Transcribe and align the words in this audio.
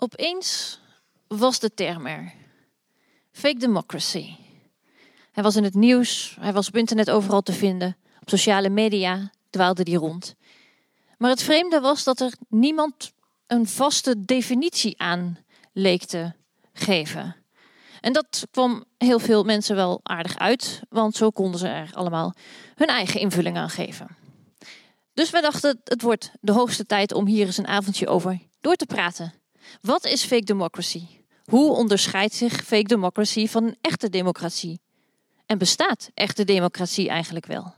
Opeens 0.00 0.80
was 1.26 1.58
de 1.58 1.74
term 1.74 2.06
er. 2.06 2.32
Fake 3.32 3.58
democracy. 3.58 4.34
Hij 5.32 5.42
was 5.42 5.56
in 5.56 5.64
het 5.64 5.74
nieuws, 5.74 6.36
hij 6.40 6.52
was 6.52 6.68
op 6.68 6.76
internet 6.76 7.10
overal 7.10 7.42
te 7.42 7.52
vinden. 7.52 7.96
Op 8.20 8.28
sociale 8.28 8.68
media 8.68 9.30
dwaalde 9.50 9.82
die 9.82 9.96
rond. 9.96 10.34
Maar 11.16 11.30
het 11.30 11.42
vreemde 11.42 11.80
was 11.80 12.04
dat 12.04 12.20
er 12.20 12.32
niemand 12.48 13.12
een 13.46 13.66
vaste 13.66 14.24
definitie 14.24 15.00
aan 15.00 15.38
leek 15.72 16.04
te 16.04 16.32
geven. 16.72 17.36
En 18.00 18.12
dat 18.12 18.46
kwam 18.50 18.84
heel 18.98 19.18
veel 19.18 19.44
mensen 19.44 19.76
wel 19.76 20.00
aardig 20.02 20.38
uit, 20.38 20.80
want 20.88 21.16
zo 21.16 21.30
konden 21.30 21.60
ze 21.60 21.68
er 21.68 21.90
allemaal 21.92 22.34
hun 22.74 22.88
eigen 22.88 23.20
invulling 23.20 23.56
aan 23.56 23.70
geven. 23.70 24.16
Dus 25.14 25.30
wij 25.30 25.40
dachten, 25.40 25.80
het 25.84 26.02
wordt 26.02 26.32
de 26.40 26.52
hoogste 26.52 26.86
tijd 26.86 27.12
om 27.12 27.26
hier 27.26 27.46
eens 27.46 27.56
een 27.56 27.66
avondje 27.66 28.08
over 28.08 28.40
door 28.60 28.74
te 28.74 28.86
praten. 28.86 29.37
Wat 29.80 30.04
is 30.04 30.24
fake 30.24 30.44
democracy? 30.44 31.02
Hoe 31.44 31.72
onderscheidt 31.72 32.34
zich 32.34 32.64
fake 32.64 32.82
democracy 32.82 33.46
van 33.46 33.64
een 33.64 33.76
echte 33.80 34.08
democratie? 34.08 34.80
En 35.46 35.58
bestaat 35.58 36.10
echte 36.14 36.44
democratie 36.44 37.08
eigenlijk 37.08 37.46
wel? 37.46 37.74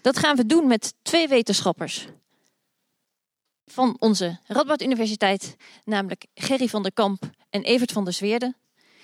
Dat 0.00 0.18
gaan 0.18 0.36
we 0.36 0.46
doen 0.46 0.66
met 0.66 0.94
twee 1.02 1.28
wetenschappers 1.28 2.08
van 3.64 3.96
onze 3.98 4.38
Radboud 4.46 4.82
Universiteit, 4.82 5.56
namelijk 5.84 6.26
Gerry 6.34 6.68
van 6.68 6.82
der 6.82 6.92
Kamp 6.92 7.30
en 7.50 7.62
Evert 7.62 7.92
van 7.92 8.04
der 8.04 8.12
Zweerde. 8.12 8.54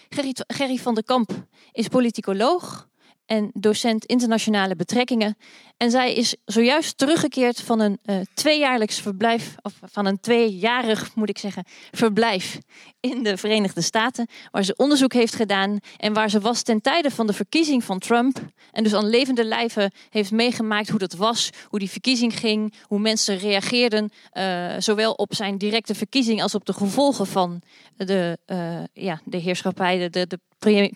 Gerry, 0.08 0.34
Gerry 0.46 0.77
van 0.77 0.94
der 0.94 1.05
Kamp 1.05 1.46
is 1.72 1.88
politicoloog 1.88 2.88
en 3.27 3.50
docent 3.52 4.05
internationale 4.05 4.77
betrekkingen. 4.77 5.36
En 5.78 5.91
zij 5.91 6.14
is 6.14 6.37
zojuist 6.45 6.98
teruggekeerd 6.98 7.60
van 7.60 7.80
een 7.80 7.98
uh, 8.05 8.16
tweejaarlijks 8.34 9.00
verblijf, 9.00 9.55
of 9.62 9.73
van 9.82 10.06
een 10.06 10.20
tweejarig 10.20 11.14
moet 11.14 11.28
ik 11.28 11.38
zeggen, 11.38 11.64
verblijf 11.91 12.59
in 13.00 13.23
de 13.23 13.36
Verenigde 13.36 13.80
Staten, 13.80 14.28
waar 14.50 14.64
ze 14.64 14.77
onderzoek 14.77 15.12
heeft 15.12 15.34
gedaan 15.34 15.78
en 15.97 16.12
waar 16.12 16.30
ze 16.30 16.41
was 16.41 16.62
ten 16.62 16.80
tijde 16.80 17.11
van 17.11 17.27
de 17.27 17.33
verkiezing 17.33 17.84
van 17.84 17.98
Trump. 17.98 18.39
En 18.72 18.83
dus 18.83 18.94
aan 18.94 19.08
levende 19.08 19.44
lijven 19.44 19.92
heeft 20.11 20.30
meegemaakt 20.30 20.89
hoe 20.89 20.98
dat 20.98 21.12
was, 21.12 21.50
hoe 21.64 21.78
die 21.78 21.91
verkiezing 21.91 22.39
ging, 22.39 22.74
hoe 22.83 22.98
mensen 22.98 23.39
reageerden, 23.39 24.11
uh, 24.33 24.74
zowel 24.78 25.12
op 25.12 25.34
zijn 25.34 25.58
directe 25.58 25.95
verkiezing 25.95 26.42
als 26.42 26.55
op 26.55 26.64
de 26.64 26.72
gevolgen 26.72 27.27
van 27.27 27.62
de, 27.97 28.39
uh, 28.47 28.80
ja, 28.92 29.20
de 29.24 29.36
heerschappij, 29.39 30.08
de, 30.08 30.27
de 30.27 30.39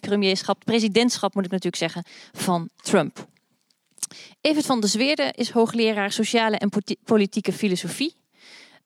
premierschap, 0.01 0.65
presidentschap 0.65 1.34
moet 1.34 1.45
ik 1.45 1.51
natuurlijk 1.51 1.93
zeggen, 1.93 2.05
van 2.33 2.69
Trump. 2.77 3.31
Evert 4.41 4.67
van 4.67 4.81
der 4.81 4.91
Zweerde 4.91 5.33
is 5.35 5.51
hoogleraar 5.51 6.13
sociale 6.13 6.57
en 6.57 6.71
politieke 7.05 7.53
filosofie. 7.53 8.15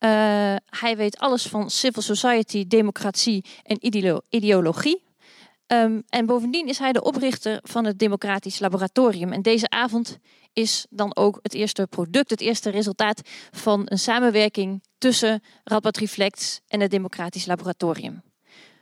Uh, 0.01 0.11
hij 0.67 0.97
weet 0.97 1.19
alles 1.19 1.47
van 1.47 1.71
civil 1.71 2.03
society, 2.03 2.67
democratie 2.67 3.45
en 3.63 3.87
ideologie. 4.29 5.05
Um, 5.67 6.03
en 6.09 6.27
bovendien 6.27 6.69
is 6.69 6.79
hij 6.79 6.93
de 6.93 7.03
oprichter 7.03 7.61
van 7.63 7.85
het 7.85 7.99
Democratisch 7.99 8.59
Laboratorium. 8.59 9.33
En 9.33 9.43
deze 9.43 9.71
avond 9.71 10.19
is 10.53 10.87
dan 10.91 11.17
ook 11.17 11.39
het 11.43 11.55
eerste 11.55 11.87
product, 11.87 12.31
het 12.31 12.41
eerste 12.41 12.71
resultaat 12.71 13.21
van 13.51 13.83
een 13.85 13.99
samenwerking 13.99 14.83
tussen 14.99 15.43
Radboud 15.65 15.97
Reflects 15.97 16.61
en 16.69 16.81
het 16.81 16.91
Democratisch 16.91 17.47
Laboratorium. 17.47 18.23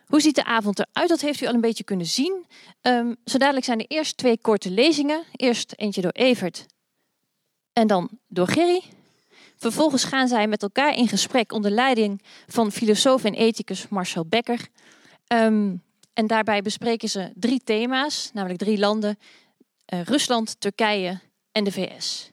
Hoe 0.07 0.21
ziet 0.21 0.35
de 0.35 0.45
avond 0.45 0.79
eruit? 0.79 1.09
Dat 1.09 1.21
heeft 1.21 1.41
u 1.41 1.47
al 1.47 1.55
een 1.55 1.61
beetje 1.61 1.85
kunnen 1.85 2.07
zien. 2.07 2.47
Um, 2.83 3.17
zo 3.25 3.39
dadelijk 3.39 3.65
zijn 3.65 3.79
er 3.79 3.87
eerst 3.89 4.17
twee 4.17 4.39
korte 4.41 4.71
lezingen. 4.71 5.25
Eerst 5.33 5.73
eentje 5.77 6.01
door 6.01 6.11
Evert 6.11 6.67
en 7.73 7.87
dan 7.87 8.09
door 8.29 8.49
Gerry. 8.49 8.83
Vervolgens 9.57 10.05
gaan 10.05 10.29
zij 10.29 10.47
met 10.47 10.63
elkaar 10.63 10.97
in 10.97 11.09
gesprek 11.09 11.53
onder 11.53 11.71
leiding 11.71 12.23
van 12.47 12.73
filosoof 12.73 13.25
en 13.25 13.35
ethicus 13.35 13.89
Marcel 13.89 14.27
Becker. 14.27 14.69
Um, 15.29 15.83
en 16.13 16.27
daarbij 16.27 16.63
bespreken 16.63 17.09
ze 17.09 17.33
drie 17.35 17.61
thema's, 17.65 18.31
namelijk 18.33 18.59
drie 18.59 18.79
landen: 18.79 19.19
uh, 19.95 20.03
Rusland, 20.03 20.61
Turkije 20.61 21.21
en 21.53 21.65
de 21.65 21.73
VS. 21.73 22.31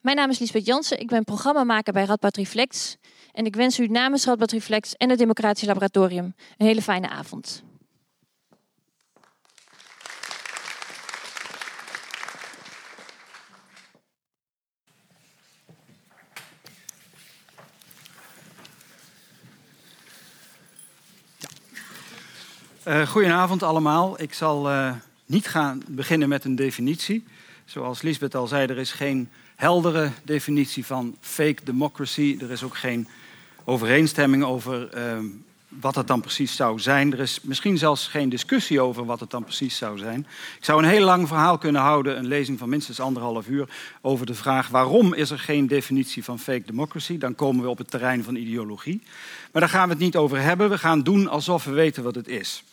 Mijn 0.00 0.16
naam 0.16 0.30
is 0.30 0.38
Lisbeth 0.38 0.66
Jansen, 0.66 1.00
ik 1.00 1.06
ben 1.06 1.24
programmamaker 1.24 1.92
bij 1.92 2.04
Radboud 2.04 2.36
Reflex. 2.36 2.96
En 3.34 3.46
ik 3.46 3.56
wens 3.56 3.78
u 3.78 3.86
namens 3.86 4.24
Radboud 4.24 4.52
Reflex 4.52 4.96
en 4.96 5.10
het 5.10 5.18
Democratisch 5.18 5.66
Laboratorium 5.66 6.34
een 6.58 6.66
hele 6.66 6.82
fijne 6.82 7.08
avond. 7.08 7.62
Uh, 22.88 23.06
goedenavond 23.06 23.62
allemaal. 23.62 24.20
Ik 24.20 24.34
zal 24.34 24.70
uh, 24.70 24.94
niet 25.26 25.46
gaan 25.46 25.82
beginnen 25.88 26.28
met 26.28 26.44
een 26.44 26.56
definitie. 26.56 27.24
Zoals 27.64 28.02
Lisbeth 28.02 28.34
al 28.34 28.46
zei, 28.46 28.66
er 28.66 28.78
is 28.78 28.92
geen 28.92 29.28
heldere 29.56 30.10
definitie 30.22 30.86
van 30.86 31.16
fake 31.20 31.64
democracy. 31.64 32.36
Er 32.40 32.50
is 32.50 32.62
ook 32.62 32.76
geen 32.76 33.08
overeenstemming 33.64 34.44
over 34.44 34.96
uh, 34.96 35.18
wat 35.80 35.94
het 35.94 36.06
dan 36.06 36.20
precies 36.20 36.56
zou 36.56 36.78
zijn. 36.78 37.12
Er 37.12 37.20
is 37.20 37.40
misschien 37.42 37.78
zelfs 37.78 38.08
geen 38.08 38.28
discussie 38.28 38.80
over 38.80 39.04
wat 39.04 39.20
het 39.20 39.30
dan 39.30 39.44
precies 39.44 39.76
zou 39.76 39.98
zijn. 39.98 40.26
Ik 40.58 40.64
zou 40.64 40.82
een 40.82 40.88
heel 40.88 41.04
lang 41.04 41.28
verhaal 41.28 41.58
kunnen 41.58 41.82
houden, 41.82 42.18
een 42.18 42.26
lezing 42.26 42.58
van 42.58 42.68
minstens 42.68 43.00
anderhalf 43.00 43.48
uur, 43.48 43.68
over 44.00 44.26
de 44.26 44.34
vraag 44.34 44.68
waarom 44.68 45.14
is 45.14 45.30
er 45.30 45.38
geen 45.38 45.66
definitie 45.66 46.24
van 46.24 46.38
fake 46.38 46.62
democracy. 46.66 47.18
Dan 47.18 47.34
komen 47.34 47.62
we 47.62 47.70
op 47.70 47.78
het 47.78 47.90
terrein 47.90 48.24
van 48.24 48.34
ideologie. 48.34 49.02
Maar 49.52 49.62
daar 49.62 49.70
gaan 49.70 49.88
we 49.88 49.94
het 49.94 50.02
niet 50.02 50.16
over 50.16 50.40
hebben. 50.40 50.70
We 50.70 50.78
gaan 50.78 51.02
doen 51.02 51.28
alsof 51.28 51.64
we 51.64 51.72
weten 51.72 52.02
wat 52.02 52.14
het 52.14 52.28
is. 52.28 52.64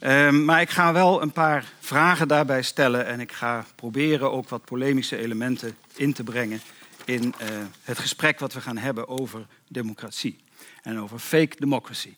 Um, 0.00 0.44
maar 0.44 0.60
ik 0.60 0.70
ga 0.70 0.92
wel 0.92 1.22
een 1.22 1.32
paar 1.32 1.64
vragen 1.80 2.28
daarbij 2.28 2.62
stellen 2.62 3.06
en 3.06 3.20
ik 3.20 3.32
ga 3.32 3.64
proberen 3.74 4.32
ook 4.32 4.48
wat 4.48 4.64
polemische 4.64 5.16
elementen 5.16 5.76
in 5.94 6.12
te 6.12 6.24
brengen 6.24 6.60
in 7.04 7.34
uh, 7.42 7.48
het 7.82 7.98
gesprek 7.98 8.38
wat 8.38 8.52
we 8.52 8.60
gaan 8.60 8.76
hebben 8.76 9.08
over 9.08 9.46
democratie 9.68 10.38
en 10.82 11.00
over 11.00 11.18
fake 11.18 11.56
democracy. 11.58 12.14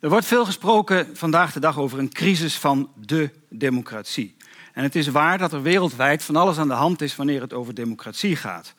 Er 0.00 0.08
wordt 0.08 0.26
veel 0.26 0.44
gesproken 0.44 1.16
vandaag 1.16 1.52
de 1.52 1.60
dag 1.60 1.78
over 1.78 1.98
een 1.98 2.12
crisis 2.12 2.54
van 2.54 2.90
de 2.94 3.30
democratie. 3.48 4.36
En 4.72 4.82
het 4.82 4.94
is 4.94 5.08
waar 5.08 5.38
dat 5.38 5.52
er 5.52 5.62
wereldwijd 5.62 6.22
van 6.22 6.36
alles 6.36 6.58
aan 6.58 6.68
de 6.68 6.74
hand 6.74 7.02
is 7.02 7.16
wanneer 7.16 7.40
het 7.40 7.52
over 7.52 7.74
democratie 7.74 8.36
gaat. 8.36 8.74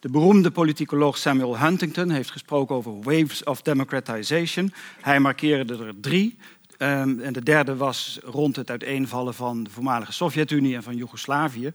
De 0.00 0.08
beroemde 0.08 0.50
politicoloog 0.50 1.18
Samuel 1.18 1.58
Huntington 1.58 2.10
heeft 2.10 2.30
gesproken 2.30 2.76
over 2.76 3.02
waves 3.02 3.44
of 3.44 3.62
democratization. 3.62 4.72
Hij 5.00 5.20
markeerde 5.20 5.84
er 5.84 6.00
drie. 6.00 6.38
Um, 6.78 7.20
en 7.20 7.32
de 7.32 7.42
derde 7.42 7.76
was 7.76 8.18
rond 8.22 8.56
het 8.56 8.70
uiteenvallen 8.70 9.34
van 9.34 9.64
de 9.64 9.70
voormalige 9.70 10.12
Sovjet-Unie 10.12 10.74
en 10.74 10.82
van 10.82 10.96
Joegoslavië. 10.96 11.72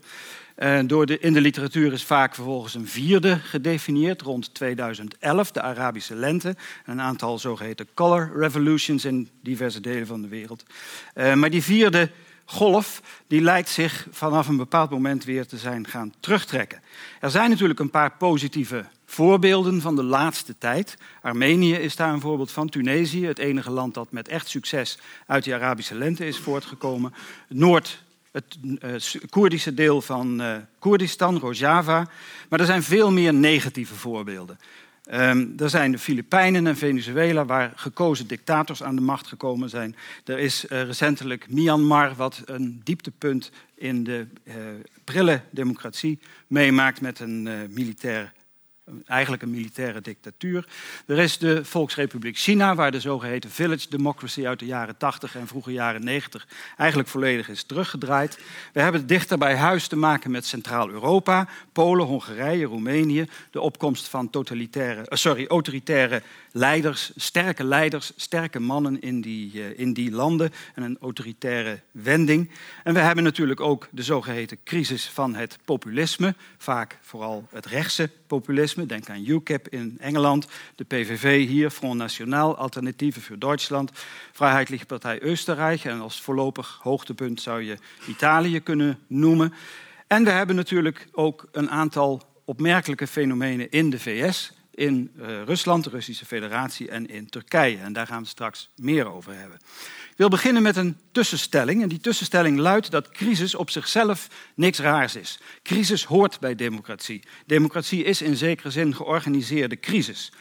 Uh, 0.62 0.80
door 0.86 1.10
in 1.10 1.34
de 1.34 1.42
literatuur 1.42 1.94
is 1.94 2.04
vaak 2.04 2.36
vervolgens 2.36 2.74
een 2.74 2.88
vierde 2.88 3.36
gedefinieerd, 3.36 4.22
rond 4.22 4.54
2011, 4.54 5.52
de 5.52 5.62
Arabische 5.62 6.16
lente. 6.16 6.50
En 6.86 6.92
een 6.92 7.02
aantal 7.02 7.40
zogeheten 7.40 7.88
color 7.94 8.32
revolutions 8.36 9.06
in 9.06 9.30
diverse 9.44 9.82
delen 9.82 10.08
van 10.08 10.22
de 10.22 10.28
wereld. 10.28 10.64
Uh, 11.16 11.34
maar 11.34 11.50
die 11.50 11.64
vierde 11.64 12.10
golf 12.46 13.02
die 13.28 13.42
lijkt 13.42 13.70
zich 13.70 14.08
vanaf 14.12 14.48
een 14.48 14.58
bepaald 14.58 14.90
moment 14.90 15.24
weer 15.24 15.46
te 15.46 15.58
zijn 15.58 15.88
gaan 15.88 16.14
terugtrekken. 16.20 16.82
Er 17.20 17.32
zijn 17.32 17.50
natuurlijk 17.50 17.80
een 17.80 17.90
paar 17.90 18.12
positieve 18.12 18.86
voorbeelden 19.06 19.82
van 19.82 19.96
de 19.96 20.04
laatste 20.04 20.56
tijd. 20.58 20.98
Armenië 21.22 21.74
is 21.74 21.96
daar 21.96 22.14
een 22.14 22.22
voorbeeld 22.22 22.52
van. 22.52 22.70
Tunesië, 22.70 23.26
het 23.26 23.40
enige 23.40 23.72
land 23.72 23.94
dat 23.94 24.12
met 24.12 24.28
echt 24.28 24.50
succes 24.50 24.98
uit 25.28 25.44
die 25.44 25.54
Arabische 25.54 25.96
lente 25.96 26.26
is 26.26 26.38
voortgekomen. 26.38 27.14
Noord, 27.48 28.04
het 28.32 28.58
uh, 28.64 28.96
Koerdische 29.30 29.74
deel 29.74 30.02
van 30.02 30.42
uh, 30.42 30.56
Koerdistan, 30.80 31.38
Rojava. 31.38 32.08
Maar 32.50 32.60
er 32.60 32.66
zijn 32.66 32.84
veel 32.84 33.12
meer 33.12 33.34
negatieve 33.34 33.96
voorbeelden. 33.96 34.60
Um, 35.14 35.54
er 35.58 35.70
zijn 35.70 35.92
de 35.92 35.98
Filipijnen 35.98 36.68
en 36.68 36.78
Venezuela, 36.78 37.46
waar 37.46 37.72
gekozen 37.76 38.28
dictators 38.28 38.84
aan 38.84 38.96
de 38.96 39.02
macht 39.02 39.28
gekomen 39.28 39.70
zijn. 39.70 39.96
Er 40.26 40.40
is 40.40 40.66
uh, 40.66 40.84
recentelijk 40.84 41.50
Myanmar, 41.50 42.16
wat 42.16 42.42
een 42.46 42.82
dieptepunt 42.84 43.52
in 43.76 44.04
de 44.04 44.28
uh, 44.44 44.56
prille 45.04 45.42
democratie 45.50 46.20
meemaakt 46.48 47.02
met 47.02 47.20
een 47.20 47.46
uh, 47.46 47.54
militair 47.70 48.34
eigenlijk 49.06 49.44
een 49.44 49.50
militaire 49.50 50.02
dictatuur. 50.02 50.68
Er 51.06 51.20
is 51.20 51.38
de 51.38 51.66
Volksrepubliek 51.66 52.38
China, 52.38 52.76
waar 52.76 52.92
de 52.92 53.00
zogeheten 53.00 53.50
village 53.50 53.90
democracy 53.90 54.48
uit 54.48 54.60
de 54.60 54.66
jaren 54.66 54.98
80 54.98 55.36
en 55.36 55.48
vroege 55.48 55.72
jaren 55.72 56.04
90 56.04 56.48
eigenlijk 56.78 57.10
volledig 57.10 57.50
is 57.50 57.64
teruggedraaid. 57.64 58.40
We 58.74 58.82
hebben 58.82 59.08
dichter 59.08 59.38
bij 59.38 59.56
huis 59.56 59.88
te 59.88 59.96
maken 59.96 60.32
met 60.32 60.46
Centraal-Europa, 60.46 61.48
Polen, 61.72 62.06
Hongarije, 62.06 62.66
Roemenië, 62.66 63.28
de 63.52 63.62
opkomst 63.62 64.08
van 64.08 64.30
totalitaire, 64.30 65.00
uh, 65.00 65.06
sorry, 65.10 65.46
autoritaire 65.48 66.22
leiders, 66.52 67.12
sterke 67.16 67.64
leiders, 67.64 68.12
sterke 68.16 68.60
mannen 68.60 69.02
in 69.02 69.22
die, 69.22 69.54
uh, 69.54 69.80
in 69.80 69.94
die 69.94 70.12
landen 70.12 70.52
en 70.76 70.84
een 70.84 70.98
autoritaire 71.02 71.80
wending. 71.92 72.50
En 72.84 72.94
we 72.94 73.00
hebben 73.00 73.24
natuurlijk 73.24 73.60
ook 73.60 73.88
de 73.92 74.04
zogeheten 74.04 74.58
crisis 74.64 75.10
van 75.10 75.36
het 75.36 75.58
populisme, 75.66 76.36
vaak 76.58 76.98
vooral 77.02 77.48
het 77.52 77.66
rechtse 77.66 78.10
populisme. 78.32 78.86
Denk 78.86 79.10
aan 79.10 79.28
UKIP 79.28 79.68
in 79.68 79.98
Engeland, 80.00 80.48
de 80.76 80.84
PVV 80.84 81.48
hier, 81.48 81.70
Front 81.70 81.98
National, 81.98 82.58
Alternatieve 82.58 83.22
voor 83.22 83.40
Duitsland, 83.40 83.92
Vrijheidliche 84.32 84.86
Partij 84.86 85.24
Oostenrijk. 85.24 85.84
En 85.84 86.00
als 86.00 86.22
voorlopig 86.22 86.80
hoogtepunt 86.82 87.42
zou 87.42 87.62
je 87.62 87.78
Italië 88.08 88.60
kunnen 88.60 89.00
noemen. 89.08 89.54
En 90.08 90.24
we 90.24 90.30
hebben 90.30 90.56
natuurlijk 90.56 91.08
ook 91.12 91.48
een 91.52 91.70
aantal 91.70 92.22
opmerkelijke 92.46 93.08
fenomenen 93.08 93.70
in 93.70 93.90
de 93.90 94.00
VS, 94.00 94.52
in 94.74 95.12
uh, 95.16 95.44
Rusland, 95.44 95.84
de 95.84 95.90
Russische 95.90 96.26
Federatie 96.26 96.90
en 96.90 97.08
in 97.08 97.30
Turkije. 97.30 97.78
En 97.78 97.94
daar 97.94 98.08
gaan 98.08 98.22
we 98.22 98.28
straks 98.28 98.70
meer 98.76 99.12
over 99.12 99.34
hebben. 99.36 99.60
Ik 100.12 100.18
wil 100.18 100.30
beginnen 100.30 100.62
met 100.62 100.76
een 100.76 100.98
tussenstelling. 101.12 101.82
En 101.82 101.90
die 101.90 102.00
tussenstelling 102.00 102.58
luidt 102.58 102.92
dat 102.92 103.10
crisis 103.10 103.56
op 103.56 103.70
zichzelf 103.70 104.28
niks 104.56 104.80
raars 104.80 105.16
is. 105.16 105.40
Crisis 105.64 106.04
hoort 106.04 106.40
bij 106.40 106.56
democratie. 106.56 107.24
Democratie 107.46 108.04
is 108.04 108.22
in 108.22 108.36
zekere 108.36 108.70
zin 108.70 108.96
georganiseerde 108.96 109.80
crisis. 109.80 110.32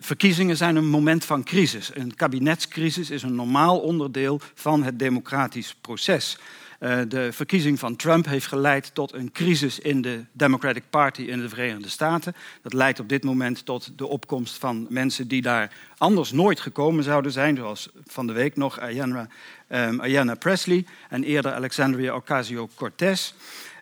Verkiezingen 0.00 0.56
zijn 0.56 0.76
een 0.76 0.88
moment 0.88 1.24
van 1.24 1.44
crisis. 1.44 1.90
Een 1.94 2.14
kabinetscrisis 2.14 3.10
is 3.10 3.22
een 3.22 3.34
normaal 3.34 3.78
onderdeel 3.78 4.40
van 4.54 4.82
het 4.82 4.98
democratisch 4.98 5.74
proces. 5.80 6.38
Eh, 6.78 6.98
de 7.08 7.32
verkiezing 7.32 7.78
van 7.78 7.96
Trump 7.96 8.26
heeft 8.26 8.46
geleid 8.46 8.94
tot 8.94 9.12
een 9.12 9.32
crisis 9.32 9.78
in 9.78 10.02
de 10.02 10.24
Democratic 10.32 10.82
Party 10.90 11.22
in 11.22 11.40
de 11.40 11.48
Verenigde 11.48 11.88
Staten. 11.88 12.34
Dat 12.62 12.72
leidt 12.72 13.00
op 13.00 13.08
dit 13.08 13.24
moment 13.24 13.64
tot 13.64 13.98
de 13.98 14.06
opkomst 14.06 14.58
van 14.58 14.86
mensen 14.88 15.28
die 15.28 15.42
daar 15.42 15.72
anders 15.96 16.32
nooit 16.32 16.60
gekomen 16.60 17.04
zouden 17.04 17.32
zijn, 17.32 17.56
zoals 17.56 17.88
van 18.06 18.26
de 18.26 18.32
week 18.32 18.56
nog 18.56 18.80
Ayanna, 18.80 19.28
um, 19.68 20.38
Presley 20.38 20.84
en 21.08 21.24
eerder 21.24 21.52
Alexandria 21.52 22.14
Ocasio-Cortez. 22.14 23.32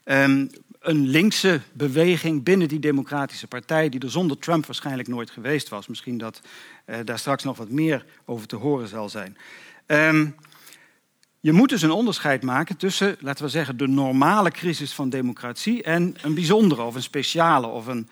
Um, 0.04 0.50
een 0.80 1.06
linkse 1.06 1.60
beweging 1.72 2.42
binnen 2.42 2.68
die 2.68 2.78
Democratische 2.78 3.46
Partij, 3.46 3.88
die 3.88 4.00
er 4.00 4.10
zonder 4.10 4.38
Trump 4.38 4.66
waarschijnlijk 4.66 5.08
nooit 5.08 5.30
geweest 5.30 5.68
was. 5.68 5.86
Misschien 5.86 6.18
dat 6.18 6.40
uh, 6.86 6.96
daar 7.04 7.18
straks 7.18 7.44
nog 7.44 7.56
wat 7.56 7.70
meer 7.70 8.04
over 8.24 8.46
te 8.46 8.56
horen 8.56 8.88
zal 8.88 9.08
zijn. 9.08 9.36
Um, 9.86 10.34
je 11.40 11.52
moet 11.52 11.68
dus 11.68 11.82
een 11.82 11.90
onderscheid 11.90 12.42
maken 12.42 12.76
tussen, 12.76 13.16
laten 13.20 13.44
we 13.44 13.50
zeggen, 13.50 13.76
de 13.76 13.86
normale 13.88 14.50
crisis 14.50 14.92
van 14.92 15.08
democratie 15.08 15.82
en 15.82 16.16
een 16.22 16.34
bijzondere 16.34 16.82
of 16.82 16.94
een 16.94 17.02
speciale 17.02 17.66
of 17.66 17.86
een 17.86 18.08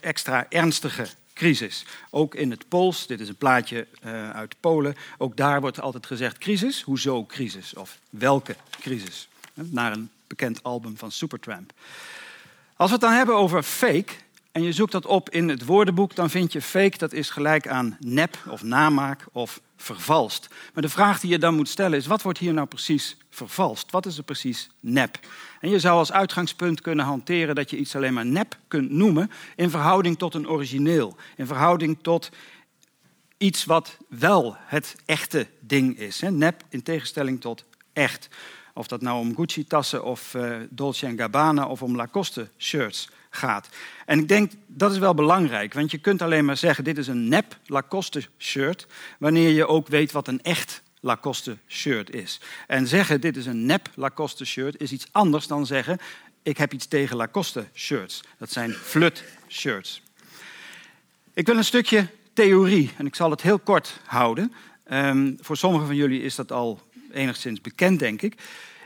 extra 0.00 0.46
ernstige 0.48 1.06
crisis. 1.34 1.84
Ook 2.10 2.34
in 2.34 2.50
het 2.50 2.68
Pools, 2.68 3.06
dit 3.06 3.20
is 3.20 3.28
een 3.28 3.36
plaatje 3.36 3.86
uh, 4.04 4.30
uit 4.30 4.54
Polen, 4.60 4.96
ook 5.18 5.36
daar 5.36 5.60
wordt 5.60 5.80
altijd 5.80 6.06
gezegd 6.06 6.38
crisis. 6.38 6.82
Hoezo 6.82 7.24
crisis? 7.24 7.74
Of 7.74 7.98
welke 8.10 8.56
crisis? 8.80 9.28
Naar 9.54 9.92
een 9.92 10.10
bekend 10.26 10.62
album 10.62 10.96
van 10.96 11.12
Supertramp. 11.12 11.72
Als 12.76 12.88
we 12.88 12.94
het 12.94 13.04
dan 13.04 13.12
hebben 13.12 13.34
over 13.34 13.62
fake, 13.62 14.12
en 14.52 14.62
je 14.62 14.72
zoekt 14.72 14.92
dat 14.92 15.06
op 15.06 15.30
in 15.30 15.48
het 15.48 15.64
woordenboek, 15.64 16.14
dan 16.14 16.30
vind 16.30 16.52
je 16.52 16.62
fake, 16.62 16.98
dat 16.98 17.12
is 17.12 17.30
gelijk 17.30 17.68
aan 17.68 17.96
nep 18.00 18.38
of 18.48 18.62
namaak 18.62 19.26
of 19.32 19.60
vervalst. 19.80 20.48
Maar 20.74 20.82
de 20.82 20.88
vraag 20.88 21.20
die 21.20 21.30
je 21.30 21.38
dan 21.38 21.54
moet 21.54 21.68
stellen 21.68 21.98
is, 21.98 22.06
wat 22.06 22.22
wordt 22.22 22.38
hier 22.38 22.52
nou 22.52 22.66
precies 22.66 23.16
vervalst? 23.30 23.90
Wat 23.90 24.06
is 24.06 24.18
er 24.18 24.24
precies 24.24 24.70
nep? 24.80 25.18
En 25.60 25.70
je 25.70 25.80
zou 25.80 25.98
als 25.98 26.12
uitgangspunt 26.12 26.80
kunnen 26.80 27.04
hanteren 27.04 27.54
dat 27.54 27.70
je 27.70 27.76
iets 27.76 27.96
alleen 27.96 28.14
maar 28.14 28.26
nep 28.26 28.58
kunt 28.68 28.90
noemen 28.90 29.30
in 29.56 29.70
verhouding 29.70 30.18
tot 30.18 30.34
een 30.34 30.48
origineel, 30.48 31.16
in 31.36 31.46
verhouding 31.46 31.98
tot 32.02 32.30
iets 33.36 33.64
wat 33.64 33.96
wel 34.08 34.56
het 34.58 34.96
echte 35.04 35.46
ding 35.60 35.98
is. 35.98 36.20
Nep 36.20 36.62
in 36.68 36.82
tegenstelling 36.82 37.40
tot 37.40 37.64
echt. 37.92 38.28
Of 38.74 38.86
dat 38.86 39.00
nou 39.00 39.18
om 39.18 39.34
Gucci-tassen 39.34 40.04
of 40.04 40.34
uh, 40.34 40.56
Dolce 40.70 41.12
Gabbana 41.16 41.66
of 41.66 41.82
om 41.82 41.96
Lacoste-shirts 41.96 43.08
gaat. 43.30 43.68
En 44.06 44.18
ik 44.18 44.28
denk 44.28 44.52
dat 44.66 44.92
is 44.92 44.98
wel 44.98 45.14
belangrijk, 45.14 45.74
want 45.74 45.90
je 45.90 45.98
kunt 45.98 46.22
alleen 46.22 46.44
maar 46.44 46.56
zeggen: 46.56 46.84
dit 46.84 46.98
is 46.98 47.06
een 47.06 47.28
nep 47.28 47.58
Lacoste 47.66 48.22
shirt, 48.38 48.86
wanneer 49.18 49.50
je 49.50 49.66
ook 49.66 49.88
weet 49.88 50.12
wat 50.12 50.28
een 50.28 50.42
echt 50.42 50.82
Lacoste 51.00 51.56
shirt 51.66 52.10
is. 52.10 52.40
En 52.66 52.86
zeggen: 52.86 53.20
dit 53.20 53.36
is 53.36 53.46
een 53.46 53.66
nep 53.66 53.90
Lacoste 53.94 54.44
shirt 54.44 54.80
is 54.80 54.92
iets 54.92 55.08
anders 55.10 55.46
dan 55.46 55.66
zeggen: 55.66 55.98
ik 56.42 56.56
heb 56.56 56.72
iets 56.72 56.86
tegen 56.86 57.16
Lacoste 57.16 57.66
shirts. 57.74 58.20
Dat 58.38 58.50
zijn 58.50 58.72
flut 58.72 59.24
shirts. 59.48 60.02
Ik 61.34 61.46
wil 61.46 61.56
een 61.56 61.64
stukje 61.64 62.06
theorie 62.32 62.90
en 62.96 63.06
ik 63.06 63.14
zal 63.14 63.30
het 63.30 63.42
heel 63.42 63.58
kort 63.58 64.00
houden. 64.04 64.52
Um, 64.92 65.36
voor 65.40 65.56
sommigen 65.56 65.86
van 65.86 65.96
jullie 65.96 66.22
is 66.22 66.34
dat 66.34 66.52
al 66.52 66.80
enigszins 67.12 67.60
bekend, 67.60 67.98
denk 67.98 68.22
ik. 68.22 68.34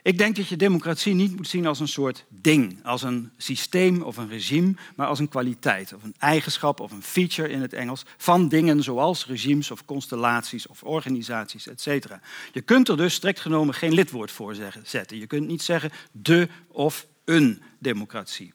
Ik 0.02 0.18
denk 0.18 0.36
dat 0.36 0.48
je 0.48 0.56
democratie 0.56 1.14
niet 1.14 1.36
moet 1.36 1.48
zien 1.48 1.66
als 1.66 1.80
een 1.80 1.88
soort 1.88 2.24
ding, 2.28 2.84
als 2.84 3.02
een 3.02 3.30
systeem 3.36 4.02
of 4.02 4.16
een 4.16 4.28
regime, 4.28 4.74
maar 4.96 5.06
als 5.06 5.18
een 5.18 5.28
kwaliteit 5.28 5.92
of 5.92 6.02
een 6.02 6.14
eigenschap 6.18 6.80
of 6.80 6.92
een 6.92 7.02
feature 7.02 7.48
in 7.48 7.60
het 7.60 7.72
Engels 7.72 8.02
van 8.16 8.48
dingen 8.48 8.82
zoals 8.82 9.26
regimes 9.26 9.70
of 9.70 9.84
constellaties 9.84 10.66
of 10.66 10.82
organisaties, 10.82 11.66
etc. 11.66 12.16
Je 12.52 12.60
kunt 12.60 12.88
er 12.88 12.96
dus 12.96 13.14
strikt 13.14 13.40
genomen 13.40 13.74
geen 13.74 13.92
lidwoord 13.92 14.30
voor 14.30 14.56
zetten. 14.82 15.18
Je 15.18 15.26
kunt 15.26 15.46
niet 15.46 15.62
zeggen 15.62 15.90
de 16.12 16.48
of 16.68 17.06
een 17.24 17.62
democratie. 17.78 18.52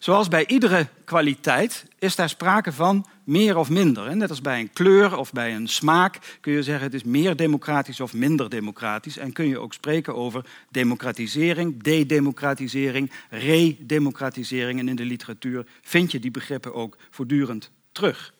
Zoals 0.00 0.28
bij 0.28 0.46
iedere 0.46 0.86
kwaliteit 1.04 1.84
is 1.98 2.16
daar 2.16 2.28
sprake 2.28 2.72
van 2.72 3.06
meer 3.24 3.56
of 3.56 3.70
minder. 3.70 4.16
Net 4.16 4.30
als 4.30 4.40
bij 4.40 4.60
een 4.60 4.72
kleur 4.72 5.16
of 5.16 5.32
bij 5.32 5.54
een 5.54 5.68
smaak 5.68 6.38
kun 6.40 6.52
je 6.52 6.62
zeggen 6.62 6.84
het 6.84 6.94
is 6.94 7.04
meer 7.04 7.36
democratisch 7.36 8.00
of 8.00 8.14
minder 8.14 8.50
democratisch. 8.50 9.16
En 9.16 9.32
kun 9.32 9.48
je 9.48 9.58
ook 9.58 9.72
spreken 9.72 10.14
over 10.14 10.44
democratisering, 10.70 11.82
dedemocratisering, 11.82 13.10
redemocratisering. 13.30 14.78
En 14.78 14.88
in 14.88 14.96
de 14.96 15.04
literatuur 15.04 15.66
vind 15.82 16.12
je 16.12 16.18
die 16.18 16.30
begrippen 16.30 16.74
ook 16.74 16.96
voortdurend 17.10 17.70
terug. 17.92 18.34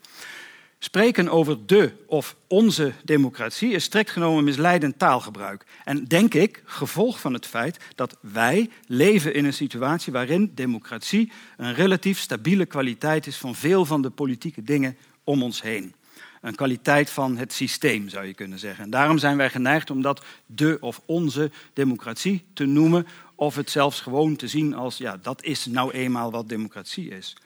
Spreken 0.82 1.29
over 1.29 1.67
de 1.67 1.93
of 2.06 2.37
onze 2.47 2.93
democratie 3.05 3.73
is 3.73 3.85
strikt 3.85 4.11
genomen 4.11 4.44
misleidend 4.44 4.99
taalgebruik. 4.99 5.67
En 5.85 6.05
denk 6.05 6.35
ik, 6.35 6.62
gevolg 6.65 7.21
van 7.21 7.32
het 7.32 7.47
feit 7.47 7.79
dat 7.94 8.17
wij 8.21 8.71
leven 8.87 9.35
in 9.35 9.44
een 9.44 9.53
situatie 9.53 10.12
waarin 10.12 10.53
democratie 10.55 11.32
een 11.56 11.75
relatief 11.75 12.19
stabiele 12.19 12.67
kwaliteit 12.67 13.27
is 13.27 13.37
van 13.37 13.55
veel 13.55 13.85
van 13.85 14.03
de 14.03 14.11
politieke 14.11 14.62
dingen 14.62 14.97
om 15.25 15.43
ons 15.43 15.62
heen. 15.62 15.94
Een 16.41 16.55
kwaliteit 16.55 17.11
van 17.11 17.37
het 17.37 17.53
systeem, 17.53 18.09
zou 18.09 18.26
je 18.26 18.35
kunnen 18.35 18.59
zeggen. 18.59 18.85
En 18.85 18.91
daarom 18.91 19.19
zijn 19.19 19.37
wij 19.37 19.50
geneigd 19.50 19.91
om 19.91 20.03
dat 20.03 20.25
de 20.47 20.76
of 20.81 21.00
onze 21.06 21.50
democratie 21.73 22.44
te 22.55 22.65
noemen, 22.65 23.06
of 23.35 23.56
het 23.56 23.71
zelfs 23.71 24.00
gewoon 24.00 24.37
te 24.37 24.49
zien 24.49 24.75
als, 24.75 24.97
ja, 24.97 25.17
dat 25.17 25.43
is 25.43 25.67
nou 25.67 25.93
eenmaal 25.93 26.31
wat 26.31 26.49
democratie 26.49 27.11
is. 27.11 27.37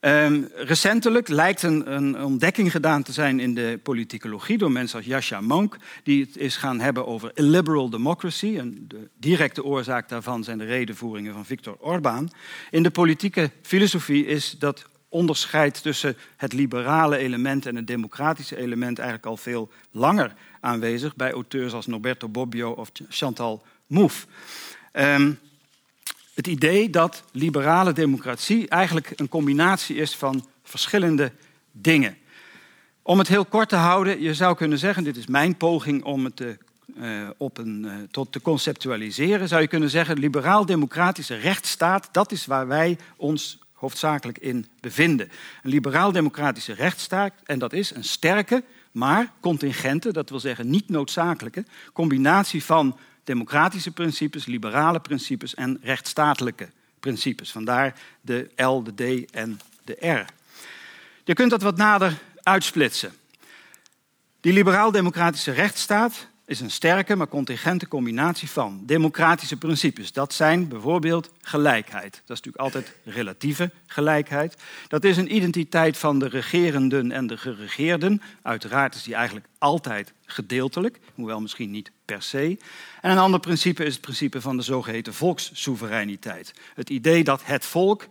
Um, 0.00 0.48
recentelijk 0.54 1.28
lijkt 1.28 1.62
een, 1.62 1.92
een, 1.92 2.22
ontdekking 2.22 2.70
gedaan 2.70 3.02
te 3.02 3.12
zijn 3.12 3.40
in 3.40 3.54
de 3.54 3.80
politicologie 3.82 4.58
door 4.58 4.72
mensen 4.72 4.98
als 4.98 5.06
Yasha 5.06 5.40
Monk, 5.40 5.76
die 6.02 6.24
het 6.24 6.36
is 6.36 6.56
gaan 6.56 6.80
hebben 6.80 7.06
over 7.06 7.30
illiberal 7.34 7.90
democracy. 7.90 8.56
En 8.58 8.84
de 8.88 9.08
directe 9.16 9.64
oorzaak 9.64 10.08
daarvan 10.08 10.44
zijn 10.44 10.58
de 10.58 10.64
redenvoeringen 10.64 11.32
van 11.32 11.44
Viktor 11.44 11.76
Orbán. 11.80 12.30
In 12.70 12.82
de 12.82 12.90
politieke 12.90 13.50
filosofie 13.62 14.26
is 14.26 14.56
dat 14.58 14.86
onderscheid 15.08 15.82
tussen 15.82 16.16
het 16.36 16.52
liberale 16.52 17.16
element 17.16 17.66
en 17.66 17.76
het 17.76 17.86
democratische 17.86 18.56
element 18.56 18.98
eigenlijk 18.98 19.28
al 19.28 19.36
veel 19.36 19.70
langer 19.90 20.34
aanwezig 20.60 21.16
bij 21.16 21.32
auteurs 21.32 21.72
als 21.72 21.86
Norberto 21.86 22.28
Bobbio 22.28 22.70
of 22.70 22.90
Chantal 23.08 23.62
Mouffe. 23.86 24.26
Um, 24.92 25.38
het 26.38 26.46
idee 26.46 26.90
dat 26.90 27.22
liberale 27.32 27.92
democratie 27.92 28.68
eigenlijk 28.68 29.12
een 29.16 29.28
combinatie 29.28 29.96
is 29.96 30.16
van 30.16 30.46
verschillende 30.62 31.32
dingen. 31.72 32.16
Om 33.02 33.18
het 33.18 33.28
heel 33.28 33.44
kort 33.44 33.68
te 33.68 33.76
houden, 33.76 34.22
je 34.22 34.34
zou 34.34 34.56
kunnen 34.56 34.78
zeggen, 34.78 35.04
dit 35.04 35.16
is 35.16 35.26
mijn 35.26 35.56
poging 35.56 36.04
om 36.04 36.24
het 36.24 36.36
te, 36.36 36.58
uh, 36.96 37.28
op 37.36 37.58
een, 37.58 37.84
uh, 37.84 37.92
tot 38.10 38.32
te 38.32 38.40
conceptualiseren, 38.40 39.48
zou 39.48 39.60
je 39.60 39.68
kunnen 39.68 39.90
zeggen, 39.90 40.18
liberaal-democratische 40.18 41.34
rechtsstaat, 41.34 42.08
dat 42.12 42.32
is 42.32 42.46
waar 42.46 42.66
wij 42.66 42.98
ons 43.16 43.58
hoofdzakelijk 43.72 44.38
in 44.38 44.66
bevinden. 44.80 45.30
Een 45.62 45.70
liberaal-democratische 45.70 46.72
rechtsstaat, 46.72 47.32
en 47.44 47.58
dat 47.58 47.72
is 47.72 47.94
een 47.94 48.04
sterke, 48.04 48.64
maar 48.92 49.32
contingente, 49.40 50.12
dat 50.12 50.30
wil 50.30 50.40
zeggen 50.40 50.70
niet 50.70 50.88
noodzakelijke, 50.88 51.64
combinatie 51.92 52.64
van 52.64 52.98
democratische 53.28 53.90
principes, 53.90 54.46
liberale 54.46 55.00
principes 55.00 55.54
en 55.54 55.78
rechtsstatelijke 55.82 56.68
principes. 57.00 57.50
Vandaar 57.50 57.94
de 58.20 58.50
L, 58.56 58.82
de 58.82 58.94
D 58.94 59.30
en 59.30 59.60
de 59.84 60.06
R. 60.06 60.24
Je 61.24 61.34
kunt 61.34 61.50
dat 61.50 61.62
wat 61.62 61.76
nader 61.76 62.18
uitsplitsen. 62.42 63.12
Die 64.40 64.52
liberaal-democratische 64.52 65.52
rechtsstaat 65.52 66.28
is 66.46 66.60
een 66.60 66.70
sterke 66.70 67.16
maar 67.16 67.28
contingente 67.28 67.88
combinatie 67.88 68.50
van 68.50 68.82
democratische 68.86 69.56
principes. 69.56 70.12
Dat 70.12 70.32
zijn 70.32 70.68
bijvoorbeeld 70.68 71.30
gelijkheid. 71.40 72.12
Dat 72.12 72.36
is 72.36 72.42
natuurlijk 72.42 72.64
altijd 72.64 72.94
relatieve 73.04 73.70
gelijkheid. 73.86 74.56
Dat 74.88 75.04
is 75.04 75.16
een 75.16 75.34
identiteit 75.34 75.96
van 75.96 76.18
de 76.18 76.28
regerenden 76.28 77.12
en 77.12 77.26
de 77.26 77.36
geregeerden. 77.36 78.22
Uiteraard 78.42 78.94
is 78.94 79.02
die 79.02 79.14
eigenlijk 79.14 79.46
altijd 79.58 80.12
gedeeltelijk, 80.26 80.98
hoewel 81.14 81.40
misschien 81.40 81.70
niet 81.70 81.90
per 82.08 82.22
se. 82.22 82.58
En 83.00 83.10
een 83.10 83.18
ander 83.18 83.40
principe 83.40 83.84
is 83.84 83.92
het 83.92 84.00
principe 84.00 84.40
van 84.40 84.56
de 84.56 84.62
zogeheten 84.62 85.14
volkssoevereiniteit. 85.14 86.52
Het 86.74 86.90
idee 86.90 87.24
dat 87.24 87.44
het 87.44 87.64
volk 87.64 88.06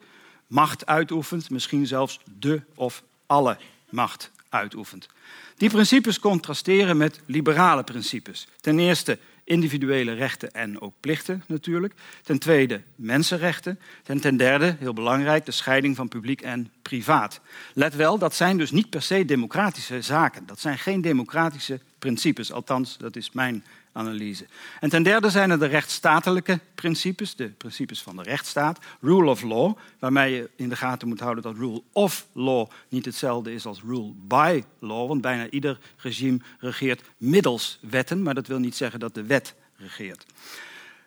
macht 0.48 0.86
uitoefent, 0.86 1.50
misschien 1.50 1.88
zelfs 1.88 2.20
de 2.40 2.62
of 2.76 3.04
alle 3.26 3.58
macht 3.90 4.32
uitoefent. 4.50 5.08
Die 5.56 5.70
principes 5.70 6.20
contrasteren 6.20 6.98
met 6.98 7.20
liberale 7.26 7.84
principes. 7.84 8.48
Ten 8.62 8.80
eerste 8.80 9.20
individuele 9.44 10.14
rechten 10.14 10.52
en 10.52 10.82
ook 10.82 10.94
plichten 11.00 11.44
natuurlijk. 11.48 11.94
Ten 12.24 12.40
tweede 12.40 12.82
mensenrechten. 12.96 13.80
En 14.06 14.20
ten 14.20 14.38
derde, 14.38 14.76
heel 14.80 14.94
belangrijk, 14.94 15.46
de 15.46 15.52
scheiding 15.52 15.96
van 15.96 16.08
publiek 16.08 16.42
en 16.42 16.72
privaat. 16.82 17.40
Let 17.74 17.96
wel, 17.96 18.18
dat 18.18 18.36
zijn 18.36 18.58
dus 18.58 18.72
niet 18.72 18.90
per 18.90 19.02
se 19.02 19.26
democratische 19.26 20.02
zaken. 20.02 20.46
Dat 20.46 20.60
zijn 20.60 20.78
geen 20.78 21.02
democratische 21.02 21.80
principes, 22.00 22.52
althans, 22.52 22.98
dat 22.98 23.16
is 23.16 23.32
mijn 23.32 23.64
analyse. 23.98 24.46
En 24.80 24.90
ten 24.90 25.04
derde 25.04 25.30
zijn 25.30 25.50
er 25.50 25.60
de 25.60 25.66
rechtsstatelijke 25.66 26.60
principes, 26.76 27.36
de 27.36 27.48
principes 27.48 28.02
van 28.02 28.16
de 28.16 28.24
rechtsstaat, 28.24 28.80
rule 29.02 29.30
of 29.30 29.42
law, 29.42 29.78
waarmee 30.00 30.36
je 30.36 30.50
in 30.56 30.70
de 30.70 30.76
gaten 30.76 31.08
moet 31.08 31.20
houden 31.20 31.44
dat 31.44 31.56
rule 31.56 31.82
of 31.92 32.28
law 32.32 32.70
niet 32.90 33.06
hetzelfde 33.06 33.54
is 33.54 33.66
als 33.66 33.82
rule 33.82 34.14
by 34.16 34.64
law, 34.80 35.08
want 35.08 35.22
bijna 35.22 35.50
ieder 35.50 35.80
regime 35.98 36.40
regeert 36.60 37.02
middels 37.18 37.80
wetten, 37.82 38.22
maar 38.24 38.34
dat 38.34 38.48
wil 38.48 38.60
niet 38.60 38.76
zeggen 38.76 39.00
dat 39.00 39.16
de 39.16 39.24
wet 39.24 39.54
regeert. 39.76 40.26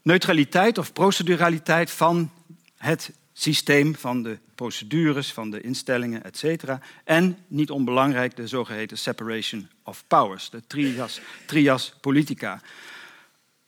Neutraliteit 0.02 0.78
of 0.78 0.92
proceduraliteit 0.92 1.90
van 1.90 2.30
het 2.76 3.12
systeem 3.42 3.94
van 3.94 4.22
de 4.22 4.38
procedures, 4.54 5.32
van 5.32 5.50
de 5.50 5.60
instellingen, 5.60 6.24
etc. 6.24 6.64
En 7.04 7.38
niet 7.46 7.70
onbelangrijk 7.70 8.36
de 8.36 8.46
zogeheten 8.46 8.98
separation 8.98 9.68
of 9.82 10.04
powers, 10.06 10.50
de 10.50 10.62
trias, 10.66 11.20
trias 11.46 11.94
politica. 12.00 12.60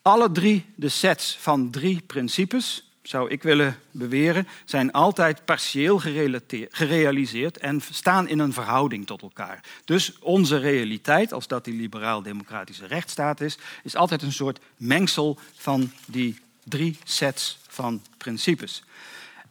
Alle 0.02 0.33
drie 0.33 0.64
de 0.75 0.88
sets 0.88 1.37
van 1.41 1.71
drie 1.71 2.02
principes, 2.07 2.91
zou 3.02 3.31
ik 3.31 3.43
willen 3.43 3.79
beweren, 3.91 4.49
zijn 4.64 4.93
altijd 4.93 5.45
partieel 5.45 5.99
gerealiseerd 6.71 7.59
en 7.59 7.81
staan 7.91 8.29
in 8.29 8.38
een 8.38 8.52
verhouding 8.52 9.07
tot 9.07 9.23
elkaar. 9.23 9.64
Dus 9.85 10.19
onze 10.19 10.57
realiteit, 10.57 11.33
als 11.33 11.47
dat 11.47 11.64
die 11.64 11.75
liberaal-democratische 11.75 12.87
rechtsstaat 12.87 13.41
is, 13.41 13.59
is 13.83 13.97
altijd 13.97 14.23
een 14.23 14.33
soort 14.33 14.61
mengsel 14.76 15.38
van 15.55 15.93
die 16.07 16.38
drie 16.64 16.99
sets 17.05 17.59
van 17.69 18.02
principes. 18.17 18.83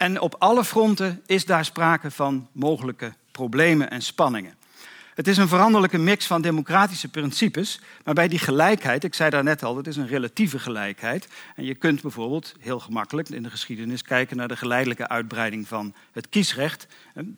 En 0.02 0.20
op 0.20 0.36
alle 0.40 0.64
fronten 0.64 1.22
is 1.26 1.46
daar 1.46 1.66
sprake 1.66 2.12
van 2.12 2.48
mogelijke 2.52 3.14
problemen 3.32 3.90
en 3.90 4.02
spanningen. 4.02 4.54
Het 5.16 5.28
is 5.28 5.38
een 5.38 5.48
veranderlijke 5.48 5.98
mix 5.98 6.28
van 6.28 6.42
democratische 6.42 7.08
principes, 7.08 7.80
maar 8.04 8.14
bij 8.14 8.28
die 8.28 8.40
gelijkheid, 8.40 9.04
ik 9.04 9.14
zei 9.14 9.30
daar 9.30 9.44
net 9.44 9.64
al, 9.64 9.78
het 9.78 9.88
is 9.88 9.98
een 9.98 10.08
relatieve 10.08 10.60
gelijkheid. 10.60 11.28
En 11.56 11.66
je 11.66 11.76
kunt 11.76 12.02
bijvoorbeeld 12.02 12.54
heel 12.60 12.80
gemakkelijk 12.80 13.30
in 13.30 13.44
de 13.44 13.50
geschiedenis 13.50 14.02
kijken 14.02 14.38
naar 14.38 14.48
de 14.48 14.58
geleidelijke 14.58 15.08
uitbreiding 15.08 15.68
van 15.68 15.94
het 16.12 16.30
kiesrecht. 16.30 16.88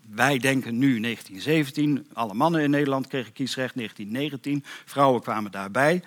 Wij 0.10 0.38
denken 0.38 0.77
nu 0.77 1.00
1917, 1.00 2.08
alle 2.13 2.34
mannen 2.34 2.62
in 2.62 2.70
Nederland 2.70 3.08
kregen 3.08 3.34
kiesrecht, 3.34 3.75
1919, 3.75 4.63
vrouwen 4.86 5.22
kwamen 5.22 5.51
daarbij. 5.51 6.03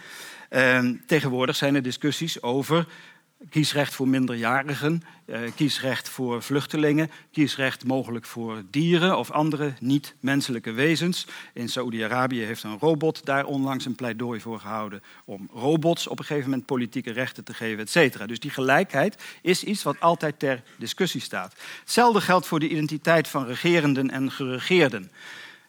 Ehm, 0.49 0.95
tegenwoordig 1.07 1.57
zijn 1.57 1.75
er 1.75 1.83
discussies 1.83 2.43
over 2.43 2.87
kiesrecht 3.50 3.95
voor 3.95 4.09
minderjarigen, 4.09 5.02
eh, 5.25 5.40
kiesrecht 5.55 6.09
voor 6.09 6.43
vluchtelingen, 6.43 7.11
kiesrecht 7.33 7.85
mogelijk 7.85 8.25
voor 8.25 8.62
dieren 8.71 9.19
of 9.19 9.31
andere 9.31 9.73
niet-menselijke 9.81 10.73
wezens. 10.73 11.26
In 11.52 11.69
Saoedi-Arabië 11.69 12.40
heeft 12.40 12.62
een 12.62 12.78
robot 12.78 13.25
daar 13.25 13.45
onlangs 13.45 13.85
een 13.85 13.95
pleidooi 13.95 14.40
voor 14.40 14.61
gehouden 14.61 15.02
om 15.25 15.49
robots 15.52 16.07
op 16.07 16.19
een 16.19 16.25
gegeven 16.25 16.50
moment 16.50 16.66
politieke 16.66 17.12
rechten 17.12 17.45
te 17.45 17.55
geven, 17.55 17.78
et 17.78 17.90
cetera. 17.90 18.26
Dus 18.26 18.40
die 18.40 18.50
gelijkheid 18.50 19.23
is 19.43 19.64
iets 19.64 19.83
wat 19.83 20.00
altijd 20.00 20.38
ter 20.38 20.62
discussie 20.76 21.21
staat. 21.21 21.55
Hetzelfde 21.81 22.21
geldt 22.21 22.47
voor 22.47 22.61
de 22.61 22.69
identiteit 22.69 23.28
van 23.28 23.47
regerenden 23.47 24.11
en 24.11 24.31
geregeerden. 24.31 25.11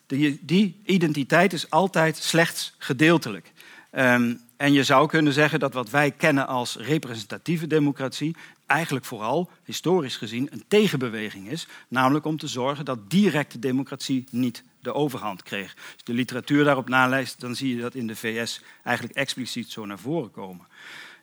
Die, 0.06 0.40
die 0.42 0.82
identiteit 0.86 1.54
is 1.54 1.70
altijd 1.70 2.18
slechts 2.18 2.76
gedeeltelijk. 2.78 3.52
Um, 3.92 4.46
en 4.58 4.74
je 4.74 4.84
zou 4.84 5.08
kunnen 5.08 5.34
zeggen 5.34 5.60
dat 5.60 5.74
wat 5.74 5.90
wij 5.90 6.12
kennen 6.12 6.48
als 6.48 6.76
representatieve 6.76 7.68
democratie 7.68 8.36
eigenlijk 8.66 9.06
vooral, 9.06 9.50
historisch 9.64 10.18
gezien, 10.18 10.48
een 10.52 10.64
tegenbeweging 10.68 11.50
is. 11.50 11.68
Namelijk 11.88 12.26
om 12.26 12.38
te 12.38 12.48
zorgen 12.48 12.86
dat 12.86 13.10
directe 13.10 13.60
democratie 13.60 14.28
niet 14.32 14.64
de 14.80 14.94
overhand 14.94 15.44
kreeg. 15.44 15.76
Als 15.76 15.94
je 15.96 16.04
de 16.04 16.14
literatuur 16.14 16.64
daarop 16.64 16.90
naleest, 16.90 17.40
dan 17.40 17.56
zie 17.56 17.76
je 17.76 17.82
dat 17.82 17.96
in 17.96 18.08
de 18.08 18.16
VS 18.16 18.62
eigenlijk 18.84 19.18
expliciet 19.18 19.72
zo 19.72 19.86
naar 19.86 20.00
voren 20.00 20.32
komen. 20.32 20.68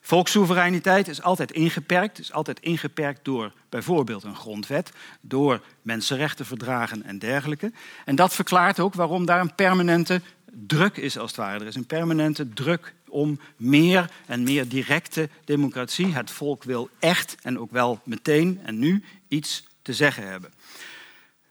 Volkssoevereiniteit 0.00 1.08
is 1.08 1.22
altijd 1.22 1.52
ingeperkt. 1.52 2.18
Is 2.18 2.32
altijd 2.32 2.60
ingeperkt 2.60 3.24
door 3.24 3.52
bijvoorbeeld 3.68 4.22
een 4.22 4.36
grondwet, 4.36 4.92
door 5.20 5.60
mensenrechtenverdragen 5.82 7.02
en 7.02 7.18
dergelijke. 7.18 7.72
En 8.04 8.16
dat 8.16 8.34
verklaart 8.34 8.80
ook 8.80 8.94
waarom 8.94 9.26
daar 9.26 9.40
een 9.40 9.54
permanente 9.54 10.20
druk 10.52 10.96
is, 10.96 11.18
als 11.18 11.30
het 11.30 11.40
ware. 11.40 11.60
Er 11.60 11.66
is 11.66 11.74
een 11.74 11.86
permanente 11.86 12.48
druk 12.48 12.94
om 13.14 13.40
meer 13.56 14.10
en 14.26 14.42
meer 14.42 14.68
directe 14.68 15.28
democratie. 15.44 16.06
Het 16.06 16.30
volk 16.30 16.64
wil 16.64 16.88
echt 16.98 17.36
en 17.42 17.58
ook 17.58 17.70
wel 17.70 18.00
meteen 18.04 18.60
en 18.62 18.78
nu 18.78 19.04
iets 19.28 19.64
te 19.82 19.92
zeggen 19.92 20.28
hebben. 20.28 20.52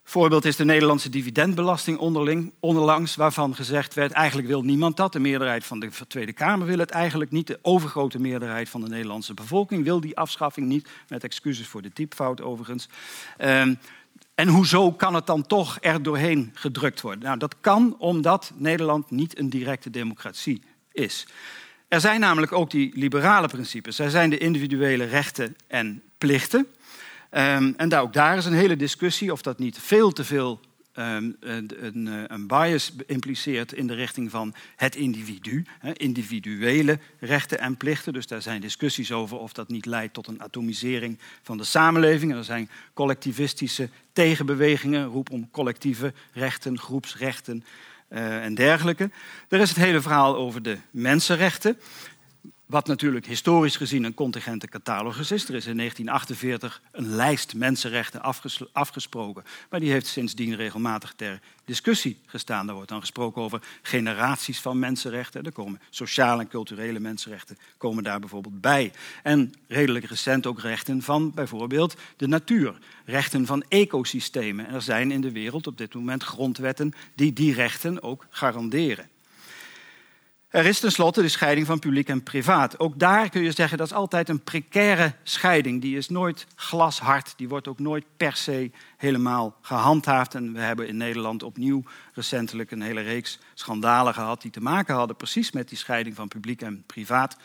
Voorbeeld 0.04 0.46
is 0.46 0.56
de 0.56 0.66
Nederlandse 0.66 1.10
dividendbelasting 1.10 1.98
onderling, 1.98 2.54
onderlangs, 2.60 3.16
waarvan 3.16 3.56
gezegd 3.56 3.94
werd: 3.94 4.12
eigenlijk 4.12 4.48
wil 4.48 4.62
niemand 4.62 4.98
dat. 4.98 5.14
De 5.14 5.20
meerderheid 5.20 5.66
van 5.66 5.80
de 5.80 5.90
Tweede 6.08 6.34
Kamer 6.34 6.68
wil 6.68 6.78
het 6.78 6.90
eigenlijk 6.90 7.32
niet. 7.32 7.48
De 7.48 7.60
overgrote 7.62 8.20
meerderheid 8.20 8.70
van 8.70 8.82
de 8.82 8.90
Nederlandse 8.90 9.34
bevolking 9.34 9.84
wil 9.84 10.00
die 10.00 10.18
afschaffing 10.18 10.68
niet. 10.68 10.90
Met 11.08 11.24
excuses 11.24 11.68
voor 11.68 11.82
de 11.82 11.94
typfout 11.94 12.42
overigens. 12.42 12.90
Um, 13.38 13.78
en 14.36 14.48
hoezo 14.48 14.92
kan 14.92 15.16
het 15.16 15.26
dan 15.26 15.48
toch 15.48 15.78
er 15.82 16.04
doorheen 16.04 16.52
gedrukt 16.54 17.02
worden? 17.02 17.24
Nou, 17.24 17.38
dat 17.38 17.56
kan 17.62 17.96
omdat 17.98 18.52
Nederland 18.56 19.12
niet 19.12 19.40
een 19.40 19.50
directe 19.50 19.90
democratie 19.90 20.62
is. 20.94 21.26
Er 21.88 22.00
zijn 22.00 22.20
namelijk 22.20 22.52
ook 22.52 22.72
die 22.72 22.92
liberale 22.96 23.48
principes. 23.48 24.00
Er 24.00 24.10
zijn 24.10 24.30
de 24.30 24.38
individuele 24.38 25.04
rechten 25.04 25.56
en 25.68 26.02
plichten. 26.18 26.68
Um, 27.32 27.74
en 27.78 27.90
daar, 27.90 28.02
ook 28.02 28.14
daar 28.14 28.38
is 28.38 28.46
een 28.46 28.54
hele 28.54 28.76
discussie 28.76 29.32
of 29.32 29.42
dat 29.42 29.60
niet 29.60 29.80
veel 29.80 30.12
te 30.12 30.24
veel 30.24 30.60
um, 30.96 31.36
een, 31.40 32.08
eh, 32.08 32.24
een, 32.28 32.48
bias 32.48 32.92
impliceert 33.06 33.74
in 33.74 33.88
de 33.88 33.94
richting 33.94 34.32
van 34.32 34.54
het 34.76 34.96
individu. 34.96 35.66
individuele 35.94 37.00
rechten 37.20 37.60
en 37.60 37.78
plichten. 37.78 38.14
Dus 38.14 38.28
daar 38.28 38.42
zijn 38.42 38.62
discussies 38.62 39.12
over 39.12 39.38
of 39.38 39.54
dat 39.54 39.70
niet 39.70 39.86
leidt 39.86 40.14
tot 40.14 40.28
een 40.28 40.42
atomisering 40.42 41.20
van 41.42 41.58
de 41.58 41.64
samenleving. 41.64 42.34
Er 42.34 42.44
zijn 42.44 42.70
collectivistische 42.94 43.90
tegenbewegingen, 44.14 45.06
roep 45.06 45.30
om 45.30 45.50
collectieve 45.52 46.14
rechten, 46.34 46.80
groepsrechten 46.80 47.64
en 48.14 48.56
dergelijke. 48.56 49.10
Er 49.50 49.60
is 49.60 49.70
het 49.70 49.78
hele 49.78 50.02
verhaal 50.02 50.36
over 50.36 50.64
de 50.64 50.78
mensenrechten. 50.92 51.80
Wat 52.66 52.88
natuurlijk 52.88 53.26
historisch 53.26 53.76
gezien 53.76 54.04
een 54.04 54.14
contingente 54.14 54.68
catalogus 54.68 55.32
is. 55.32 55.48
Er 55.48 55.56
is 55.56 55.66
in 55.66 55.78
1948 55.78 56.82
een 56.92 57.16
lijst 57.16 57.56
mensenrechten 57.56 58.22
afgesproken. 58.72 59.44
Maar 59.70 59.80
die 59.80 59.92
heeft 59.92 60.08
sindsdien 60.08 60.56
regelmatig 60.56 61.14
ter 61.16 61.40
discussie 61.66 62.20
gestaan. 62.26 62.66
Daar 62.66 62.76
wordt 62.76 62.90
dan 62.90 63.00
gesproken 63.00 63.42
over 63.42 63.62
generaties 63.82 64.60
van 64.60 64.80
mensenrechten. 64.80 65.44
Er 65.44 65.52
komen 65.52 65.82
sociale 65.90 66.42
en 66.42 66.48
culturele 66.48 67.00
mensenrechten 67.00 67.58
komen 67.78 68.04
daar 68.04 68.20
bijvoorbeeld 68.20 68.62
bij. 68.62 68.92
En 69.24 69.54
redelijk 69.68 70.06
recent 70.06 70.46
ook 70.46 70.60
rechten 70.60 71.02
van 71.02 71.32
bijvoorbeeld 71.34 71.96
de 72.18 72.28
natuur. 72.28 72.78
Rechten 73.06 73.46
van 73.46 73.64
ecosystemen. 73.68 74.68
En 74.68 74.74
er 74.74 74.82
zijn 74.82 75.12
in 75.12 75.22
de 75.22 75.32
wereld 75.32 75.68
op 75.68 75.78
dit 75.78 75.94
moment 75.94 76.24
grondwetten 76.24 76.94
die 77.16 77.34
die 77.34 77.54
rechten 77.54 78.04
ook 78.04 78.26
garanderen. 78.30 79.12
Er 80.54 80.66
is 80.66 80.80
tenslotte 80.80 81.22
de 81.22 81.28
scheiding 81.28 81.68
van 81.68 81.80
publiek 81.80 82.10
en 82.10 82.24
privaat. 82.24 82.80
Ook 82.80 83.00
daar 83.00 83.30
kun 83.30 83.44
je 83.44 83.52
zeggen 83.52 83.78
dat 83.78 83.88
is 83.88 83.94
altijd 83.94 84.30
een 84.30 84.44
precaire 84.44 85.14
scheiding. 85.24 85.82
Die 85.82 85.98
is 85.98 86.10
nooit 86.10 86.48
glashard. 86.56 87.34
Die 87.38 87.50
wordt 87.50 87.68
ook 87.68 87.80
nooit 87.80 88.06
per 88.18 88.36
se 88.36 88.72
helemaal 88.98 89.58
gehandhaafd. 89.62 90.36
En 90.36 90.54
we 90.54 90.60
hebben 90.60 90.88
in 90.88 90.98
Nederland 90.98 91.44
opnieuw 91.44 91.84
recentelijk 92.14 92.72
een 92.72 92.82
hele 92.82 93.02
reeks 93.02 93.40
schandalen 93.54 94.14
gehad 94.14 94.42
die 94.42 94.52
te 94.52 94.62
maken 94.62 94.96
hadden 94.96 95.16
precies 95.16 95.52
met 95.52 95.70
die 95.70 95.78
scheiding 95.78 96.16
van 96.16 96.28
publiek 96.28 96.62
en 96.62 96.84
privaat. 96.86 97.38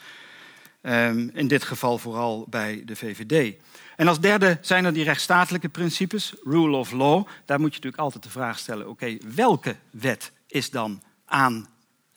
Um, 0.82 1.30
in 1.34 1.48
dit 1.48 1.64
geval 1.64 1.98
vooral 1.98 2.46
bij 2.50 2.82
de 2.84 2.96
VVD. 2.96 3.56
En 3.96 4.08
als 4.08 4.20
derde 4.20 4.58
zijn 4.60 4.84
er 4.84 4.92
die 4.92 5.04
rechtsstatelijke 5.04 5.68
principes, 5.68 6.34
rule 6.44 6.76
of 6.76 6.92
law. 6.92 7.26
Daar 7.44 7.60
moet 7.60 7.70
je 7.70 7.76
natuurlijk 7.76 8.02
altijd 8.02 8.22
de 8.24 8.30
vraag 8.30 8.58
stellen: 8.58 8.88
oké, 8.88 9.16
welke 9.34 9.76
wet 9.90 10.32
is 10.46 10.70
dan 10.70 11.02
aan 11.24 11.66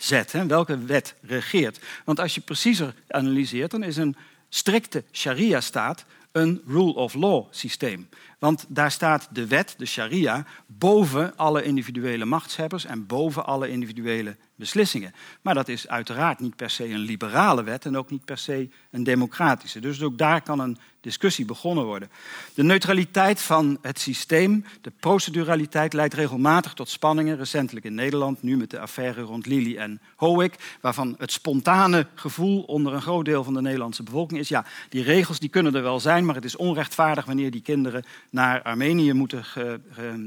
hè, 0.09 0.45
welke 0.45 0.77
wet 0.77 1.15
regeert. 1.21 1.79
Want 2.05 2.19
als 2.19 2.35
je 2.35 2.41
preciezer 2.41 2.93
analyseert, 3.07 3.71
dan 3.71 3.83
is 3.83 3.97
een 3.97 4.15
strikte 4.49 5.03
sharia-staat 5.11 6.05
een 6.31 6.61
rule 6.67 6.93
of 6.93 7.13
law 7.13 7.45
systeem. 7.51 8.09
Want 8.41 8.65
daar 8.67 8.91
staat 8.91 9.27
de 9.31 9.47
wet, 9.47 9.75
de 9.77 9.85
sharia, 9.85 10.45
boven 10.65 11.37
alle 11.37 11.63
individuele 11.63 12.25
machtshebbers 12.25 12.85
en 12.85 13.05
boven 13.05 13.45
alle 13.45 13.69
individuele 13.69 14.35
beslissingen. 14.55 15.13
Maar 15.41 15.53
dat 15.53 15.67
is 15.67 15.87
uiteraard 15.87 16.39
niet 16.39 16.55
per 16.55 16.69
se 16.69 16.89
een 16.89 16.99
liberale 16.99 17.63
wet 17.63 17.85
en 17.85 17.97
ook 17.97 18.09
niet 18.09 18.25
per 18.25 18.37
se 18.37 18.69
een 18.91 19.03
democratische. 19.03 19.79
Dus 19.79 20.01
ook 20.01 20.17
daar 20.17 20.41
kan 20.41 20.59
een 20.59 20.77
discussie 21.01 21.45
begonnen 21.45 21.85
worden. 21.85 22.11
De 22.53 22.63
neutraliteit 22.63 23.41
van 23.41 23.77
het 23.81 23.99
systeem, 23.99 24.65
de 24.81 24.91
proceduraliteit, 24.99 25.93
leidt 25.93 26.13
regelmatig 26.13 26.73
tot 26.73 26.89
spanningen. 26.89 27.37
Recentelijk 27.37 27.85
in 27.85 27.93
Nederland, 27.93 28.43
nu 28.43 28.57
met 28.57 28.69
de 28.69 28.79
affaire 28.79 29.21
rond 29.21 29.45
Lili 29.45 29.75
en 29.77 30.01
Hoek, 30.15 30.53
waarvan 30.81 31.15
het 31.17 31.31
spontane 31.31 32.07
gevoel 32.15 32.61
onder 32.61 32.93
een 32.93 33.01
groot 33.01 33.25
deel 33.25 33.43
van 33.43 33.53
de 33.53 33.61
Nederlandse 33.61 34.03
bevolking 34.03 34.39
is: 34.39 34.49
ja, 34.49 34.65
die 34.89 35.03
regels 35.03 35.39
die 35.39 35.49
kunnen 35.49 35.75
er 35.75 35.83
wel 35.83 35.99
zijn, 35.99 36.25
maar 36.25 36.35
het 36.35 36.45
is 36.45 36.55
onrechtvaardig 36.55 37.25
wanneer 37.25 37.51
die 37.51 37.61
kinderen 37.61 38.03
naar 38.31 38.61
Armenië 38.61 39.13
moeten 39.13 39.43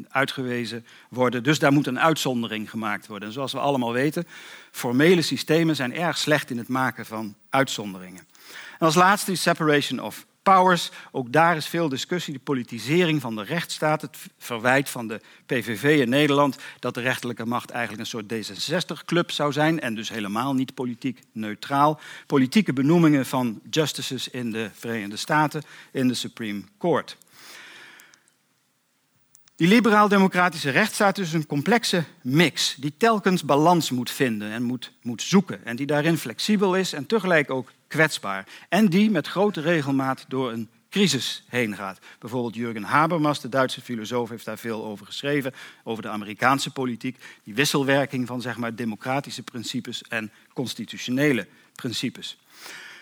uitgewezen 0.08 0.86
worden. 1.08 1.42
Dus 1.42 1.58
daar 1.58 1.72
moet 1.72 1.86
een 1.86 2.00
uitzondering 2.00 2.70
gemaakt 2.70 3.06
worden. 3.06 3.28
En 3.28 3.34
zoals 3.34 3.52
we 3.52 3.58
allemaal 3.58 3.92
weten, 3.92 4.26
formele 4.70 5.22
systemen 5.22 5.76
zijn 5.76 5.94
erg 5.94 6.18
slecht 6.18 6.50
in 6.50 6.58
het 6.58 6.68
maken 6.68 7.06
van 7.06 7.34
uitzonderingen. 7.50 8.26
En 8.78 8.86
als 8.86 8.94
laatste 8.94 9.32
is 9.32 9.42
separation 9.42 10.00
of 10.00 10.26
powers. 10.44 10.90
Ook 11.10 11.32
daar 11.32 11.56
is 11.56 11.66
veel 11.66 11.88
discussie. 11.88 12.32
De 12.32 12.38
politisering 12.38 13.20
van 13.20 13.36
de 13.36 13.42
rechtsstaat. 13.42 14.00
Het 14.00 14.16
verwijt 14.38 14.88
van 14.88 15.08
de 15.08 15.20
PVV 15.46 16.00
in 16.00 16.08
Nederland 16.08 16.56
dat 16.78 16.94
de 16.94 17.00
rechterlijke 17.00 17.46
macht 17.46 17.70
eigenlijk 17.70 18.00
een 18.00 18.06
soort 18.06 18.32
D66-club 18.32 19.30
zou 19.30 19.52
zijn. 19.52 19.80
En 19.80 19.94
dus 19.94 20.08
helemaal 20.08 20.54
niet 20.54 20.74
politiek 20.74 21.20
neutraal. 21.32 22.00
Politieke 22.26 22.72
benoemingen 22.72 23.26
van 23.26 23.60
justices 23.70 24.28
in 24.28 24.50
de 24.50 24.70
Verenigde 24.74 25.16
Staten 25.16 25.62
in 25.92 26.08
de 26.08 26.14
Supreme 26.14 26.62
Court. 26.78 27.16
Die 29.56 29.68
liberaal-democratische 29.68 30.70
rechtsstaat 30.70 31.18
is 31.18 31.32
een 31.32 31.46
complexe 31.46 32.04
mix 32.22 32.74
die 32.78 32.94
telkens 32.96 33.44
balans 33.44 33.90
moet 33.90 34.10
vinden 34.10 34.50
en 34.50 34.62
moet, 34.62 34.92
moet 35.02 35.22
zoeken. 35.22 35.64
En 35.64 35.76
die 35.76 35.86
daarin 35.86 36.18
flexibel 36.18 36.76
is 36.76 36.92
en 36.92 37.06
tegelijk 37.06 37.50
ook 37.50 37.72
kwetsbaar. 37.86 38.46
En 38.68 38.88
die 38.88 39.10
met 39.10 39.26
grote 39.26 39.60
regelmaat 39.60 40.24
door 40.28 40.52
een 40.52 40.68
crisis 40.90 41.44
heen 41.48 41.76
gaat. 41.76 41.98
Bijvoorbeeld 42.18 42.54
Jürgen 42.54 42.82
Habermas, 42.82 43.40
de 43.40 43.48
Duitse 43.48 43.80
filosoof, 43.80 44.28
heeft 44.28 44.44
daar 44.44 44.58
veel 44.58 44.84
over 44.84 45.06
geschreven. 45.06 45.54
Over 45.84 46.02
de 46.02 46.08
Amerikaanse 46.08 46.70
politiek. 46.70 47.18
Die 47.44 47.54
wisselwerking 47.54 48.26
van 48.26 48.40
zeg 48.40 48.56
maar, 48.56 48.74
democratische 48.74 49.42
principes 49.42 50.02
en 50.02 50.32
constitutionele 50.52 51.46
principes. 51.74 52.38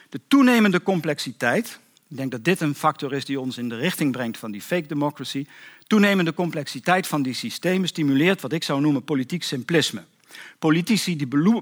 De 0.09 0.21
toenemende 0.28 0.82
complexiteit 0.82 1.80
ik 2.12 2.18
denk 2.18 2.30
dat 2.30 2.44
dit 2.44 2.61
een 2.61 2.75
factor 2.75 3.12
is 3.12 3.25
die 3.25 3.40
ons 3.40 3.59
in 3.59 3.68
de 3.68 3.76
richting 3.76 4.12
brengt 4.12 4.38
van 4.38 4.50
die 4.50 4.61
fake 4.61 4.87
democracy. 4.87 5.47
Toenemende 5.92 6.34
complexiteit 6.34 7.06
van 7.06 7.22
die 7.22 7.34
systemen 7.34 7.88
stimuleert 7.88 8.40
wat 8.40 8.52
ik 8.52 8.64
zou 8.64 8.80
noemen 8.80 9.04
politiek 9.04 9.42
simplisme. 9.42 10.04
Politici 10.58 11.16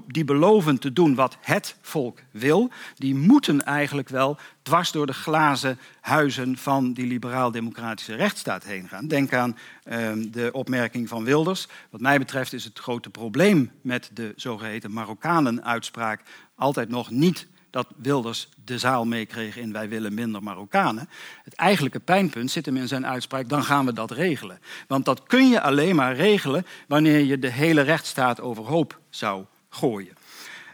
die, 0.07 0.25
beloven 0.25 0.79
te 0.79 0.93
doen 0.93 1.15
wat 1.15 1.37
het 1.41 1.75
volk 1.81 2.19
wil, 2.31 2.69
die 2.95 3.15
moeten 3.15 3.65
eigenlijk 3.65 4.09
wel 4.09 4.37
dwars 4.61 4.91
door 4.91 5.05
de 5.05 5.13
glazen 5.13 5.77
huizen 6.01 6.57
van 6.57 6.93
die 6.93 7.05
liberaal-democratische 7.07 8.15
rechtsstaat 8.15 8.63
heen 8.63 8.87
gaan. 8.87 9.07
Denk 9.07 9.33
aan 9.33 9.57
ehm, 9.83 10.29
de 10.29 10.49
opmerking 10.51 11.07
van 11.07 11.23
Wilders. 11.23 11.67
Wat 11.89 12.01
mij 12.01 12.17
betreft 12.17 12.53
is 12.53 12.63
het 12.63 12.79
grote 12.79 13.09
probleem 13.09 13.71
met 13.81 14.09
de 14.13 14.33
zogeheten 14.35 14.91
Marokkanen-uitspraak 14.93 16.21
altijd 16.55 16.89
nog 16.89 17.09
niet 17.09 17.47
dat 17.71 17.87
Wilders 17.95 18.49
de 18.65 18.77
zaal 18.77 19.05
meekreeg 19.05 19.57
in 19.57 19.71
wij 19.71 19.89
willen 19.89 20.13
minder 20.13 20.43
Marokkanen. 20.43 21.09
Het 21.43 21.53
eigenlijke 21.53 21.99
pijnpunt 21.99 22.51
zit 22.51 22.65
hem 22.65 22.77
in 22.77 22.87
zijn 22.87 23.05
uitspraak, 23.05 23.49
dan 23.49 23.63
gaan 23.63 23.85
we 23.85 23.93
dat 23.93 24.11
regelen. 24.11 24.59
Want 24.87 25.05
dat 25.05 25.23
kun 25.23 25.49
je 25.49 25.61
alleen 25.61 25.95
maar 25.95 26.15
regelen 26.15 26.65
wanneer 26.87 27.19
je 27.19 27.39
de 27.39 27.51
hele 27.51 27.81
rechtsstaat 27.81 28.41
overhoop 28.41 28.99
zou 29.09 29.45
gooien. 29.69 30.13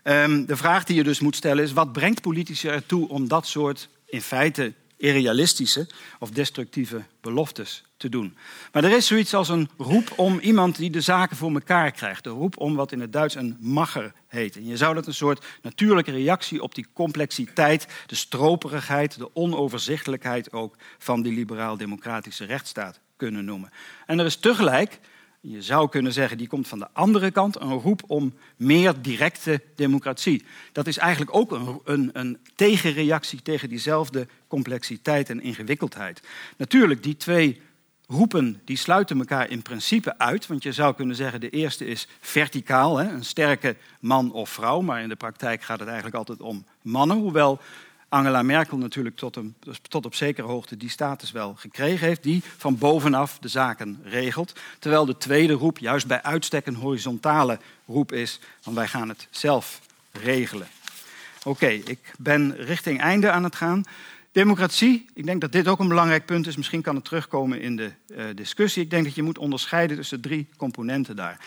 Um, 0.04 0.46
de 0.46 0.58
vraag 0.58 0.84
die 0.84 0.96
je 0.96 1.04
dus 1.04 1.20
moet 1.20 1.36
stellen 1.36 1.64
is, 1.64 1.74
wat 1.74 1.92
brengt 1.92 2.22
politici 2.22 2.68
ertoe 2.68 3.10
om 3.10 3.28
dat 3.28 3.48
soort 3.48 3.90
in 4.06 4.22
feite 4.22 4.74
irrealistische 4.98 5.88
of 6.20 6.30
destructieve 6.30 7.04
beloftes 7.22 7.84
te 7.98 8.10
doen. 8.10 8.38
Maar 8.72 8.84
er 8.84 8.96
is 8.96 9.08
zoiets 9.08 9.34
als 9.34 9.50
een 9.50 9.70
roep 9.78 10.14
om 10.16 10.40
iemand 10.40 10.78
die 10.78 10.90
de 10.90 11.02
zaken 11.02 11.38
voor 11.38 11.54
elkaar 11.54 11.92
krijgt. 11.92 12.24
De 12.24 12.30
roep 12.30 12.58
om 12.58 12.76
wat 12.76 12.92
in 12.92 13.00
het 13.00 13.14
Duits 13.14 13.36
een 13.36 13.58
macher 13.60 14.14
heet. 14.28 14.56
En 14.56 14.66
je 14.66 14.78
zou 14.78 14.94
dat 14.94 15.08
een 15.08 15.14
soort 15.14 15.46
natuurlijke 15.62 16.12
reactie 16.12 16.62
op 16.62 16.76
die 16.76 16.88
complexiteit, 16.94 17.88
de 18.06 18.16
stroperigheid, 18.16 19.18
de 19.18 19.36
onoverzichtelijkheid 19.36 20.52
ook 20.52 20.76
van 20.98 21.22
die 21.22 21.34
liberaal-democratische 21.34 22.46
rechtsstaat 22.46 23.00
kunnen 23.18 23.46
noemen. 23.46 23.70
En 24.06 24.20
er 24.20 24.26
is 24.26 24.36
tegelijk 24.38 25.00
je 25.50 25.62
zou 25.62 25.90
kunnen 25.90 26.14
zeggen, 26.14 26.38
die 26.38 26.48
komt 26.48 26.68
van 26.68 26.80
de 26.80 26.88
andere 26.94 27.32
kant, 27.32 27.62
een 27.62 27.80
roep 27.80 28.04
om 28.08 28.34
meer 28.56 29.02
directe 29.02 29.62
democratie. 29.76 30.46
Dat 30.72 30.88
is 30.88 30.98
eigenlijk 30.98 31.36
ook 31.36 31.52
een, 31.52 31.80
een, 31.84 32.10
een, 32.14 32.38
tegenreactie 32.56 33.42
tegen 33.42 33.70
diezelfde 33.70 34.28
complexiteit 34.48 35.30
en 35.30 35.42
ingewikkeldheid. 35.42 36.22
Natuurlijk, 36.58 37.04
die 37.04 37.18
twee 37.18 37.62
roepen 38.08 38.62
die 38.66 38.78
sluiten 38.78 39.18
elkaar 39.18 39.50
in 39.50 39.62
principe 39.62 40.18
uit. 40.18 40.48
Want 40.48 40.64
je 40.64 40.72
zou 40.72 40.96
kunnen 40.96 41.16
zeggen, 41.16 41.40
de 41.40 41.50
eerste 41.50 41.86
is 41.86 42.08
verticaal, 42.20 42.98
hè, 42.98 43.10
een 43.10 43.26
sterke 43.26 43.76
man 44.00 44.32
of 44.32 44.50
vrouw. 44.50 44.82
Maar 44.82 45.02
in 45.02 45.10
de 45.10 45.16
praktijk 45.16 45.62
gaat 45.62 45.80
het 45.80 45.88
eigenlijk 45.88 46.18
altijd 46.18 46.42
om 46.42 46.66
mannen. 46.82 47.18
Hoewel 47.18 47.60
Angela 48.10 48.42
Merkel 48.42 48.78
natuurlijk 48.78 49.16
tot, 49.16 49.36
een, 49.36 49.56
tot, 49.90 50.06
op 50.06 50.16
zekere 50.16 50.48
hoogte 50.48 50.78
die 50.78 50.90
status 50.90 51.32
wel 51.32 51.56
gekregen 51.58 52.08
heeft, 52.08 52.24
die 52.24 52.44
van 52.58 52.78
bovenaf 52.78 53.40
de 53.40 53.48
zaken 53.48 54.00
regelt. 54.04 54.54
Terwijl 54.80 55.06
de 55.06 55.18
tweede 55.18 55.54
roep 55.54 55.78
juist 55.78 56.08
bij 56.08 56.24
uitstek 56.24 56.66
een 56.66 56.76
horizontale 56.76 57.60
roep 57.86 58.12
is, 58.12 58.40
van 58.62 58.74
wij 58.74 58.88
gaan 58.88 59.10
het 59.10 59.28
zelf 59.30 59.82
regelen. 60.12 60.68
Oké, 61.44 61.68
ik 61.68 62.14
ben 62.18 62.56
richting 62.56 63.00
einde 63.00 63.32
aan 63.32 63.44
het 63.44 63.56
gaan. 63.56 63.84
Democratie, 64.32 65.06
ik 65.14 65.26
denk 65.26 65.42
dat 65.42 65.52
dit 65.52 65.68
ook 65.68 65.80
een 65.80 65.88
belangrijk 65.88 66.26
punt 66.26 66.48
is. 66.48 66.58
Misschien 66.58 66.82
kan 66.82 66.96
het 66.96 67.06
terugkomen 67.06 67.62
in 67.62 67.76
de 67.76 67.92
uh, 68.08 68.24
discussie. 68.36 68.84
Ik 68.84 68.90
denk 68.90 69.04
dat 69.04 69.16
je 69.16 69.24
moet 69.24 69.38
onderscheiden 69.38 69.98
tussen 69.98 70.22
drie 70.22 70.50
componenten 70.58 71.16
daar. 71.16 71.40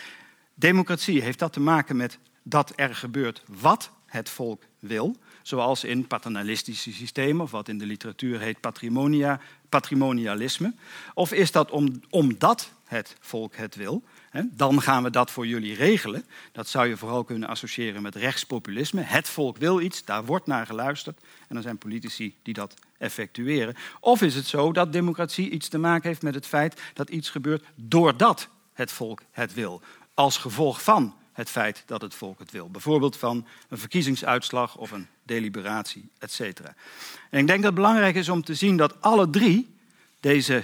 Democratie 0.53 1.21
heeft 1.21 1.39
dat 1.39 1.53
te 1.53 1.59
maken 1.59 1.95
met 1.95 2.17
dat 2.43 2.73
er 2.75 2.95
gebeurt 2.95 3.43
wat 3.45 3.91
het 4.05 4.29
volk 4.29 4.63
wil, 4.79 5.17
zoals 5.41 5.83
in 5.83 6.07
paternalistische 6.07 6.93
systemen, 6.93 7.41
of 7.41 7.51
wat 7.51 7.67
in 7.67 7.77
de 7.77 7.85
literatuur 7.85 8.39
heet 8.39 8.59
patrimonia, 8.59 9.39
patrimonialisme. 9.69 10.73
Of 11.13 11.31
is 11.31 11.51
dat 11.51 11.71
om, 11.71 12.01
omdat 12.09 12.71
het 12.85 13.15
volk 13.19 13.55
het 13.55 13.75
wil, 13.75 14.03
dan 14.51 14.81
gaan 14.81 15.03
we 15.03 15.09
dat 15.09 15.31
voor 15.31 15.47
jullie 15.47 15.75
regelen. 15.75 16.25
Dat 16.51 16.67
zou 16.67 16.87
je 16.87 16.97
vooral 16.97 17.23
kunnen 17.23 17.49
associëren 17.49 18.01
met 18.01 18.15
rechtspopulisme. 18.15 19.01
Het 19.01 19.29
volk 19.29 19.57
wil 19.57 19.81
iets, 19.81 20.05
daar 20.05 20.25
wordt 20.25 20.47
naar 20.47 20.65
geluisterd. 20.65 21.19
En 21.47 21.55
dan 21.55 21.63
zijn 21.63 21.77
politici 21.77 22.35
die 22.43 22.53
dat 22.53 22.73
effectueren. 22.97 23.75
Of 23.99 24.21
is 24.21 24.35
het 24.35 24.45
zo 24.45 24.71
dat 24.71 24.93
democratie 24.93 25.49
iets 25.49 25.67
te 25.67 25.77
maken 25.77 26.07
heeft 26.07 26.21
met 26.21 26.35
het 26.35 26.47
feit 26.47 26.81
dat 26.93 27.09
iets 27.09 27.29
gebeurt 27.29 27.65
doordat 27.75 28.49
het 28.73 28.91
volk 28.91 29.21
het 29.31 29.53
wil. 29.53 29.81
Als 30.13 30.37
gevolg 30.37 30.83
van 30.83 31.15
het 31.41 31.49
feit 31.49 31.83
dat 31.85 32.01
het 32.01 32.13
volk 32.13 32.39
het 32.39 32.51
wil. 32.51 32.69
Bijvoorbeeld 32.69 33.17
van 33.17 33.47
een 33.69 33.77
verkiezingsuitslag 33.77 34.77
of 34.77 34.91
een 34.91 35.07
deliberatie, 35.23 36.09
etc. 36.19 36.39
En 36.39 37.39
ik 37.39 37.47
denk 37.47 37.47
dat 37.47 37.63
het 37.63 37.73
belangrijk 37.73 38.15
is 38.15 38.29
om 38.29 38.43
te 38.43 38.53
zien 38.53 38.77
dat 38.77 39.01
alle 39.01 39.29
drie 39.29 39.75
deze 40.19 40.63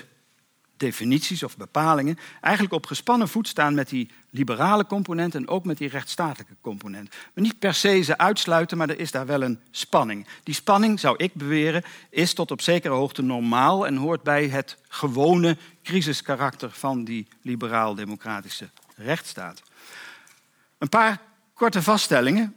definities 0.78 1.44
of 1.44 1.58
bepalingen 1.58 2.18
eigenlijk 2.42 2.74
op 2.74 2.86
gespannen 2.86 3.28
voet 3.28 3.48
staan 3.48 3.74
met 3.74 3.90
die 3.90 4.10
liberale 4.30 4.86
component 4.86 5.36
en 5.36 5.48
ook 5.48 5.66
met 5.66 5.78
die 5.78 5.90
rechtsstatelijke 5.90 6.56
component. 6.62 7.10
Maar 7.10 7.44
niet 7.44 7.60
per 7.60 7.74
se 7.74 8.02
ze 8.02 8.18
uitsluiten, 8.18 8.78
maar 8.78 8.90
er 8.90 9.00
is 9.00 9.12
daar 9.12 9.26
wel 9.26 9.42
een 9.42 9.60
spanning. 9.72 10.28
Die 10.44 10.56
spanning, 10.56 11.00
zou 11.00 11.16
ik 11.18 11.34
beweren, 11.34 11.84
is 12.10 12.34
tot 12.34 12.52
op 12.52 12.62
zekere 12.62 12.94
hoogte 12.94 13.22
normaal 13.22 13.88
en 13.88 13.96
hoort 13.96 14.24
bij 14.24 14.48
het 14.48 14.78
gewone 14.88 15.58
crisiskarakter 15.84 16.72
van 16.72 17.04
die 17.04 17.28
liberaal-democratische 17.42 18.70
rechtsstaat. 18.96 19.62
Een 20.78 20.90
paar 20.90 21.22
korte 21.54 21.82
vaststellingen 21.82 22.56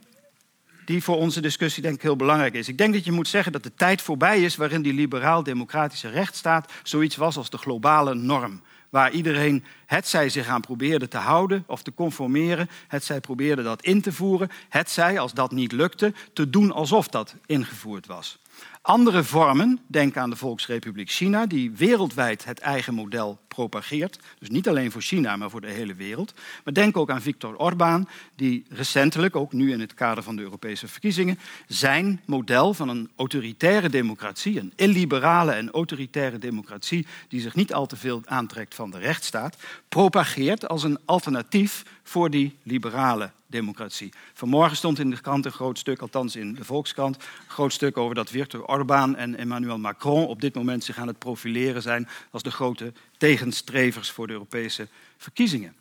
die 0.85 1.03
voor 1.03 1.17
onze 1.17 1.41
discussie 1.41 1.81
denk 1.81 1.95
ik 1.95 2.01
heel 2.01 2.15
belangrijk 2.15 2.53
is. 2.53 2.67
Ik 2.67 2.77
denk 2.77 2.93
dat 2.93 3.05
je 3.05 3.11
moet 3.11 3.27
zeggen 3.27 3.51
dat 3.51 3.63
de 3.63 3.73
tijd 3.73 4.01
voorbij 4.01 4.41
is 4.41 4.55
waarin 4.55 4.81
die 4.81 4.93
liberaal-democratische 4.93 6.09
rechtsstaat 6.09 6.71
zoiets 6.83 7.15
was 7.15 7.37
als 7.37 7.49
de 7.49 7.57
globale 7.57 8.15
norm. 8.15 8.61
Waar 8.89 9.11
iedereen 9.11 9.63
het 9.85 10.07
zij 10.07 10.29
zich 10.29 10.47
aan 10.47 10.61
probeerde 10.61 11.07
te 11.07 11.17
houden 11.17 11.63
of 11.67 11.83
te 11.83 11.93
conformeren, 11.93 12.69
het 12.87 13.03
zij 13.03 13.19
probeerde 13.19 13.63
dat 13.63 13.81
in 13.81 14.01
te 14.01 14.11
voeren, 14.11 14.49
het 14.69 14.89
zij, 14.89 15.19
als 15.19 15.33
dat 15.33 15.51
niet 15.51 15.71
lukte, 15.71 16.13
te 16.33 16.49
doen 16.49 16.71
alsof 16.71 17.07
dat 17.07 17.35
ingevoerd 17.45 18.07
was. 18.07 18.39
Andere 18.81 19.23
vormen, 19.23 19.79
denk 19.87 20.17
aan 20.17 20.29
de 20.29 20.35
Volksrepubliek 20.35 21.09
China, 21.09 21.45
die 21.45 21.71
wereldwijd 21.71 22.45
het 22.45 22.59
eigen 22.59 22.93
model 22.93 23.39
propageert. 23.55 24.19
Dus 24.39 24.49
niet 24.49 24.67
alleen 24.67 24.91
voor 24.91 25.01
China, 25.01 25.35
maar 25.35 25.49
voor 25.49 25.61
de 25.61 25.71
hele 25.71 25.93
wereld. 25.93 26.33
Maar 26.63 26.73
denk 26.73 26.97
ook 26.97 27.09
aan 27.09 27.21
Viktor 27.21 27.55
Orbán, 27.55 28.07
die 28.35 28.65
recentelijk, 28.69 29.35
ook 29.35 29.53
nu 29.53 29.71
in 29.71 29.79
het 29.79 29.93
kader 29.93 30.23
van 30.23 30.35
de 30.35 30.41
Europese 30.41 30.87
verkiezingen, 30.87 31.39
zijn 31.67 32.21
model 32.25 32.73
van 32.73 32.89
een 32.89 33.09
autoritaire 33.15 33.89
democratie, 33.89 34.59
een 34.59 34.73
illiberale 34.75 35.51
en 35.51 35.71
autoritaire 35.71 36.37
democratie, 36.37 37.07
die 37.27 37.41
zich 37.41 37.55
niet 37.55 37.73
al 37.73 37.85
te 37.85 37.95
veel 37.95 38.21
aantrekt 38.25 38.75
van 38.75 38.91
de 38.91 38.97
rechtsstaat, 38.97 39.57
propageert 39.89 40.67
als 40.67 40.83
een 40.83 40.99
alternatief 41.05 41.83
voor 42.03 42.29
die 42.29 42.57
liberale 42.63 43.31
democratie. 43.51 44.13
Vanmorgen 44.33 44.77
stond 44.77 44.99
in 44.99 45.09
de 45.09 45.21
krant 45.21 45.45
een 45.45 45.51
groot 45.51 45.77
stuk, 45.77 46.01
althans 46.01 46.35
in 46.35 46.53
de 46.53 46.63
Volkskrant, 46.63 47.15
een 47.15 47.23
groot 47.47 47.73
stuk 47.73 47.97
over 47.97 48.15
dat 48.15 48.29
Viktor 48.29 48.65
Orbán 48.65 49.15
en 49.15 49.37
Emmanuel 49.37 49.77
Macron 49.77 50.25
op 50.27 50.41
dit 50.41 50.55
moment 50.55 50.83
zich 50.83 50.97
aan 50.97 51.07
het 51.07 51.19
profileren 51.19 51.81
zijn 51.81 52.07
als 52.31 52.43
de 52.43 52.51
grote 52.51 52.93
tegenstrevers 53.21 54.11
voor 54.11 54.27
de 54.27 54.33
Europese 54.33 54.87
verkiezingen. 55.17 55.75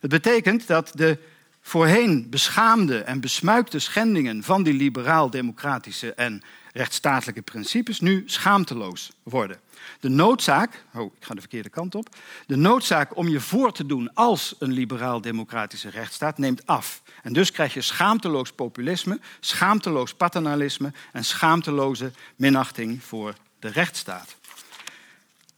Het 0.00 0.10
betekent 0.10 0.66
dat 0.66 0.90
de 0.94 1.18
voorheen 1.60 2.30
beschaamde 2.30 2.98
en 2.98 3.20
besmuikte 3.20 3.78
schendingen 3.78 4.42
van 4.42 4.62
die 4.62 4.74
liberaal-democratische 4.74 6.14
en 6.14 6.42
rechtsstatelijke 6.72 7.42
principes 7.42 8.00
nu 8.00 8.22
schaamteloos 8.26 9.10
worden. 9.22 9.60
De 10.00 10.08
noodzaak, 10.08 10.84
oh, 10.94 11.14
ik 11.14 11.24
ga 11.24 11.34
de 11.34 11.40
verkeerde 11.40 11.68
kant 11.68 11.94
op. 11.94 12.16
De 12.46 12.56
noodzaak 12.56 13.16
om 13.16 13.28
je 13.28 13.40
voor 13.40 13.72
te 13.72 13.86
doen 13.86 14.14
als 14.14 14.54
een 14.58 14.72
liberaal-democratische 14.72 15.90
rechtsstaat 15.90 16.38
neemt 16.38 16.66
af. 16.66 17.02
En 17.22 17.32
dus 17.32 17.52
krijg 17.52 17.74
je 17.74 17.80
schaamteloos 17.80 18.52
populisme, 18.52 19.20
schaamteloos 19.40 20.14
paternalisme 20.14 20.92
en 21.12 21.24
schaamteloze 21.24 22.12
minachting 22.36 23.02
voor 23.02 23.34
de 23.58 23.68
rechtsstaat. 23.68 24.37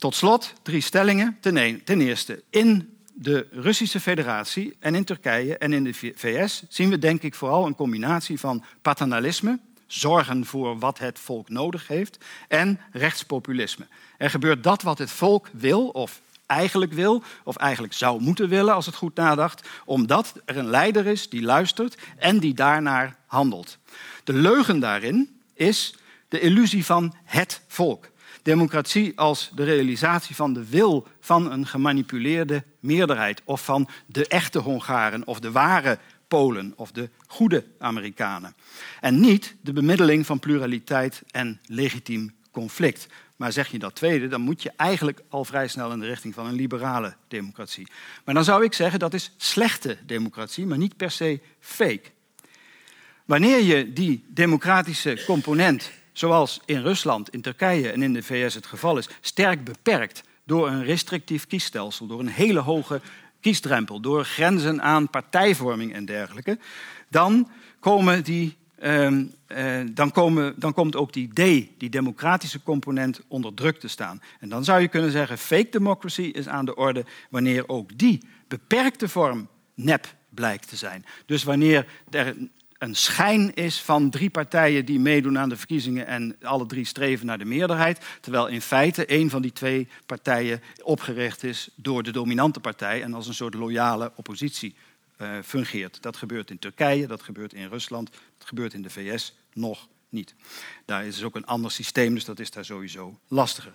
Tot 0.01 0.15
slot 0.15 0.53
drie 0.63 0.81
stellingen. 0.81 1.37
Ten 1.41 2.01
eerste, 2.01 2.43
in 2.51 2.99
de 3.13 3.47
Russische 3.51 4.01
Federatie 4.01 4.77
en 4.79 4.95
in 4.95 5.05
Turkije 5.05 5.59
en 5.59 5.73
in 5.73 5.85
de 5.85 5.95
VS 5.95 6.63
zien 6.69 6.91
we 6.91 6.99
denk 6.99 7.23
ik 7.23 7.35
vooral 7.35 7.67
een 7.67 7.75
combinatie 7.75 8.41
van 8.41 8.65
paternalisme, 8.83 9.59
zorgen 9.87 10.47
voor 10.47 10.79
wat 10.79 10.99
het 10.99 11.19
volk 11.19 11.49
nodig 11.49 11.87
heeft, 11.89 12.19
en 12.49 12.81
rechtspopulisme. 12.93 13.87
Er 14.19 14.31
gebeurt 14.31 14.63
dat 14.63 14.83
wat 14.83 14.99
het 14.99 15.11
volk 15.11 15.49
wil 15.53 15.89
of 15.89 16.21
eigenlijk 16.47 16.93
wil, 16.93 17.23
of 17.45 17.57
eigenlijk 17.57 17.93
zou 17.93 18.21
moeten 18.21 18.49
willen 18.49 18.75
als 18.75 18.87
het 18.87 18.95
goed 18.95 19.15
nadacht, 19.15 19.69
omdat 19.85 20.35
er 20.45 20.57
een 20.57 20.71
leider 20.71 21.07
is 21.07 21.29
die 21.29 21.43
luistert 21.43 21.97
en 22.19 22.39
die 22.39 22.55
daarnaar 22.55 23.17
handelt. 23.27 23.79
De 24.25 24.33
leugen 24.33 24.81
daarin 24.81 25.41
is 25.55 25.95
de 26.29 26.41
illusie 26.41 26.85
van 26.85 27.15
het 27.25 27.61
volk. 27.67 28.10
Democratie 28.43 29.19
als 29.19 29.51
de 29.55 29.65
realisatie 29.65 30.35
van 30.35 30.53
de 30.53 30.69
wil 30.69 31.07
van 31.21 31.53
een 31.53 31.67
gemanipuleerde 31.67 32.65
meerderheid 32.81 33.43
of 33.45 33.65
van 33.65 33.89
de 34.07 34.27
echte 34.27 34.59
Hongaren 34.59 35.27
of 35.27 35.41
de 35.41 35.51
ware 35.51 35.99
Polen 36.29 36.73
of 36.77 36.93
de 36.93 37.09
goede 37.27 37.65
Amerikanen. 37.79 38.55
En 39.01 39.21
niet 39.21 39.57
de 39.61 39.73
bemiddeling 39.73 40.27
van 40.27 40.39
pluraliteit 40.39 41.23
en 41.31 41.61
legitiem 41.67 42.35
conflict. 42.51 43.07
Maar 43.37 43.53
zeg 43.53 43.69
je 43.69 43.79
dat 43.79 43.95
tweede, 43.95 44.29
dan 44.29 44.41
moet 44.41 44.63
je 44.63 44.73
eigenlijk 44.77 45.23
al 45.29 45.45
vrij 45.45 45.69
snel 45.69 45.93
in 45.93 46.01
de 46.01 46.07
richting 46.07 46.35
van 46.35 46.47
een 46.47 46.55
liberale 46.55 47.15
democratie. 47.29 47.87
Maar 48.25 48.35
dan 48.35 48.45
zou 48.45 48.65
ik 48.65 48.73
zeggen 48.73 48.99
dat 48.99 49.15
is 49.15 49.35
slechte 49.37 49.99
democratie, 50.07 50.67
maar 50.67 50.79
niet 50.79 50.97
per 50.97 51.11
se 51.11 51.41
fake. 51.61 52.03
Wanneer 53.25 53.63
je 53.63 53.93
die 53.93 54.25
democratische 54.29 55.23
component, 55.27 55.91
zoals 56.13 56.61
in 56.65 56.83
Rusland, 56.83 57.31
in 57.31 57.41
Turkije 57.41 57.91
en 57.91 58.03
in 58.03 58.13
de 58.13 58.23
VS 58.23 58.55
het 58.55 58.67
geval 58.67 58.99
is, 58.99 59.09
sterk 59.21 59.65
beperkt 59.65 60.23
door 60.45 60.69
een 60.69 60.85
restrictief 60.85 61.47
kiesstelsel, 61.47 62.07
door 62.07 62.21
een 62.21 62.29
hele 62.29 62.61
hoge 62.61 63.01
kiesdrempel, 63.41 64.01
door 64.01 64.25
grenzen 64.25 64.83
aan 64.83 65.11
partijvorming 65.11 65.95
en 65.95 66.05
dergelijke, 66.05 66.59
dan 67.09 67.49
komen 67.81 68.25
die 68.25 68.59
Ehm, 68.81 69.25
eh, 69.47 69.81
dan, 69.91 70.11
komen, 70.11 70.55
dan 70.57 70.73
komt 70.73 70.97
ook 70.97 71.13
die 71.13 71.29
D, 71.29 71.37
die 71.79 71.89
democratische 71.91 72.63
component, 72.63 73.21
onder 73.29 73.55
druk 73.55 73.81
te 73.81 73.89
staan. 73.89 74.21
En 74.39 74.49
dan 74.49 74.65
zou 74.65 74.81
je 74.81 74.89
kunnen 74.89 75.11
zeggen, 75.11 75.39
fake 75.39 75.69
democracy 75.71 76.23
is 76.23 76.49
aan 76.49 76.65
de 76.65 76.75
orde 76.75 77.05
wanneer 77.31 77.69
ook 77.69 77.99
die 77.99 78.21
beperkte 78.49 79.09
vorm 79.09 79.49
nep 79.75 80.15
blijkt 80.29 80.69
te 80.69 80.77
zijn. 80.77 81.05
Dus 81.27 81.43
wanneer 81.43 81.87
er 82.11 82.37
een 82.81 82.95
schijn 82.95 83.55
is 83.55 83.81
van 83.81 84.11
drie 84.11 84.31
partijen 84.31 84.85
die 84.85 85.01
meedoen 85.01 85.39
aan 85.39 85.49
de 85.49 85.57
verkiezingen 85.57 86.07
en 86.07 86.37
alle 86.43 86.67
drie 86.67 86.85
streven 86.85 87.27
naar 87.27 87.39
de 87.39 87.45
meerderheid, 87.45 88.05
terwijl 88.21 88.47
in 88.47 88.61
feite 88.61 89.13
een 89.13 89.31
van 89.31 89.43
die 89.43 89.53
twee 89.53 89.89
partijen 90.07 90.63
opgericht 90.83 91.43
is 91.43 91.69
door 91.75 92.03
de 92.03 92.11
dominante 92.11 92.61
partij 92.61 93.03
en 93.03 93.15
als 93.15 93.27
een 93.27 93.35
soort 93.35 93.55
loyale 93.55 94.13
oppositie 94.17 94.75
uh, 95.19 95.29
fungeert. 95.45 96.03
Dat 96.03 96.17
gebeurt 96.17 96.51
in 96.51 96.59
Turkije, 96.59 97.07
dat 97.07 97.23
gebeurt 97.23 97.53
in 97.53 97.69
Rusland, 97.69 98.11
dat 98.39 98.49
gebeurt 98.49 98.75
in 98.75 98.83
de 98.83 98.91
VS 98.91 99.35
nog 99.53 99.89
niet. 100.09 100.35
Daar 100.85 101.07
is 101.07 101.23
ook 101.23 101.37
een 101.37 101.47
ander 101.47 101.71
systeem, 101.71 102.15
dus 102.15 102.25
dat 102.25 102.39
is 102.39 102.51
daar 102.51 102.65
sowieso 102.65 103.19
lastiger. 103.29 103.73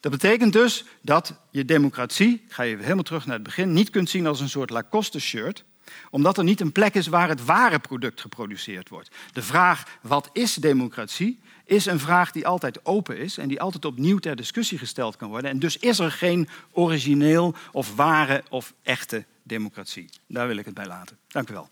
Dat 0.00 0.12
betekent 0.12 0.52
dus 0.52 0.84
dat 1.00 1.34
je 1.50 1.64
democratie, 1.64 2.44
ga 2.48 2.62
je 2.62 2.76
helemaal 2.76 3.02
terug 3.02 3.26
naar 3.26 3.34
het 3.34 3.44
begin, 3.44 3.72
niet 3.72 3.90
kunt 3.90 4.10
zien 4.10 4.26
als 4.26 4.40
een 4.40 4.48
soort 4.48 4.70
Lacoste-shirt, 4.70 5.64
omdat 6.10 6.38
er 6.38 6.44
niet 6.44 6.60
een 6.60 6.72
plek 6.72 6.94
is 6.94 7.06
waar 7.06 7.28
het 7.28 7.44
ware 7.44 7.78
product 7.78 8.20
geproduceerd 8.20 8.88
wordt. 8.88 9.10
De 9.32 9.42
vraag 9.42 9.98
wat 10.00 10.30
is 10.32 10.54
democratie 10.54 11.40
is 11.64 11.86
een 11.86 12.00
vraag 12.00 12.32
die 12.32 12.46
altijd 12.46 12.86
open 12.86 13.18
is 13.18 13.38
en 13.38 13.48
die 13.48 13.60
altijd 13.60 13.84
opnieuw 13.84 14.18
ter 14.18 14.36
discussie 14.36 14.78
gesteld 14.78 15.16
kan 15.16 15.28
worden. 15.28 15.50
En 15.50 15.58
dus 15.58 15.76
is 15.76 15.98
er 15.98 16.10
geen 16.10 16.48
origineel 16.72 17.54
of 17.72 17.94
ware 17.94 18.42
of 18.48 18.74
echte 18.82 19.24
democratie. 19.42 20.08
Daar 20.26 20.46
wil 20.46 20.56
ik 20.56 20.64
het 20.64 20.74
bij 20.74 20.86
laten. 20.86 21.18
Dank 21.28 21.50
u 21.50 21.52
wel. 21.52 21.68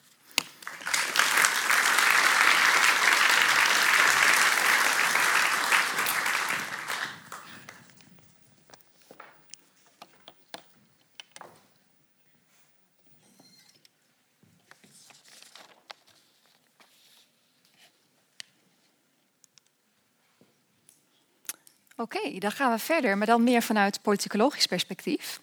Oké, 22.05 22.38
dan 22.38 22.53
gaan 22.53 22.71
we 22.71 22.79
verder, 22.79 23.19
maar 23.19 23.27
dan 23.27 23.45
meer 23.45 23.62
vanuit 23.62 24.03
politicologisch 24.03 24.67
perspectief. 24.67 25.40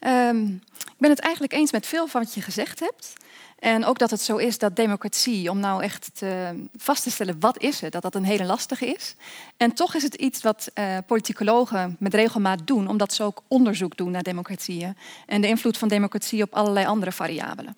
Um, 0.00 0.62
ik 0.78 0.98
ben 0.98 1.10
het 1.10 1.18
eigenlijk 1.18 1.52
eens 1.52 1.72
met 1.72 1.86
veel 1.86 2.06
van 2.06 2.22
wat 2.22 2.34
je 2.34 2.40
gezegd 2.40 2.80
hebt. 2.80 3.12
En 3.58 3.84
ook 3.84 3.98
dat 3.98 4.10
het 4.10 4.20
zo 4.20 4.36
is 4.36 4.58
dat 4.58 4.76
democratie, 4.76 5.50
om 5.50 5.58
nou 5.58 5.82
echt 5.82 6.10
te, 6.14 6.62
vast 6.76 7.02
te 7.02 7.10
stellen 7.10 7.40
wat 7.40 7.58
is 7.58 7.80
het, 7.80 7.92
dat 7.92 8.02
dat 8.02 8.14
een 8.14 8.24
hele 8.24 8.44
lastige 8.44 8.86
is. 8.86 9.16
En 9.56 9.72
toch 9.72 9.94
is 9.94 10.02
het 10.02 10.14
iets 10.14 10.42
wat 10.42 10.70
uh, 10.74 10.98
politicologen 11.06 11.96
met 11.98 12.14
regelmaat 12.14 12.66
doen, 12.66 12.88
omdat 12.88 13.12
ze 13.12 13.22
ook 13.22 13.42
onderzoek 13.48 13.96
doen 13.96 14.10
naar 14.10 14.22
democratieën 14.22 14.96
en 15.26 15.40
de 15.40 15.48
invloed 15.48 15.78
van 15.78 15.88
democratie 15.88 16.42
op 16.42 16.54
allerlei 16.54 16.86
andere 16.86 17.12
variabelen. 17.12 17.76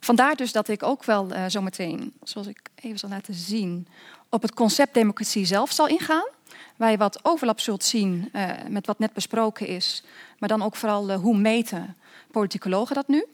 Vandaar 0.00 0.36
dus 0.36 0.52
dat 0.52 0.68
ik 0.68 0.82
ook 0.82 1.04
wel 1.04 1.32
uh, 1.32 1.44
zometeen, 1.48 2.12
zoals 2.22 2.46
ik 2.46 2.60
even 2.74 2.98
zal 2.98 3.10
laten 3.10 3.34
zien, 3.34 3.88
op 4.28 4.42
het 4.42 4.54
concept 4.54 4.94
democratie 4.94 5.44
zelf 5.44 5.72
zal 5.72 5.88
ingaan. 5.88 6.36
Waar 6.76 6.96
wat 6.96 7.18
overlap 7.22 7.60
zult 7.60 7.84
zien 7.84 8.30
uh, 8.32 8.50
met 8.68 8.86
wat 8.86 8.98
net 8.98 9.12
besproken 9.12 9.66
is, 9.66 10.04
maar 10.38 10.48
dan 10.48 10.62
ook 10.62 10.76
vooral 10.76 11.12
hoe 11.12 11.36
meten 11.36 11.96
politicologen 12.30 12.94
dat 12.94 13.08
nu. 13.08 13.24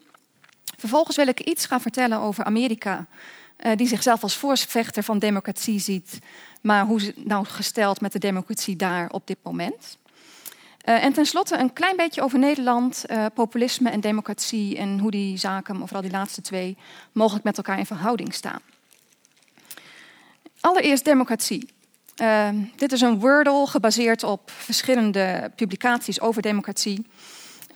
Vervolgens 0.78 1.16
wil 1.16 1.26
ik 1.26 1.40
iets 1.40 1.66
gaan 1.66 1.80
vertellen 1.80 2.18
over 2.18 2.44
Amerika, 2.44 3.06
uh, 3.60 3.76
die 3.76 3.88
zichzelf 3.88 4.22
als 4.22 4.36
voorvechter 4.36 5.02
van 5.02 5.18
democratie 5.18 5.78
ziet, 5.78 6.18
maar 6.60 6.84
hoe 6.84 7.00
ze 7.00 7.14
nou 7.16 7.44
gesteld 7.46 8.00
met 8.00 8.12
de 8.12 8.18
democratie 8.18 8.76
daar 8.76 9.10
op 9.10 9.26
dit 9.26 9.38
moment. 9.42 9.98
En 10.84 11.12
tenslotte 11.12 11.56
een 11.56 11.72
klein 11.72 11.96
beetje 11.96 12.22
over 12.22 12.38
Nederland, 12.38 13.04
populisme 13.34 13.90
en 13.90 14.00
democratie 14.00 14.76
en 14.76 14.98
hoe 14.98 15.10
die 15.10 15.36
zaken, 15.36 15.76
vooral 15.76 16.02
die 16.02 16.10
laatste 16.10 16.40
twee, 16.40 16.76
mogelijk 17.12 17.44
met 17.44 17.56
elkaar 17.56 17.78
in 17.78 17.86
verhouding 17.86 18.34
staan. 18.34 18.60
Allereerst 20.60 21.04
democratie. 21.04 21.73
Uh, 22.22 22.48
dit 22.76 22.92
is 22.92 23.00
een 23.00 23.18
Wordle 23.20 23.66
gebaseerd 23.66 24.22
op 24.22 24.50
verschillende 24.50 25.50
publicaties 25.56 26.20
over 26.20 26.42
democratie. 26.42 27.06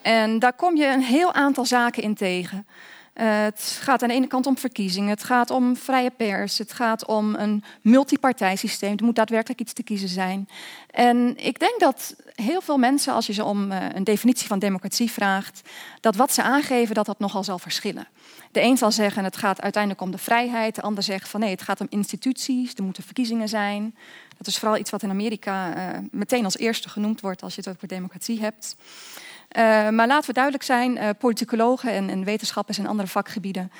En 0.03 0.38
daar 0.38 0.53
kom 0.53 0.77
je 0.77 0.87
een 0.87 1.03
heel 1.03 1.33
aantal 1.33 1.64
zaken 1.64 2.03
in 2.03 2.14
tegen. 2.14 2.66
Uh, 3.14 3.42
het 3.42 3.79
gaat 3.81 4.03
aan 4.03 4.09
de 4.09 4.14
ene 4.14 4.27
kant 4.27 4.46
om 4.46 4.59
verkiezingen, 4.59 5.11
het 5.11 5.24
gaat 5.24 5.51
om 5.51 5.77
vrije 5.77 6.11
pers, 6.11 6.59
het 6.59 6.72
gaat 6.72 7.07
om 7.07 7.35
een 7.35 7.64
multipartijsysteem. 7.83 8.96
Er 8.96 9.05
moet 9.05 9.16
daadwerkelijk 9.16 9.61
iets 9.61 9.72
te 9.72 9.83
kiezen 9.83 10.09
zijn. 10.09 10.48
En 10.90 11.37
ik 11.37 11.59
denk 11.59 11.81
dat 11.81 12.16
heel 12.35 12.61
veel 12.61 12.79
mensen, 12.79 13.12
als 13.12 13.27
je 13.27 13.33
ze 13.33 13.44
om 13.44 13.72
uh, 13.72 13.79
een 13.94 14.05
definitie 14.05 14.46
van 14.46 14.59
democratie 14.59 15.11
vraagt, 15.11 15.68
dat 16.01 16.16
wat 16.16 16.33
ze 16.33 16.42
aangeven, 16.42 16.94
dat 16.94 17.07
dat 17.07 17.18
nogal 17.18 17.44
zal 17.44 17.59
verschillen. 17.59 18.09
De 18.53 18.61
een 18.61 18.77
zal 18.77 18.92
zeggen 18.92 19.24
het 19.24 19.37
gaat 19.37 19.61
uiteindelijk 19.61 20.03
om 20.03 20.11
de 20.11 20.18
vrijheid, 20.18 20.74
de 20.74 20.83
ander 20.83 21.03
zegt 21.03 21.29
van 21.29 21.40
nee, 21.40 21.51
het 21.51 21.62
gaat 21.62 21.81
om 21.81 21.87
instituties, 21.90 22.74
er 22.74 22.85
moeten 22.85 23.03
verkiezingen 23.03 23.48
zijn. 23.48 23.94
Dat 24.38 24.46
is 24.46 24.59
vooral 24.59 24.79
iets 24.79 24.90
wat 24.90 25.03
in 25.03 25.11
Amerika 25.11 25.77
uh, 25.77 25.98
meteen 26.11 26.44
als 26.44 26.59
eerste 26.59 26.88
genoemd 26.88 27.20
wordt 27.20 27.42
als 27.42 27.55
je 27.55 27.61
het 27.61 27.70
over 27.70 27.88
democratie 27.88 28.40
hebt. 28.40 28.77
Uh, 28.79 29.88
maar 29.88 30.07
laten 30.07 30.27
we 30.27 30.33
duidelijk 30.33 30.64
zijn, 30.64 30.96
uh, 30.96 31.09
politicologen 31.18 31.90
en, 31.90 32.11
en, 32.11 32.24
wetenschappers 32.24 32.79
in 32.79 32.87
andere 32.87 33.09
vakgebieden 33.09 33.72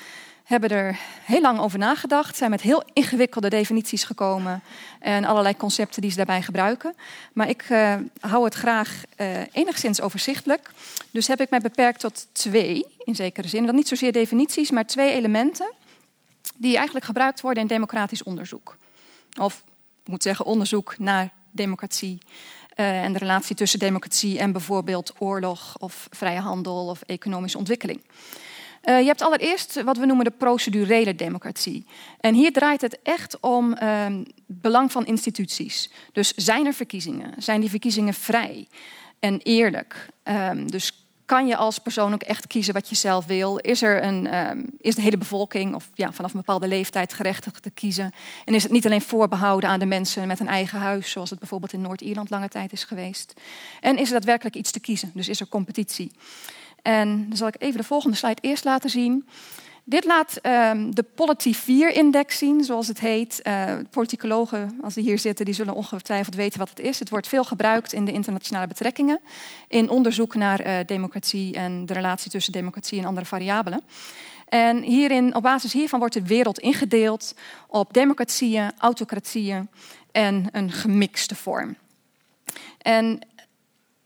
hebben 0.43 0.69
er 0.69 0.97
heel 1.23 1.41
lang 1.41 1.59
over 1.59 1.79
nagedacht, 1.79 2.37
zijn 2.37 2.49
met 2.49 2.61
heel 2.61 2.83
ingewikkelde 2.93 3.49
definities 3.49 4.03
gekomen 4.03 4.61
en 4.99 5.25
allerlei 5.25 5.57
concepten 5.57 6.01
die 6.01 6.11
ze 6.11 6.17
daarbij 6.17 6.41
gebruiken. 6.41 6.95
Maar 7.33 7.49
ik 7.49 7.65
hou 8.19 8.43
het 8.45 8.53
graag 8.53 9.03
enigszins 9.51 10.01
overzichtelijk. 10.01 10.71
Dus 11.11 11.27
heb 11.27 11.41
ik 11.41 11.49
mij 11.49 11.59
beperkt 11.59 11.99
tot 11.99 12.27
twee, 12.31 12.85
in 13.03 13.15
zekere 13.15 13.47
zin. 13.47 13.65
Dan 13.65 13.75
niet 13.75 13.87
zozeer 13.87 14.11
definities, 14.11 14.71
maar 14.71 14.85
twee 14.85 15.11
elementen 15.11 15.71
die 16.55 16.75
eigenlijk 16.75 17.05
gebruikt 17.05 17.41
worden 17.41 17.61
in 17.61 17.69
democratisch 17.69 18.23
onderzoek. 18.23 18.77
Of 19.39 19.63
moet 20.09 20.23
zeggen 20.23 20.45
onderzoek 20.45 20.97
naar 20.97 21.33
democratie. 21.51 22.17
Uh, 22.75 23.03
en 23.03 23.13
de 23.13 23.19
relatie 23.19 23.55
tussen 23.55 23.79
democratie 23.79 24.39
en 24.39 24.51
bijvoorbeeld 24.51 25.13
oorlog 25.17 25.77
of 25.77 26.07
vrije 26.11 26.39
handel 26.39 26.87
of 26.87 27.01
economische 27.01 27.57
ontwikkeling. 27.57 28.01
Uh, 28.83 28.99
je 28.99 29.05
hebt 29.05 29.21
allereerst 29.21 29.83
wat 29.83 29.97
we 29.97 30.05
noemen 30.05 30.25
de 30.25 30.31
procedurele 30.31 31.15
democratie. 31.15 31.85
En 32.19 32.33
hier 32.33 32.53
draait 32.53 32.81
het 32.81 32.99
echt 33.03 33.39
om 33.39 33.77
uh, 33.81 34.05
belang 34.45 34.91
van 34.91 35.05
instituties. 35.05 35.91
Dus 36.11 36.33
zijn 36.33 36.65
er 36.65 36.73
verkiezingen? 36.73 37.33
Zijn 37.37 37.59
die 37.59 37.69
verkiezingen 37.69 38.13
vrij 38.13 38.67
en 39.19 39.39
eerlijk? 39.43 40.09
Um, 40.23 40.71
dus 40.71 41.08
kan 41.29 41.47
je 41.47 41.55
als 41.55 41.79
persoon 41.79 42.13
ook 42.13 42.23
echt 42.23 42.47
kiezen 42.47 42.73
wat 42.73 42.89
je 42.89 42.95
zelf 42.95 43.25
wil? 43.25 43.57
Is, 43.57 43.81
er 43.81 44.03
een, 44.03 44.35
um, 44.35 44.65
is 44.81 44.95
de 44.95 45.01
hele 45.01 45.17
bevolking 45.17 45.75
of 45.75 45.89
ja, 45.93 46.11
vanaf 46.11 46.31
een 46.31 46.39
bepaalde 46.39 46.67
leeftijd 46.67 47.13
gerechtigd 47.13 47.63
te 47.63 47.69
kiezen? 47.69 48.11
En 48.45 48.53
is 48.53 48.63
het 48.63 48.71
niet 48.71 48.85
alleen 48.85 49.01
voorbehouden 49.01 49.69
aan 49.69 49.79
de 49.79 49.85
mensen 49.85 50.27
met 50.27 50.39
een 50.39 50.47
eigen 50.47 50.79
huis, 50.79 51.11
zoals 51.11 51.29
het 51.29 51.39
bijvoorbeeld 51.39 51.73
in 51.73 51.81
Noord-Ierland 51.81 52.29
lange 52.29 52.47
tijd 52.47 52.71
is 52.71 52.83
geweest? 52.83 53.33
En 53.79 53.97
is 53.97 54.07
er 54.07 54.13
daadwerkelijk 54.13 54.55
iets 54.55 54.71
te 54.71 54.79
kiezen? 54.79 55.11
Dus 55.13 55.27
is 55.27 55.39
er 55.39 55.47
competitie? 55.47 56.11
En 56.81 57.25
dan 57.27 57.37
zal 57.37 57.47
ik 57.47 57.55
even 57.57 57.79
de 57.79 57.87
volgende 57.87 58.17
slide 58.17 58.41
eerst 58.41 58.63
laten 58.63 58.89
zien. 58.89 59.27
Dit 59.89 60.05
laat 60.05 60.39
um, 60.43 60.95
de 60.95 61.03
Polity 61.15 61.53
4-index 61.55 62.37
zien, 62.37 62.63
zoals 62.63 62.87
het 62.87 62.99
heet. 62.99 63.39
Uh, 63.43 63.73
politicologen, 63.89 64.79
als 64.81 64.93
die 64.93 65.03
hier 65.03 65.19
zitten, 65.19 65.45
die 65.45 65.53
zullen 65.53 65.73
ongetwijfeld 65.73 66.35
weten 66.35 66.59
wat 66.59 66.69
het 66.69 66.79
is. 66.79 66.99
Het 66.99 67.09
wordt 67.09 67.27
veel 67.27 67.43
gebruikt 67.43 67.93
in 67.93 68.05
de 68.05 68.11
internationale 68.11 68.67
betrekkingen, 68.67 69.19
in 69.67 69.89
onderzoek 69.89 70.35
naar 70.35 70.65
uh, 70.65 70.77
democratie 70.85 71.55
en 71.55 71.85
de 71.85 71.93
relatie 71.93 72.31
tussen 72.31 72.53
democratie 72.53 72.99
en 72.99 73.05
andere 73.05 73.25
variabelen. 73.25 73.81
En 74.47 74.81
hierin, 74.81 75.35
op 75.35 75.43
basis 75.43 75.73
hiervan 75.73 75.99
wordt 75.99 76.13
de 76.13 76.25
wereld 76.25 76.59
ingedeeld 76.59 77.35
op 77.67 77.93
democratieën, 77.93 78.71
autocratieën 78.77 79.69
en 80.11 80.47
een 80.51 80.71
gemixte 80.71 81.35
vorm. 81.35 81.75
En 82.77 83.19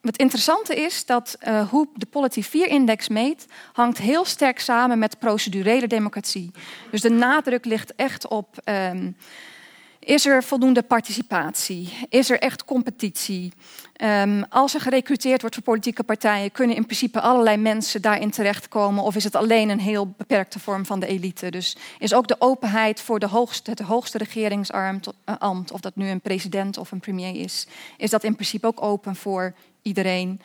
het 0.04 0.18
interessante 0.18 0.76
is 0.76 1.06
dat 1.06 1.38
uh, 1.48 1.70
hoe 1.70 1.88
de 1.96 2.06
Polity 2.06 2.44
4-index 2.44 3.08
meet, 3.10 3.46
hangt 3.74 3.98
heel 3.98 4.26
sterk 4.26 4.60
samen 4.60 5.00
met 5.00 5.20
procedurele 5.20 5.88
democratie. 5.88 6.52
Dus 6.92 7.02
de 7.02 7.10
nadruk 7.10 7.66
ligt 7.66 7.96
echt 7.96 8.28
op. 8.28 8.58
Um, 8.66 9.16
is 10.06 10.26
er 10.26 10.44
voldoende 10.44 10.84
participatie? 10.84 11.94
Is 12.10 12.30
er 12.30 12.39
echt 12.39 12.66
competitie? 12.66 13.54
Um, 14.04 14.44
als 14.50 14.74
er 14.74 14.82
gerecruiteerd 14.82 15.42
wordt 15.42 15.56
voor 15.56 15.63
politieke 15.63 16.04
partijen, 16.04 16.52
kunnen 16.52 16.76
in 16.76 16.86
principe 16.86 17.22
allerlei 17.22 17.58
mensen 17.58 18.02
daarin 18.02 18.32
terechtkomen? 18.32 19.04
Of 19.04 19.16
is 19.16 19.24
het 19.24 19.36
alleen 19.36 19.70
een 19.70 19.80
heel 19.80 20.13
beperkte 20.18 20.60
vorm 20.60 20.86
van 20.86 21.00
de 21.00 21.08
elite? 21.08 21.52
Dus 21.52 21.78
is 22.00 22.13
ook 22.13 22.28
de 22.28 22.36
openheid 22.39 23.02
voor 23.02 23.20
de 23.20 23.30
het 23.63 23.80
hoogste 23.80 24.18
regeringsambt, 24.18 25.10
of 25.72 25.80
dat 25.80 25.96
nu 25.96 26.10
een 26.10 26.22
president 26.22 26.78
of 26.78 26.92
een 26.92 27.00
premier 27.00 27.36
is, 27.36 27.68
is 27.98 28.10
dat 28.10 28.24
in 28.24 28.34
principe 28.34 28.68
ook 28.68 28.82
open 28.82 29.16
voor 29.16 29.54
iedereen? 29.82 30.42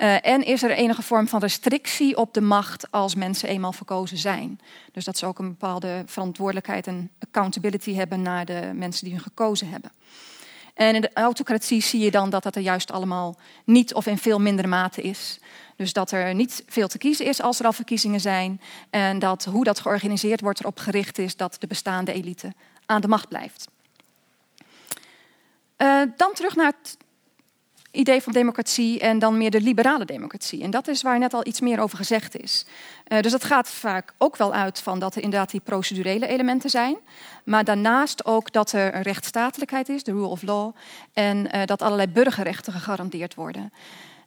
Uh, 0.00 0.26
en 0.26 0.44
is 0.44 0.62
er 0.62 0.70
enige 0.70 1.02
vorm 1.02 1.28
van 1.28 1.40
restrictie 1.40 2.16
op 2.16 2.34
de 2.34 2.40
macht 2.40 2.90
als 2.90 3.14
mensen 3.14 3.48
eenmaal 3.48 3.72
verkozen 3.72 4.16
zijn? 4.16 4.60
Dus 4.92 5.04
dat 5.04 5.18
ze 5.18 5.26
ook 5.26 5.38
een 5.38 5.48
bepaalde 5.48 6.02
verantwoordelijkheid 6.06 6.86
en 6.86 7.10
accountability 7.18 7.94
hebben 7.94 8.22
naar 8.22 8.44
de 8.44 8.70
mensen 8.74 9.04
die 9.04 9.12
hun 9.12 9.22
gekozen 9.22 9.68
hebben. 9.68 9.90
En 10.74 10.94
in 10.94 11.00
de 11.00 11.10
autocratie 11.12 11.82
zie 11.82 12.00
je 12.00 12.10
dan 12.10 12.30
dat 12.30 12.42
dat 12.42 12.56
er 12.56 12.62
juist 12.62 12.90
allemaal 12.90 13.38
niet 13.64 13.94
of 13.94 14.06
in 14.06 14.18
veel 14.18 14.40
mindere 14.40 14.68
mate 14.68 15.02
is. 15.02 15.38
Dus 15.76 15.92
dat 15.92 16.10
er 16.10 16.34
niet 16.34 16.64
veel 16.66 16.88
te 16.88 16.98
kiezen 16.98 17.26
is 17.26 17.40
als 17.40 17.58
er 17.58 17.66
al 17.66 17.72
verkiezingen 17.72 18.20
zijn. 18.20 18.60
En 18.90 19.18
dat 19.18 19.44
hoe 19.44 19.64
dat 19.64 19.80
georganiseerd 19.80 20.40
wordt 20.40 20.60
erop 20.60 20.78
gericht 20.78 21.18
is 21.18 21.36
dat 21.36 21.56
de 21.58 21.66
bestaande 21.66 22.12
elite 22.12 22.52
aan 22.86 23.00
de 23.00 23.08
macht 23.08 23.28
blijft. 23.28 23.68
Uh, 25.78 26.02
dan 26.16 26.32
terug 26.32 26.56
naar 26.56 26.72
het 26.80 26.96
idee 27.90 28.22
van 28.22 28.32
democratie 28.32 29.00
en 29.00 29.18
dan 29.18 29.38
meer 29.38 29.50
de 29.50 29.60
liberale 29.60 30.04
democratie. 30.04 30.62
En 30.62 30.70
dat 30.70 30.88
is 30.88 31.02
waar 31.02 31.18
net 31.18 31.34
al 31.34 31.46
iets 31.46 31.60
meer 31.60 31.80
over 31.80 31.96
gezegd 31.96 32.40
is. 32.40 32.66
Uh, 33.08 33.20
dus 33.20 33.32
dat 33.32 33.44
gaat 33.44 33.68
vaak 33.68 34.12
ook 34.18 34.36
wel 34.36 34.52
uit 34.52 34.80
van 34.80 34.98
dat 34.98 35.14
er 35.14 35.22
inderdaad 35.22 35.50
die 35.50 35.60
procedurele 35.60 36.26
elementen 36.26 36.70
zijn. 36.70 36.96
Maar 37.44 37.64
daarnaast 37.64 38.24
ook 38.24 38.52
dat 38.52 38.72
er 38.72 38.94
een 38.94 39.02
rechtsstatelijkheid 39.02 39.88
is, 39.88 40.02
de 40.02 40.12
rule 40.12 40.26
of 40.26 40.42
law. 40.42 40.74
En 41.12 41.36
uh, 41.36 41.64
dat 41.64 41.82
allerlei 41.82 42.08
burgerrechten 42.08 42.72
gegarandeerd 42.72 43.34
worden. 43.34 43.72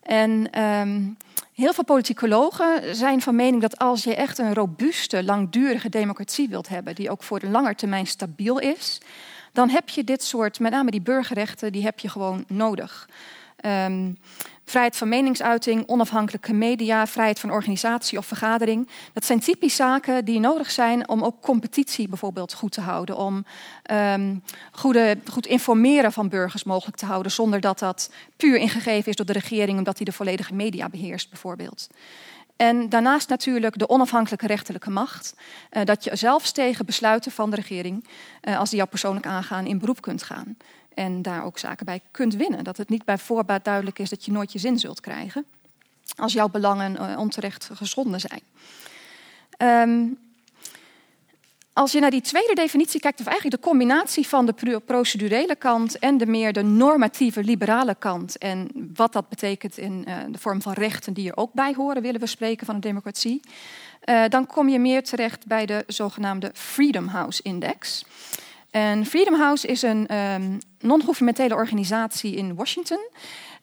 En 0.04 0.62
um, 0.62 1.18
heel 1.54 1.74
veel 1.74 1.84
politicologen 1.84 2.96
zijn 2.96 3.22
van 3.22 3.36
mening 3.36 3.62
dat 3.62 3.78
als 3.78 4.04
je 4.04 4.16
echt 4.16 4.38
een 4.38 4.54
robuuste, 4.54 5.24
langdurige 5.24 5.90
democratie 5.90 6.50
wilt 6.50 6.68
hebben, 6.68 6.96
die 6.96 7.10
ook 7.10 7.24
voor 7.24 7.40
de 7.40 7.50
lange 7.50 7.76
termijn 7.76 8.08
stabiel 8.08 8.60
is, 8.60 9.02
dan 9.52 9.70
heb 9.70 9.90
je 9.90 10.04
dit 10.04 10.24
soort, 10.24 10.60
met 10.60 10.72
name 10.72 10.92
die 10.92 11.02
burgerrechten, 11.02 11.72
die 11.72 11.84
heb 11.84 12.00
je 12.00 12.10
gewoon 12.10 12.46
nodig. 12.48 13.08
Um, 13.66 14.18
vrijheid 14.66 14.98
van 14.98 15.10
meningsuiting, 15.10 15.88
onafhankelijke 15.88 16.54
media, 16.54 17.08
vrijheid 17.08 17.40
van 17.40 17.52
organisatie 17.52 18.18
of 18.18 18.26
vergadering. 18.26 18.90
Dat 19.14 19.26
zijn 19.26 19.40
typisch 19.40 19.76
zaken 19.76 20.26
die 20.26 20.40
nodig 20.40 20.72
zijn 20.72 21.10
om 21.10 21.24
ook 21.24 21.42
competitie 21.42 22.08
bijvoorbeeld 22.08 22.54
goed 22.54 22.72
te 22.72 22.82
houden. 22.82 23.18
Om 23.18 23.46
um, 23.92 24.44
goede, 24.72 25.18
goed 25.32 25.46
informeren 25.46 26.12
van 26.12 26.30
burgers 26.30 26.64
mogelijk 26.64 26.98
te 26.98 27.06
houden, 27.06 27.32
zonder 27.32 27.60
dat 27.60 27.80
dat 27.80 28.12
puur 28.38 28.58
ingegeven 28.58 29.10
is 29.10 29.16
door 29.16 29.26
de 29.26 29.34
regering, 29.34 29.78
omdat 29.78 29.98
die 29.98 30.06
de 30.06 30.12
volledige 30.12 30.54
media 30.54 30.90
beheerst, 30.90 31.30
bijvoorbeeld. 31.30 31.90
En 32.56 32.90
daarnaast 32.90 33.30
natuurlijk 33.30 33.78
de 33.78 33.90
onafhankelijke 33.90 34.48
rechterlijke 34.48 34.90
macht. 34.90 35.36
Uh, 35.72 35.84
dat 35.84 36.04
je 36.04 36.16
zelfs 36.16 36.52
tegen 36.52 36.86
besluiten 36.86 37.32
van 37.32 37.50
de 37.50 37.56
regering, 37.56 38.08
uh, 38.42 38.60
als 38.60 38.70
die 38.70 38.78
jou 38.78 38.90
persoonlijk 38.90 39.26
aangaan, 39.26 39.66
in 39.66 39.80
beroep 39.80 40.02
kunt 40.02 40.24
gaan. 40.24 40.58
En 40.96 41.22
daar 41.22 41.44
ook 41.44 41.58
zaken 41.58 41.86
bij 41.86 42.02
kunt 42.12 42.36
winnen. 42.36 42.64
Dat 42.64 42.78
het 42.78 42.90
niet 42.90 43.06
bij 43.06 43.18
voorbaat 43.18 43.66
duidelijk 43.66 44.00
is 44.00 44.10
dat 44.10 44.26
je 44.26 44.32
nooit 44.32 44.52
je 44.52 44.60
zin 44.60 44.80
zult 44.80 45.00
krijgen. 45.00 45.46
Als 46.16 46.34
jouw 46.34 46.50
belangen 46.50 46.94
uh, 46.94 47.20
onterecht 47.20 47.70
geschonden 47.74 48.20
zijn. 48.20 48.42
Um, 49.90 50.18
als 51.74 51.92
je 51.92 52.00
naar 52.00 52.12
die 52.12 52.22
tweede 52.22 52.54
definitie 52.54 53.00
kijkt, 53.00 53.20
of 53.20 53.26
eigenlijk 53.26 53.62
de 53.62 53.70
combinatie 53.70 54.28
van 54.28 54.46
de 54.46 54.82
procedurele 54.86 55.56
kant 55.56 56.00
en 56.00 56.18
de 56.18 56.26
meer 56.26 56.54
de 56.54 56.62
normatieve 56.62 57.44
liberale 57.44 57.96
kant. 58.00 58.38
En 58.38 58.70
wat 58.96 59.14
dat 59.14 59.30
betekent 59.30 59.78
in 59.78 60.06
uh, 60.08 60.18
de 60.30 60.38
vorm 60.38 60.62
van 60.62 60.74
rechten 60.74 61.14
die 61.14 61.30
er 61.30 61.38
ook 61.38 61.54
bij 61.54 61.74
horen, 61.74 62.02
willen 62.02 62.20
we 62.20 62.26
spreken 62.26 62.66
van 62.66 62.76
een 62.76 62.82
democratie. 62.82 63.42
Uh, 64.06 64.24
dan 64.30 64.48
kom 64.48 64.70
je 64.70 64.80
meer 64.80 65.04
terecht 65.04 65.48
bij 65.48 65.66
de 65.66 65.84
zogenaamde 65.88 66.52
Freedom 66.54 67.08
House 67.08 67.42
Index. 67.44 68.06
En 68.74 69.06
Freedom 69.06 69.36
House 69.36 69.68
is 69.68 69.82
een 69.82 70.16
um, 70.16 70.60
non-governementele 70.80 71.56
organisatie 71.56 72.36
in 72.36 72.56
Washington. 72.56 73.10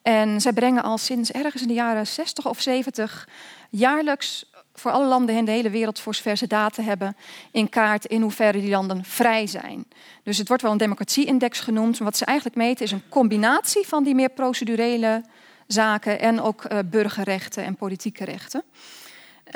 En 0.03 0.41
zij 0.41 0.53
brengen 0.53 0.83
al 0.83 0.99
sinds 0.99 1.31
ergens 1.31 1.63
in 1.63 1.69
de 1.69 1.75
jaren 1.75 2.07
60 2.07 2.47
of 2.47 2.61
70 2.61 3.29
jaarlijks 3.71 4.51
voor 4.75 4.91
alle 4.91 5.07
landen 5.07 5.37
in 5.37 5.45
de 5.45 5.51
hele 5.51 5.71
wereld, 5.71 6.01
voor 6.01 6.15
zover 6.15 6.37
ze 6.37 6.47
data 6.47 6.83
hebben, 6.83 7.17
in 7.51 7.69
kaart 7.69 8.05
in 8.05 8.23
hoeverre 8.23 8.61
die 8.61 8.71
landen 8.71 9.05
vrij 9.05 9.47
zijn. 9.47 9.85
Dus 10.23 10.39
het 10.39 10.49
wordt 10.49 10.63
wel 10.63 10.73
een 10.73 10.79
democratie-index 10.79 11.61
genoemd. 11.61 11.99
Wat 11.99 12.17
ze 12.17 12.25
eigenlijk 12.25 12.57
meten 12.57 12.85
is 12.85 12.93
een 12.93 13.09
combinatie 13.09 13.87
van 13.87 14.05
die 14.05 14.15
meer 14.15 14.31
procedurele 14.31 15.25
zaken 15.67 16.21
en 16.21 16.41
ook 16.41 16.65
uh, 16.65 16.79
burgerrechten 16.85 17.65
en 17.65 17.77
politieke 17.77 18.25
rechten. 18.25 18.63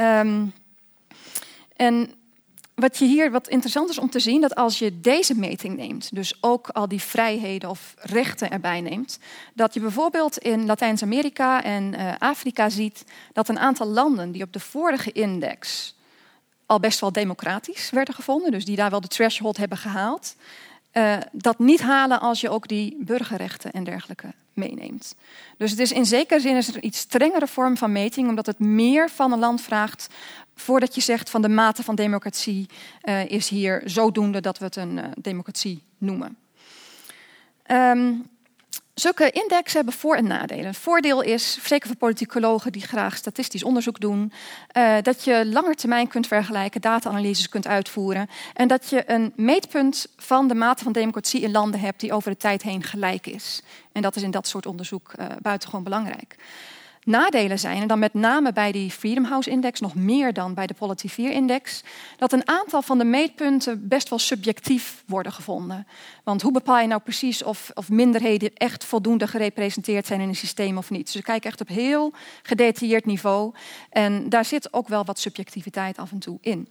Um, 0.01 0.53
en 1.77 2.15
wat 2.75 2.99
je 2.99 3.05
hier 3.05 3.31
wat 3.31 3.49
interessant 3.49 3.91
is 3.91 3.99
om 3.99 4.11
te 4.11 4.21
zien, 4.21 4.41
dat 4.41 4.55
als 4.55 4.79
je 4.79 5.01
deze 5.01 5.35
meting 5.35 5.77
neemt, 5.77 6.15
dus 6.15 6.39
ook 6.41 6.69
al 6.69 6.89
die 6.89 7.03
vrijheden 7.03 7.71
of 7.71 7.95
rechten 7.99 8.51
erbij 8.51 8.81
neemt, 8.81 9.19
dat 9.55 9.75
je 9.75 9.81
bijvoorbeeld 9.81 10.39
in 10.39 10.67
Latijns-Amerika 10.67 11.63
en 11.63 11.95
uh, 11.95 12.13
Afrika 12.19 12.69
ziet 12.69 13.05
dat 13.33 13.49
een 13.49 13.59
aantal 13.59 13.87
landen 13.87 14.33
die 14.33 14.43
op 14.43 14.53
de 14.53 14.61
vorige 14.61 15.13
index 15.13 15.95
al 16.67 16.81
best 16.81 17.01
wel 17.01 17.13
democratisch 17.13 17.91
werden 17.91 18.15
gevonden, 18.15 18.51
dus 18.51 18.65
die 18.65 18.77
daar 18.77 18.91
wel 18.91 19.01
de 19.01 19.09
threshold 19.09 19.57
hebben 19.57 19.79
gehaald, 19.79 20.37
uh, 20.95 21.17
dat 21.33 21.59
niet 21.59 21.81
halen 21.81 22.21
als 22.21 22.41
je 22.41 22.51
ook 22.51 22.69
die 22.69 22.97
burgerrechten 23.01 23.73
en 23.73 23.85
dergelijke 23.85 24.33
meeneemt. 24.53 25.15
Dus 25.57 25.71
het 25.71 25.81
is 25.81 25.93
in 25.93 26.07
zekere 26.07 26.41
zin 26.41 26.57
is 26.57 26.69
er 26.69 26.75
een 26.75 26.87
iets 26.87 26.99
strengere 26.99 27.47
vorm 27.47 27.77
van 27.77 27.93
meting, 27.93 28.29
omdat 28.29 28.47
het 28.47 28.59
meer 28.59 29.11
van 29.11 29.33
een 29.33 29.39
land 29.39 29.61
vraagt 29.61 30.09
voordat 30.55 30.95
je 30.95 31.01
zegt 31.01 31.31
van 31.31 31.43
de 31.43 31.49
mate 31.49 31.83
van 31.83 31.95
democratie 31.95 32.69
uh, 33.03 33.31
is 33.31 33.49
hier 33.49 33.83
zodoende 33.85 34.41
dat 34.41 34.59
we 34.59 34.65
het 34.65 34.77
een 34.77 34.97
uh, 34.97 35.05
democratie 35.21 35.83
noemen. 35.99 36.37
Um, 37.71 38.27
Zulke 38.95 39.31
indexen 39.31 39.77
hebben 39.77 39.95
voor- 39.95 40.17
en 40.17 40.27
nadelen. 40.27 40.67
Het 40.67 40.77
voordeel 40.77 41.21
is, 41.23 41.59
zeker 41.63 41.87
voor 41.87 41.97
politicologen 41.97 42.73
die 42.73 42.83
graag 42.83 43.17
statistisch 43.17 43.65
onderzoek 43.65 44.01
doen, 44.01 44.33
uh, 44.77 44.97
dat 45.03 45.25
je 45.25 45.47
langer 45.47 45.75
termijn 45.75 46.09
kunt 46.09 46.27
vergelijken, 46.27 46.81
data-analyses 46.81 47.49
kunt 47.49 47.67
uitvoeren 47.67 48.29
en 48.53 48.69
dat 48.69 48.91
je 48.91 49.11
een 49.11 49.33
meetpunt 49.37 50.07
van 50.17 50.49
de 50.49 50.55
mate 50.55 50.83
van 50.85 50.93
democratie 50.93 51.41
in 51.41 51.51
landen 51.51 51.81
hebt 51.81 52.01
die 52.01 52.13
over 52.13 52.31
de 52.31 52.37
tijd 52.37 52.63
heen 52.63 52.83
gelijk 52.83 53.27
is. 53.27 53.63
En 53.93 54.03
dat 54.03 54.17
is 54.17 54.23
in 54.23 54.31
dat 54.31 54.47
soort 54.47 54.67
onderzoek 54.67 55.13
uh, 55.17 55.27
buitengewoon 55.43 55.85
belangrijk 55.85 56.37
nadelen 57.05 57.59
zijn, 57.59 57.83
en 57.83 57.89
dan 57.89 57.99
met 57.99 58.15
name 58.15 58.53
bij 58.53 58.73
die 58.73 58.91
Freedom 58.91 59.25
House 59.25 59.51
Index, 59.51 59.81
nog 59.81 59.95
meer 59.95 60.33
dan 60.33 60.55
bij 60.55 60.67
de 60.67 60.75
Polity 60.75 61.09
4 61.09 61.31
Index, 61.31 61.83
dat 62.17 62.33
een 62.33 62.49
aantal 62.49 62.83
van 62.83 62.99
de 62.99 63.05
meetpunten 63.05 63.89
best 63.89 64.09
wel 64.09 64.19
subjectief 64.19 65.03
worden 65.07 65.33
gevonden. 65.33 65.87
Want 66.25 66.43
hoe 66.43 66.53
bepaal 66.53 66.79
je 66.79 66.87
nou 66.87 67.01
precies 67.01 67.43
of, 67.43 67.71
of 67.75 67.89
minderheden 67.89 68.55
echt 68.55 68.85
voldoende 68.85 69.27
gerepresenteerd 69.27 70.07
zijn 70.07 70.21
in 70.21 70.29
een 70.29 70.35
systeem 70.35 70.79
of 70.79 70.91
niet? 70.91 71.05
Dus 71.05 71.15
we 71.15 71.23
kijken 71.23 71.51
echt 71.51 71.61
op 71.61 71.69
heel 71.69 72.13
gedetailleerd 72.43 73.05
niveau. 73.05 73.55
En 73.91 74.29
daar 74.29 74.45
zit 74.45 74.73
ook 74.73 74.89
wel 74.89 75.05
wat 75.05 75.19
subjectiviteit 75.19 75.99
af 75.99 76.11
en 76.11 76.19
toe 76.19 76.39
in. 76.41 76.69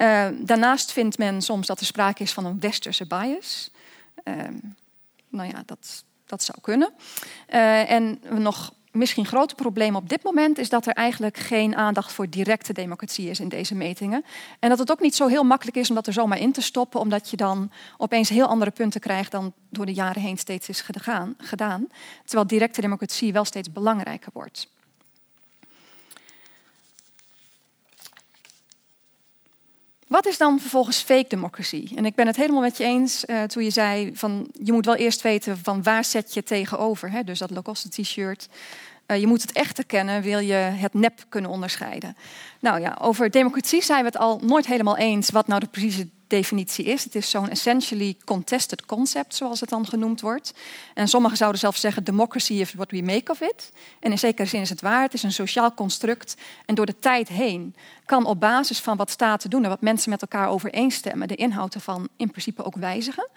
Uh, 0.00 0.26
daarnaast 0.40 0.92
vindt 0.92 1.18
men 1.18 1.42
soms 1.42 1.66
dat 1.66 1.80
er 1.80 1.86
sprake 1.86 2.22
is 2.22 2.32
van 2.32 2.44
een 2.44 2.60
westerse 2.60 3.06
bias. 3.06 3.70
Uh, 4.24 4.34
nou 5.28 5.48
ja, 5.48 5.62
dat, 5.66 6.04
dat 6.26 6.42
zou 6.42 6.58
kunnen. 6.60 6.92
Uh, 7.50 7.90
en 7.90 8.20
nog 8.30 8.72
misschien 8.92 9.26
grote 9.26 9.54
probleem 9.54 9.96
op 9.96 10.08
dit 10.08 10.22
moment 10.22 10.58
is 10.58 10.68
dat 10.68 10.86
er 10.86 10.92
eigenlijk 10.92 11.36
geen 11.36 11.76
aandacht 11.76 12.12
voor 12.12 12.28
directe 12.28 12.72
democratie 12.72 13.30
is 13.30 13.40
in 13.40 13.48
deze 13.48 13.74
metingen. 13.74 14.24
En 14.58 14.68
dat 14.68 14.78
het 14.78 14.90
ook 14.90 15.00
niet 15.00 15.14
zo 15.14 15.26
heel 15.26 15.44
makkelijk 15.44 15.76
is 15.76 15.88
om 15.88 15.94
dat 15.94 16.06
er 16.06 16.12
zomaar 16.12 16.38
in 16.38 16.52
te 16.52 16.62
stoppen, 16.62 17.00
omdat 17.00 17.30
je 17.30 17.36
dan 17.36 17.70
opeens 17.96 18.28
heel 18.28 18.46
andere 18.46 18.70
punten 18.70 19.00
krijgt 19.00 19.30
dan 19.30 19.52
door 19.70 19.86
de 19.86 19.94
jaren 19.94 20.22
heen 20.22 20.38
steeds 20.38 20.68
is 20.68 20.84
gedaan. 21.38 21.86
Terwijl 22.24 22.46
directe 22.46 22.80
democratie 22.80 23.32
wel 23.32 23.44
steeds 23.44 23.72
belangrijker 23.72 24.30
wordt. 24.32 24.68
Wat 30.08 30.26
is 30.26 30.38
dan 30.38 30.60
vervolgens 30.60 31.00
fake 31.00 31.28
democratie? 31.28 31.92
En 31.96 32.04
ik 32.04 32.14
ben 32.14 32.26
het 32.26 32.36
helemaal 32.36 32.60
met 32.60 32.76
je 32.76 32.84
eens 32.84 33.24
uh, 33.26 33.42
toen 33.42 33.64
je 33.64 33.70
zei 33.70 34.10
van 34.14 34.48
je 34.62 34.72
moet 34.72 34.86
wel 34.86 34.94
eerst 34.96 35.22
weten 35.22 35.58
van 35.58 35.82
waar 35.82 36.04
zet 36.04 36.34
je 36.34 36.42
tegenover. 36.42 37.10
Hè? 37.10 37.24
Dus 37.24 37.38
dat 37.38 37.50
low-cost 37.50 37.90
t-shirt. 37.90 38.48
Uh, 39.06 39.20
je 39.20 39.26
moet 39.26 39.42
het 39.42 39.52
echte 39.52 39.84
kennen, 39.84 40.22
wil 40.22 40.38
je 40.38 40.54
het 40.54 40.94
nep 40.94 41.24
kunnen 41.28 41.50
onderscheiden. 41.50 42.16
Nou 42.60 42.80
ja, 42.80 42.98
over 43.00 43.30
democratie 43.30 43.82
zijn 43.82 44.00
we 44.00 44.06
het 44.06 44.18
al 44.18 44.40
nooit 44.42 44.66
helemaal 44.66 44.96
eens 44.96 45.30
wat 45.30 45.46
nou 45.46 45.60
de 45.60 45.66
precieze 45.66 46.08
definitie 46.28 46.84
is. 46.84 47.04
Het 47.04 47.14
is 47.14 47.30
zo'n 47.30 47.48
essentially 47.48 48.16
contested 48.24 48.86
concept, 48.86 49.34
zoals 49.34 49.60
het 49.60 49.68
dan 49.68 49.86
genoemd 49.86 50.20
wordt. 50.20 50.52
En 50.94 51.08
sommigen 51.08 51.36
zouden 51.36 51.60
zelfs 51.60 51.80
zeggen: 51.80 52.04
democracy 52.04 52.52
is 52.52 52.72
what 52.72 52.90
we 52.90 53.02
make 53.02 53.30
of 53.30 53.40
it. 53.40 53.72
En 54.00 54.10
in 54.10 54.18
zekere 54.18 54.48
zin 54.48 54.60
is 54.60 54.70
het 54.70 54.80
waar. 54.80 55.02
Het 55.02 55.14
is 55.14 55.22
een 55.22 55.32
sociaal 55.32 55.74
construct. 55.74 56.36
En 56.66 56.74
door 56.74 56.86
de 56.86 56.98
tijd 56.98 57.28
heen 57.28 57.74
kan 58.04 58.26
op 58.26 58.40
basis 58.40 58.80
van 58.80 58.96
wat 58.96 59.10
staten 59.10 59.50
doen 59.50 59.62
en 59.62 59.68
wat 59.68 59.80
mensen 59.80 60.10
met 60.10 60.22
elkaar 60.22 60.48
overeenstemmen, 60.48 61.28
de 61.28 61.34
inhoud 61.34 61.74
ervan 61.74 62.08
in 62.16 62.30
principe 62.30 62.64
ook 62.64 62.76
wijzigen. 62.76 63.28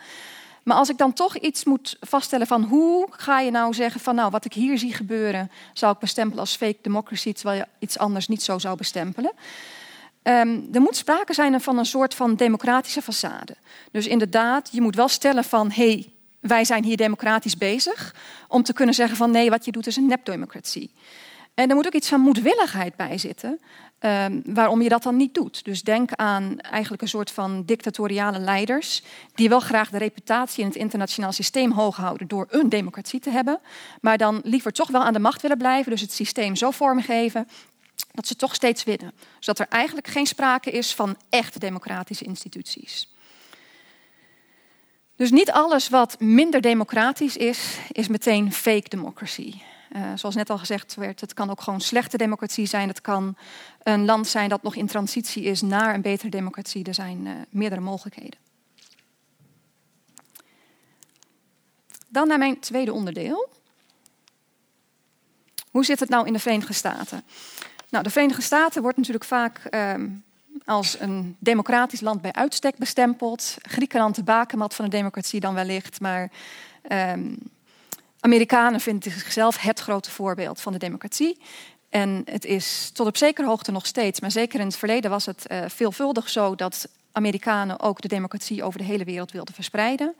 Maar 0.63 0.77
als 0.77 0.89
ik 0.89 0.97
dan 0.97 1.13
toch 1.13 1.37
iets 1.37 1.63
moet 1.63 1.97
vaststellen 1.99 2.47
van 2.47 2.63
hoe 2.63 3.07
ga 3.11 3.39
je 3.39 3.51
nou 3.51 3.73
zeggen 3.73 4.01
van 4.01 4.15
nou 4.15 4.31
wat 4.31 4.45
ik 4.45 4.53
hier 4.53 4.77
zie 4.77 4.93
gebeuren, 4.93 5.51
zou 5.73 5.93
ik 5.93 5.99
bestempelen 5.99 6.39
als 6.39 6.55
fake 6.55 6.77
democracy, 6.81 7.33
terwijl 7.33 7.57
je 7.57 7.67
iets 7.79 7.97
anders 7.97 8.27
niet 8.27 8.43
zo 8.43 8.59
zou 8.59 8.77
bestempelen. 8.77 9.31
Um, 10.23 10.67
er 10.71 10.81
moet 10.81 10.95
sprake 10.95 11.33
zijn 11.33 11.61
van 11.61 11.77
een 11.77 11.85
soort 11.85 12.15
van 12.15 12.35
democratische 12.35 13.01
façade. 13.01 13.55
Dus 13.91 14.07
inderdaad, 14.07 14.69
je 14.71 14.81
moet 14.81 14.95
wel 14.95 15.07
stellen 15.07 15.43
van 15.43 15.71
hé, 15.71 15.91
hey, 15.91 16.13
wij 16.39 16.65
zijn 16.65 16.83
hier 16.83 16.97
democratisch 16.97 17.57
bezig, 17.57 18.15
om 18.47 18.63
te 18.63 18.73
kunnen 18.73 18.95
zeggen 18.95 19.17
van 19.17 19.31
nee, 19.31 19.49
wat 19.49 19.65
je 19.65 19.71
doet 19.71 19.87
is 19.87 19.95
een 19.95 20.07
nepdemocratie. 20.07 20.91
En 21.53 21.69
er 21.69 21.75
moet 21.75 21.85
ook 21.85 21.93
iets 21.93 22.09
van 22.09 22.21
moedwilligheid 22.21 22.95
bij 22.95 23.17
zitten, 23.17 23.59
um, 23.99 24.41
waarom 24.45 24.81
je 24.81 24.89
dat 24.89 25.03
dan 25.03 25.15
niet 25.15 25.33
doet. 25.33 25.65
Dus 25.65 25.81
denk 25.81 26.11
aan 26.15 26.59
eigenlijk 26.59 27.01
een 27.01 27.07
soort 27.07 27.31
van 27.31 27.63
dictatoriale 27.65 28.39
leiders, 28.39 29.03
die 29.33 29.49
wel 29.49 29.59
graag 29.59 29.89
de 29.89 29.97
reputatie 29.97 30.61
in 30.61 30.67
het 30.67 30.77
internationaal 30.77 31.31
systeem 31.31 31.71
hoog 31.71 31.95
houden 31.95 32.27
door 32.27 32.47
een 32.49 32.69
democratie 32.69 33.19
te 33.19 33.29
hebben, 33.29 33.59
maar 34.01 34.17
dan 34.17 34.41
liever 34.43 34.71
toch 34.71 34.89
wel 34.89 35.01
aan 35.01 35.13
de 35.13 35.19
macht 35.19 35.41
willen 35.41 35.57
blijven, 35.57 35.91
dus 35.91 36.01
het 36.01 36.11
systeem 36.11 36.55
zo 36.55 36.71
vormgeven 36.71 37.47
dat 38.11 38.27
ze 38.27 38.35
toch 38.35 38.55
steeds 38.55 38.83
winnen. 38.83 39.13
Zodat 39.39 39.59
er 39.59 39.67
eigenlijk 39.75 40.07
geen 40.07 40.25
sprake 40.25 40.71
is 40.71 40.95
van 40.95 41.17
echte 41.29 41.59
democratische 41.59 42.25
instituties. 42.25 43.15
Dus 45.15 45.31
niet 45.31 45.51
alles 45.51 45.89
wat 45.89 46.19
minder 46.19 46.61
democratisch 46.61 47.37
is, 47.37 47.77
is 47.91 48.07
meteen 48.07 48.53
fake 48.53 48.89
democracy. 48.89 49.53
Uh, 49.95 50.11
zoals 50.15 50.35
net 50.35 50.49
al 50.49 50.57
gezegd 50.57 50.95
werd, 50.95 51.21
het 51.21 51.33
kan 51.33 51.49
ook 51.49 51.61
gewoon 51.61 51.81
slechte 51.81 52.17
democratie 52.17 52.65
zijn. 52.65 52.87
Het 52.87 53.01
kan 53.01 53.37
een 53.83 54.05
land 54.05 54.27
zijn 54.27 54.49
dat 54.49 54.63
nog 54.63 54.75
in 54.75 54.87
transitie 54.87 55.43
is 55.43 55.61
naar 55.61 55.93
een 55.93 56.01
betere 56.01 56.29
democratie. 56.29 56.83
Er 56.83 56.93
zijn 56.93 57.25
uh, 57.25 57.33
meerdere 57.49 57.81
mogelijkheden. 57.81 58.39
Dan 62.07 62.27
naar 62.27 62.37
mijn 62.37 62.59
tweede 62.59 62.93
onderdeel. 62.93 63.49
Hoe 65.71 65.85
zit 65.85 65.99
het 65.99 66.09
nou 66.09 66.27
in 66.27 66.33
de 66.33 66.39
Verenigde 66.39 66.73
Staten? 66.73 67.23
Nou, 67.91 68.03
de 68.03 68.09
Verenigde 68.09 68.41
Staten 68.41 68.81
wordt 68.81 68.97
natuurlijk 68.97 69.25
vaak 69.25 69.61
um, 69.71 70.23
als 70.65 70.99
een 70.99 71.35
democratisch 71.39 72.01
land 72.01 72.21
bij 72.21 72.31
uitstek 72.31 72.77
bestempeld. 72.77 73.55
Griekenland 73.61 74.15
de 74.15 74.23
bakermat 74.23 74.75
van 74.75 74.85
de 74.85 74.91
democratie 74.91 75.39
dan 75.39 75.53
wellicht, 75.53 76.01
maar 76.01 76.31
um, 76.91 77.37
Amerikanen 78.19 78.79
vinden 78.79 79.11
zichzelf 79.11 79.57
het 79.57 79.79
grote 79.79 80.11
voorbeeld 80.11 80.61
van 80.61 80.73
de 80.73 80.79
democratie. 80.79 81.37
En 81.89 82.21
het 82.25 82.45
is 82.45 82.89
tot 82.93 83.07
op 83.07 83.17
zekere 83.17 83.47
hoogte 83.47 83.71
nog 83.71 83.85
steeds, 83.85 84.19
maar 84.19 84.31
zeker 84.31 84.59
in 84.59 84.65
het 84.65 84.77
verleden 84.77 85.09
was 85.09 85.25
het 85.25 85.45
uh, 85.51 85.63
veelvuldig 85.67 86.29
zo 86.29 86.55
dat 86.55 86.87
Amerikanen 87.11 87.79
ook 87.79 88.01
de 88.01 88.07
democratie 88.07 88.63
over 88.63 88.79
de 88.79 88.85
hele 88.85 89.03
wereld 89.03 89.31
wilden 89.31 89.53
verspreiden. 89.53 90.15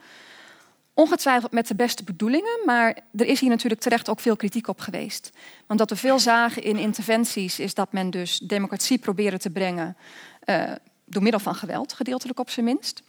Ongetwijfeld 0.94 1.52
met 1.52 1.68
de 1.68 1.76
beste 1.76 2.04
bedoelingen, 2.04 2.60
maar 2.66 2.98
er 3.16 3.26
is 3.26 3.40
hier 3.40 3.50
natuurlijk 3.50 3.82
terecht 3.82 4.10
ook 4.10 4.20
veel 4.20 4.36
kritiek 4.36 4.68
op 4.68 4.80
geweest. 4.80 5.32
Want 5.68 5.80
dat 5.80 5.90
we 5.90 5.96
veel 5.96 6.20
zagen 6.20 6.64
in 6.64 6.78
interventies 6.78 7.60
is 7.60 7.74
dat 7.74 7.92
men 7.92 8.10
dus 8.10 8.38
democratie 8.38 8.98
probeerde 8.98 9.38
te 9.38 9.50
brengen 9.50 9.98
uh, 10.46 10.72
door 11.06 11.22
middel 11.22 11.40
van 11.40 11.56
geweld, 11.56 11.94
gedeeltelijk 11.94 12.40
op 12.40 12.50
zijn 12.50 12.66
minst. 12.66 13.02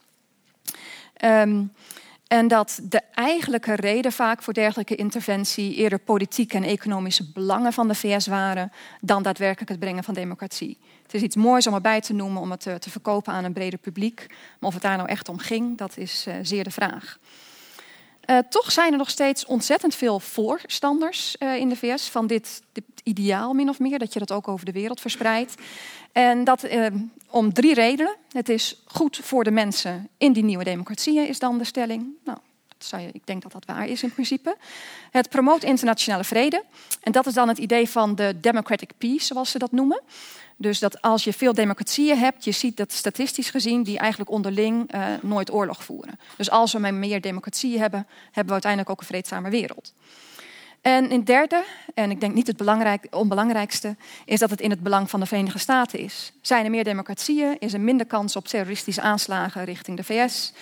Um, 1.25 1.73
en 2.33 2.49
dat 2.49 2.81
de 2.83 3.01
eigenlijke 3.15 3.75
reden 3.75 4.13
vaak 4.13 4.43
voor 4.43 4.55
dergelijke 4.55 4.95
interventie 4.95 5.75
eerder 5.75 5.99
politieke 5.99 6.57
en 6.57 6.65
economische 6.65 7.33
belangen 7.33 7.73
van 7.73 7.89
de 7.89 7.95
VS 7.95 8.27
waren 8.27 8.73
dan 9.01 9.23
daadwerkelijk 9.23 9.71
het 9.71 9.79
brengen 9.79 10.05
van 10.05 10.15
democratie. 10.15 10.79
Het 11.03 11.15
is 11.15 11.23
iets 11.23 11.37
moois 11.37 11.67
om 11.67 11.75
erbij 11.75 12.01
te 12.01 12.13
noemen, 12.13 12.43
om 12.43 12.51
het 12.51 12.61
te, 12.61 12.79
te 12.79 12.91
verkopen 12.91 13.33
aan 13.33 13.45
een 13.45 13.53
breder 13.53 13.79
publiek. 13.79 14.27
Maar 14.29 14.69
of 14.69 14.75
het 14.75 14.83
daar 14.83 14.97
nou 14.97 15.09
echt 15.09 15.29
om 15.29 15.39
ging, 15.39 15.79
dat 15.79 15.97
is 15.97 16.25
uh, 16.29 16.35
zeer 16.43 16.65
de 16.65 16.71
vraag. 16.71 17.19
Uh, 18.27 18.39
toch 18.39 18.73
zijn 18.73 18.93
er 18.93 18.99
nog 18.99 19.11
steeds 19.11 19.45
ontzettend 19.45 19.95
veel 19.95 20.21
voorstanders 20.21 21.37
uh, 21.39 21.57
in 21.57 21.69
de 21.69 21.77
VS 21.77 22.09
van 22.09 22.27
dit, 22.27 22.63
dit, 22.73 22.85
ideaal, 23.03 23.53
min 23.53 23.69
of 23.69 23.79
meer, 23.79 23.99
dat 23.99 24.13
je 24.13 24.19
dat 24.19 24.33
ook 24.33 24.49
over 24.49 24.67
de 24.67 24.73
wereld 24.73 25.01
verspreidt. 25.01 25.55
En 26.13 26.45
dat 26.45 26.65
uh, 26.65 26.87
om 27.31 27.53
drie 27.53 27.75
redenen. 27.75 28.17
Het 28.33 28.49
is 28.49 28.83
goed 28.85 29.21
voor 29.23 29.45
de 29.45 29.51
mensen 29.51 30.09
in 30.19 30.33
die 30.33 30.45
nieuwe 30.45 30.65
democratieën, 30.65 31.29
is 31.29 31.39
dan 31.39 31.59
de 31.59 31.65
stelling. 31.65 32.07
Nou, 32.25 32.39
dat 32.69 32.87
zou 32.87 33.03
je, 33.03 33.09
ik 33.13 33.27
denk 33.27 33.43
dat 33.43 33.53
dat 33.53 33.65
waar 33.65 33.87
is 33.87 34.03
in 34.03 34.13
principe. 34.13 34.57
Het 35.11 35.29
promoot 35.29 35.63
internationale 35.63 36.25
vrede. 36.25 36.65
En 37.01 37.13
dat 37.13 37.27
is 37.27 37.35
dan 37.35 37.49
het 37.49 37.59
idee 37.59 37.89
van 37.89 38.15
de 38.15 38.41
democratic 38.41 38.91
peace, 38.99 39.25
zoals 39.25 39.51
ze 39.51 39.59
dat 39.59 39.73
noemen. 39.73 40.01
Dus 40.57 40.79
dat 40.79 41.03
als 41.03 41.25
je 41.25 41.33
veel 41.33 41.55
democratieën 41.55 42.19
hebt, 42.19 42.45
je 42.45 42.53
ziet 42.53 42.77
dat 42.77 42.93
statistisch 42.93 43.51
gezien 43.51 43.83
die 43.83 43.99
eigenlijk 43.99 44.31
onderling 44.31 44.95
uh, 44.95 45.05
nooit 45.23 45.53
oorlog 45.53 45.85
voeren. 45.85 46.19
Dus 46.37 46.51
als 46.51 46.73
we 46.73 46.79
meer 46.79 47.21
democratieën 47.21 47.81
hebben, 47.81 48.07
hebben 48.25 48.47
we 48.47 48.53
uiteindelijk 48.53 48.91
ook 48.91 49.01
een 49.01 49.07
vreedzame 49.07 49.51
wereld. 49.51 49.93
En 50.83 51.11
in 51.11 51.25
derde, 51.25 51.65
en 51.95 52.11
ik 52.11 52.21
denk 52.21 52.35
niet 52.35 52.47
het 52.47 52.57
belangrijk, 52.57 53.07
onbelangrijkste, 53.11 53.97
is 54.25 54.39
dat 54.39 54.51
het 54.51 54.61
in 54.61 54.71
het 54.71 54.83
belang 54.83 55.11
van 55.11 55.21
de 55.21 55.27
Verenigde 55.27 55.59
Staten 55.59 55.99
is. 55.99 56.33
Zijn 56.41 56.65
er 56.65 56.71
meer 56.71 56.85
democratieën, 56.85 57.57
is 57.59 57.73
er 57.73 57.81
minder 57.81 58.07
kans 58.07 58.37
op 58.37 58.49
terroristische 58.49 59.01
aanslagen 59.01 59.65
richting 59.65 59.97
de 59.97 60.05
VS. 60.05 60.53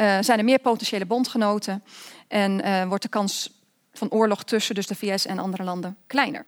Uh, 0.00 0.18
zijn 0.20 0.38
er 0.38 0.44
meer 0.44 0.58
potentiële 0.58 1.06
bondgenoten 1.06 1.84
en 2.28 2.66
uh, 2.66 2.84
wordt 2.84 3.02
de 3.02 3.08
kans 3.08 3.50
van 3.92 4.10
oorlog 4.10 4.44
tussen 4.44 4.74
dus 4.74 4.86
de 4.86 4.94
VS 4.94 5.26
en 5.26 5.38
andere 5.38 5.62
landen 5.62 5.96
kleiner. 6.06 6.44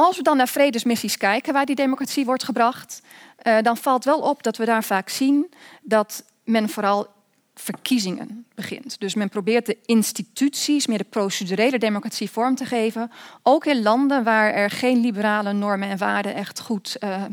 Als 0.00 0.16
we 0.16 0.22
dan 0.22 0.36
naar 0.36 0.48
vredesmissies 0.48 1.16
kijken 1.16 1.52
waar 1.52 1.66
die 1.66 1.74
democratie 1.74 2.24
wordt 2.24 2.44
gebracht, 2.44 3.02
uh, 3.42 3.58
dan 3.62 3.76
valt 3.76 4.04
wel 4.04 4.18
op 4.18 4.42
dat 4.42 4.56
we 4.56 4.64
daar 4.64 4.84
vaak 4.84 5.08
zien 5.08 5.52
dat 5.82 6.24
men 6.44 6.68
vooral 6.68 7.06
verkiezingen 7.54 8.46
begint. 8.54 9.00
Dus 9.00 9.14
men 9.14 9.28
probeert 9.28 9.66
de 9.66 9.78
instituties, 9.84 10.86
meer 10.86 10.98
de 10.98 11.04
procedurele 11.04 11.78
democratie 11.78 12.30
vorm 12.30 12.54
te 12.54 12.64
geven. 12.64 13.10
Ook 13.42 13.66
in 13.66 13.82
landen 13.82 14.24
waar 14.24 14.52
er 14.52 14.70
geen 14.70 15.00
liberale 15.00 15.52
normen 15.52 15.88
en 15.88 15.98
waarden 15.98 16.34
echt 16.34 16.60
goed 16.60 16.96
uh, 17.00 17.24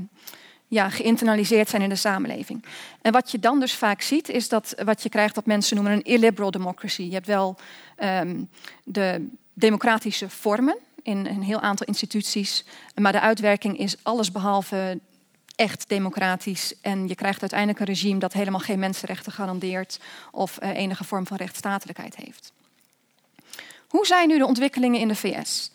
ja, 0.68 0.90
geïnternaliseerd 0.90 1.70
zijn 1.70 1.82
in 1.82 1.90
de 1.90 1.96
samenleving. 1.96 2.66
En 3.02 3.12
wat 3.12 3.32
je 3.32 3.40
dan 3.40 3.60
dus 3.60 3.74
vaak 3.74 4.02
ziet, 4.02 4.30
is 4.30 4.50
dat 4.50 4.76
wat 4.86 5.04
je 5.04 5.10
krijgt 5.10 5.36
dat 5.36 5.46
mensen 5.46 5.76
noemen 5.76 5.94
een 5.94 6.04
illiberal 6.04 6.52
democracy. 6.52 7.04
Je 7.04 7.14
hebt 7.14 7.28
wel 7.28 7.56
um, 8.00 8.50
de 8.84 9.28
democratische 9.54 10.30
vormen 10.30 10.78
in 11.08 11.26
een 11.26 11.44
heel 11.44 11.60
aantal 11.60 11.88
instituties, 11.88 12.66
maar 12.96 13.12
de 13.12 13.20
uitwerking 13.20 13.78
is 13.78 13.96
allesbehalve 14.04 15.00
echt 15.56 15.90
democratisch. 15.90 16.74
En 16.82 17.08
je 17.08 17.16
krijgt 17.16 17.42
uiteindelijk 17.42 17.80
een 17.80 17.86
regime 17.86 18.20
dat 18.20 18.34
helemaal 18.34 18.60
geen 18.60 18.80
mensenrechten 18.80 19.32
garandeert 19.32 20.00
of 20.32 20.58
uh, 20.64 20.70
enige 20.70 21.04
vorm 21.04 21.28
van 21.28 21.38
rechtsstatelijkheid 21.38 22.16
heeft. 22.16 22.52
Hoe 23.88 24.06
zijn 24.06 24.28
nu 24.28 24.38
de 24.38 24.46
ontwikkelingen 24.46 25.00
in 25.00 25.08
de 25.08 25.16
VS? 25.16 25.72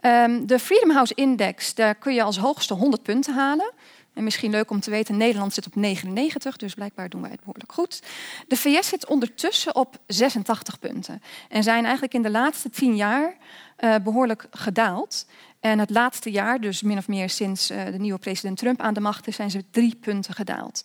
Ehm, 0.00 0.46
de 0.46 0.58
Freedom 0.58 0.90
House 0.90 1.14
Index, 1.14 1.74
daar 1.74 1.94
kun 1.94 2.14
je 2.14 2.22
als 2.22 2.38
hoogste 2.38 2.74
100 2.74 3.02
punten 3.02 3.34
halen. 3.34 3.72
En 4.14 4.24
misschien 4.24 4.50
leuk 4.50 4.70
om 4.70 4.80
te 4.80 4.90
weten, 4.90 5.16
Nederland 5.16 5.54
zit 5.54 5.66
op 5.66 5.74
99, 5.74 6.56
dus 6.56 6.74
blijkbaar 6.74 7.08
doen 7.08 7.20
wij 7.20 7.30
het 7.30 7.40
behoorlijk 7.40 7.72
goed. 7.72 8.02
De 8.48 8.56
VS 8.56 8.88
zit 8.88 9.06
ondertussen 9.06 9.74
op 9.74 9.98
86 10.06 10.78
punten. 10.78 11.22
En 11.48 11.62
zijn 11.62 11.82
eigenlijk 11.82 12.14
in 12.14 12.22
de 12.22 12.30
laatste 12.30 12.70
10 12.70 12.96
jaar 12.96 13.36
uh, 13.80 13.94
behoorlijk 14.02 14.46
gedaald. 14.50 15.26
En 15.60 15.78
het 15.78 15.90
laatste 15.90 16.30
jaar, 16.30 16.60
dus 16.60 16.82
min 16.82 16.98
of 16.98 17.08
meer 17.08 17.30
sinds 17.30 17.70
uh, 17.70 17.84
de 17.84 17.98
nieuwe 17.98 18.18
president 18.18 18.58
Trump 18.58 18.80
aan 18.80 18.94
de 18.94 19.00
macht 19.00 19.26
is, 19.26 19.36
zijn 19.36 19.50
ze 19.50 19.64
drie 19.70 19.96
punten 20.00 20.34
gedaald. 20.34 20.84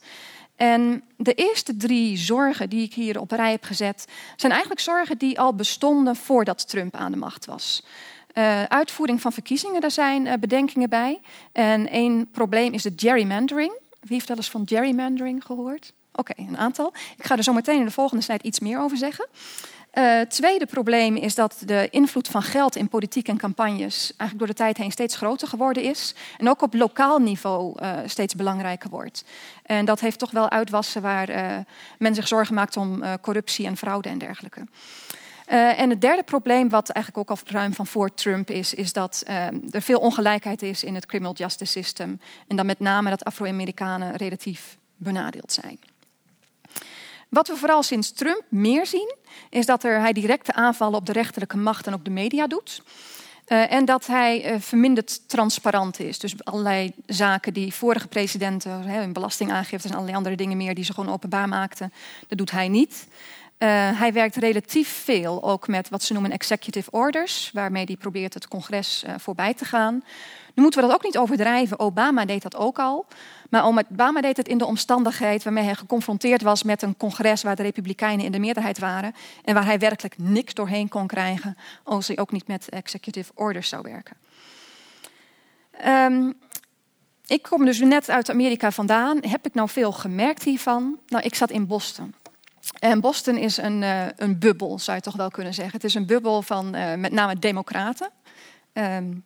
En 0.56 1.04
de 1.18 1.34
eerste 1.34 1.78
drie 1.78 2.18
zorgen 2.18 2.70
die 2.70 2.84
ik 2.84 2.94
hier 2.94 3.20
op 3.20 3.32
rij 3.32 3.52
heb 3.52 3.64
gezet, 3.64 4.08
zijn 4.36 4.52
eigenlijk 4.52 4.82
zorgen 4.82 5.18
die 5.18 5.40
al 5.40 5.56
bestonden 5.56 6.16
voordat 6.16 6.68
Trump 6.70 6.96
aan 6.96 7.12
de 7.12 7.18
macht 7.18 7.46
was. 7.46 7.84
Uh, 8.34 8.64
uitvoering 8.64 9.22
van 9.22 9.34
verkiezingen, 9.34 9.82
daar 9.82 9.92
zijn 9.92 10.40
bedenkingen 10.40 10.90
bij. 10.90 11.22
En 11.52 11.90
één 11.90 12.30
probleem 12.32 12.74
is 12.74 12.84
de 12.84 12.94
gerrymandering. 12.96 13.72
Wie 14.00 14.14
heeft 14.14 14.28
wel 14.28 14.38
eens 14.38 14.50
van 14.50 14.68
gerrymandering 14.68 15.46
gehoord? 15.46 15.94
Oké, 16.16 16.34
een 16.36 16.58
aantal. 16.58 16.94
Ik 17.18 17.26
ga 17.26 17.38
er 17.38 17.44
zo 17.44 17.54
meteen 17.54 17.80
in 17.80 17.86
de 17.86 17.92
volgende 17.92 18.24
slide 18.24 18.44
iets 18.44 18.60
meer 18.60 18.80
over 18.80 18.98
zeggen. 18.98 19.28
Uh, 19.94 20.22
tweede 20.22 20.66
probleem 20.66 21.16
is 21.16 21.36
dat 21.36 21.62
de 21.66 21.88
invloed 21.90 22.28
van 22.28 22.44
geld 22.44 22.76
in 22.76 22.88
politiek 22.88 23.28
en 23.28 23.38
campagnes 23.38 24.14
eigenlijk 24.18 24.38
door 24.38 24.48
de 24.48 24.54
tijd 24.54 24.78
heen 24.78 24.92
steeds 24.92 25.16
groter 25.16 25.48
geworden 25.48 25.84
is. 25.84 26.16
En 26.38 26.50
ook 26.50 26.62
op 26.62 26.74
lokaal 26.74 27.20
niveau 27.20 27.82
uh, 27.82 27.98
steeds 28.06 28.36
belangrijker 28.36 28.90
wordt. 28.90 29.24
En 29.64 29.86
dat 29.86 30.00
heeft 30.00 30.20
toch 30.20 30.32
wel 30.32 30.50
uitwassen 30.50 31.02
waar 31.02 31.30
uh, 31.30 31.58
men 32.00 32.16
zich 32.16 32.28
zorgen 32.28 32.56
maakt 32.56 32.78
om 32.78 33.04
corruptie 33.22 33.66
en 33.66 33.78
fraude 33.78 34.10
en 34.10 34.18
dergelijke. 34.18 34.68
En 35.46 35.90
het 35.90 36.02
derde 36.02 36.24
probleem, 36.24 36.70
wat 36.70 36.90
eigenlijk 36.90 37.30
ook 37.30 37.38
al 37.38 37.44
ruim 37.52 37.74
van 37.74 37.88
voor 37.88 38.14
Trump 38.14 38.50
is, 38.50 38.74
is 38.74 38.94
dat 38.94 39.24
er 39.72 39.82
veel 39.82 40.00
ongelijkheid 40.00 40.62
is 40.62 40.84
in 40.84 40.96
het 40.96 41.06
criminal 41.06 41.34
justice 41.34 41.72
system. 41.72 42.20
En 42.48 42.56
dan 42.56 42.66
met 42.66 42.80
name 42.80 43.10
dat 43.10 43.24
Afro-Amerikanen 43.24 44.16
relatief 44.16 44.78
benadeeld 44.96 45.52
zijn. 45.52 45.80
Wat 47.34 47.48
we 47.48 47.56
vooral 47.56 47.84
sinds 47.84 48.12
Trump 48.12 48.44
meer 48.50 48.86
zien, 48.86 49.16
is 49.50 49.66
dat 49.66 49.84
er, 49.84 50.00
hij 50.00 50.14
directe 50.14 50.54
aanvallen 50.54 50.98
op 51.00 51.06
de 51.06 51.12
rechterlijke 51.12 51.58
macht 51.58 51.88
en 51.88 51.94
ook 51.94 52.06
de 52.06 52.12
media 52.12 52.48
doet. 52.48 52.82
Uh, 53.48 53.72
en 53.72 53.86
dat 53.86 54.08
hij 54.08 54.54
uh, 54.54 54.60
verminderd 54.60 55.30
transparant 55.30 56.00
is. 56.00 56.20
Dus 56.20 56.44
allerlei 56.44 56.94
zaken 57.06 57.54
die 57.54 57.74
vorige 57.74 58.08
presidenten, 58.08 58.72
hun 58.72 59.14
belastingaangifte 59.14 59.88
en 59.88 59.94
allerlei 59.94 60.18
andere 60.18 60.36
dingen 60.36 60.58
meer, 60.58 60.76
die 60.76 60.84
ze 60.84 60.94
gewoon 60.94 61.14
openbaar 61.14 61.48
maakten, 61.48 61.94
dat 62.28 62.38
doet 62.38 62.52
hij 62.52 62.68
niet. 62.68 63.08
Uh, 63.64 63.70
hij 64.00 64.14
werkt 64.14 64.36
relatief 64.36 64.90
veel 64.90 65.44
ook 65.44 65.68
met 65.68 65.90
wat 65.90 66.04
ze 66.04 66.14
noemen 66.14 66.32
executive 66.32 66.92
orders, 66.92 67.50
waarmee 67.54 67.84
hij 67.86 67.96
probeert 67.96 68.34
het 68.34 68.48
congres 68.48 69.04
uh, 69.08 69.14
voorbij 69.18 69.54
te 69.54 69.66
gaan. 69.66 70.04
Nu 70.54 70.62
moeten 70.64 70.82
we 70.82 70.88
dat 70.88 70.96
ook 70.96 71.04
niet 71.04 71.18
overdrijven. 71.18 71.80
Obama 71.80 72.26
deed 72.26 72.42
dat 72.42 72.56
ook 72.56 72.80
al. 72.80 73.06
Maar 73.50 73.66
Obama 73.66 74.22
deed 74.22 74.38
het 74.38 74.48
in 74.48 74.58
de 74.58 74.66
omstandigheid 74.66 75.44
waarmee 75.44 75.64
hij 75.64 75.76
geconfronteerd 75.76 76.42
was 76.42 76.64
met 76.64 76.82
een 76.82 76.98
congres 76.98 77.44
waar 77.44 77.56
de 77.56 77.62
Republikeinen 77.62 78.26
in 78.26 78.32
de 78.32 78.40
meerderheid 78.40 78.80
waren. 78.80 79.16
En 79.44 79.54
waar 79.54 79.66
hij 79.66 79.80
werkelijk 79.80 80.18
niks 80.18 80.54
doorheen 80.54 80.90
kon 80.90 81.08
krijgen 81.08 81.58
als 81.84 82.08
hij 82.08 82.18
ook 82.18 82.32
niet 82.32 82.48
met 82.48 82.70
executive 82.70 83.32
orders 83.36 83.70
zou 83.70 83.82
werken. 83.82 84.16
Um, 85.88 86.34
ik 87.28 87.42
kom 87.42 87.66
dus 87.66 87.80
net 87.80 88.10
uit 88.10 88.30
Amerika 88.30 88.72
vandaan. 88.72 89.18
Heb 89.22 89.46
ik 89.46 89.54
nou 89.54 89.70
veel 89.70 89.92
gemerkt 89.92 90.44
hiervan? 90.44 91.00
Nou, 91.08 91.24
ik 91.24 91.36
zat 91.36 91.52
in 91.52 91.68
Boston. 91.68 92.14
En 92.80 93.00
Boston 93.00 93.38
is 93.38 93.58
een, 93.58 93.82
uh, 93.82 94.06
een 94.16 94.40
bubbel, 94.40 94.80
zou 94.80 94.98
je 94.98 95.04
toch 95.04 95.16
wel 95.16 95.30
kunnen 95.30 95.54
zeggen. 95.54 95.74
Het 95.74 95.84
is 95.84 95.94
een 95.94 96.06
bubbel 96.06 96.42
van 96.42 96.76
uh, 96.76 96.94
met 96.94 97.12
name 97.12 97.40
democraten. 97.40 98.10
Um, 98.74 99.24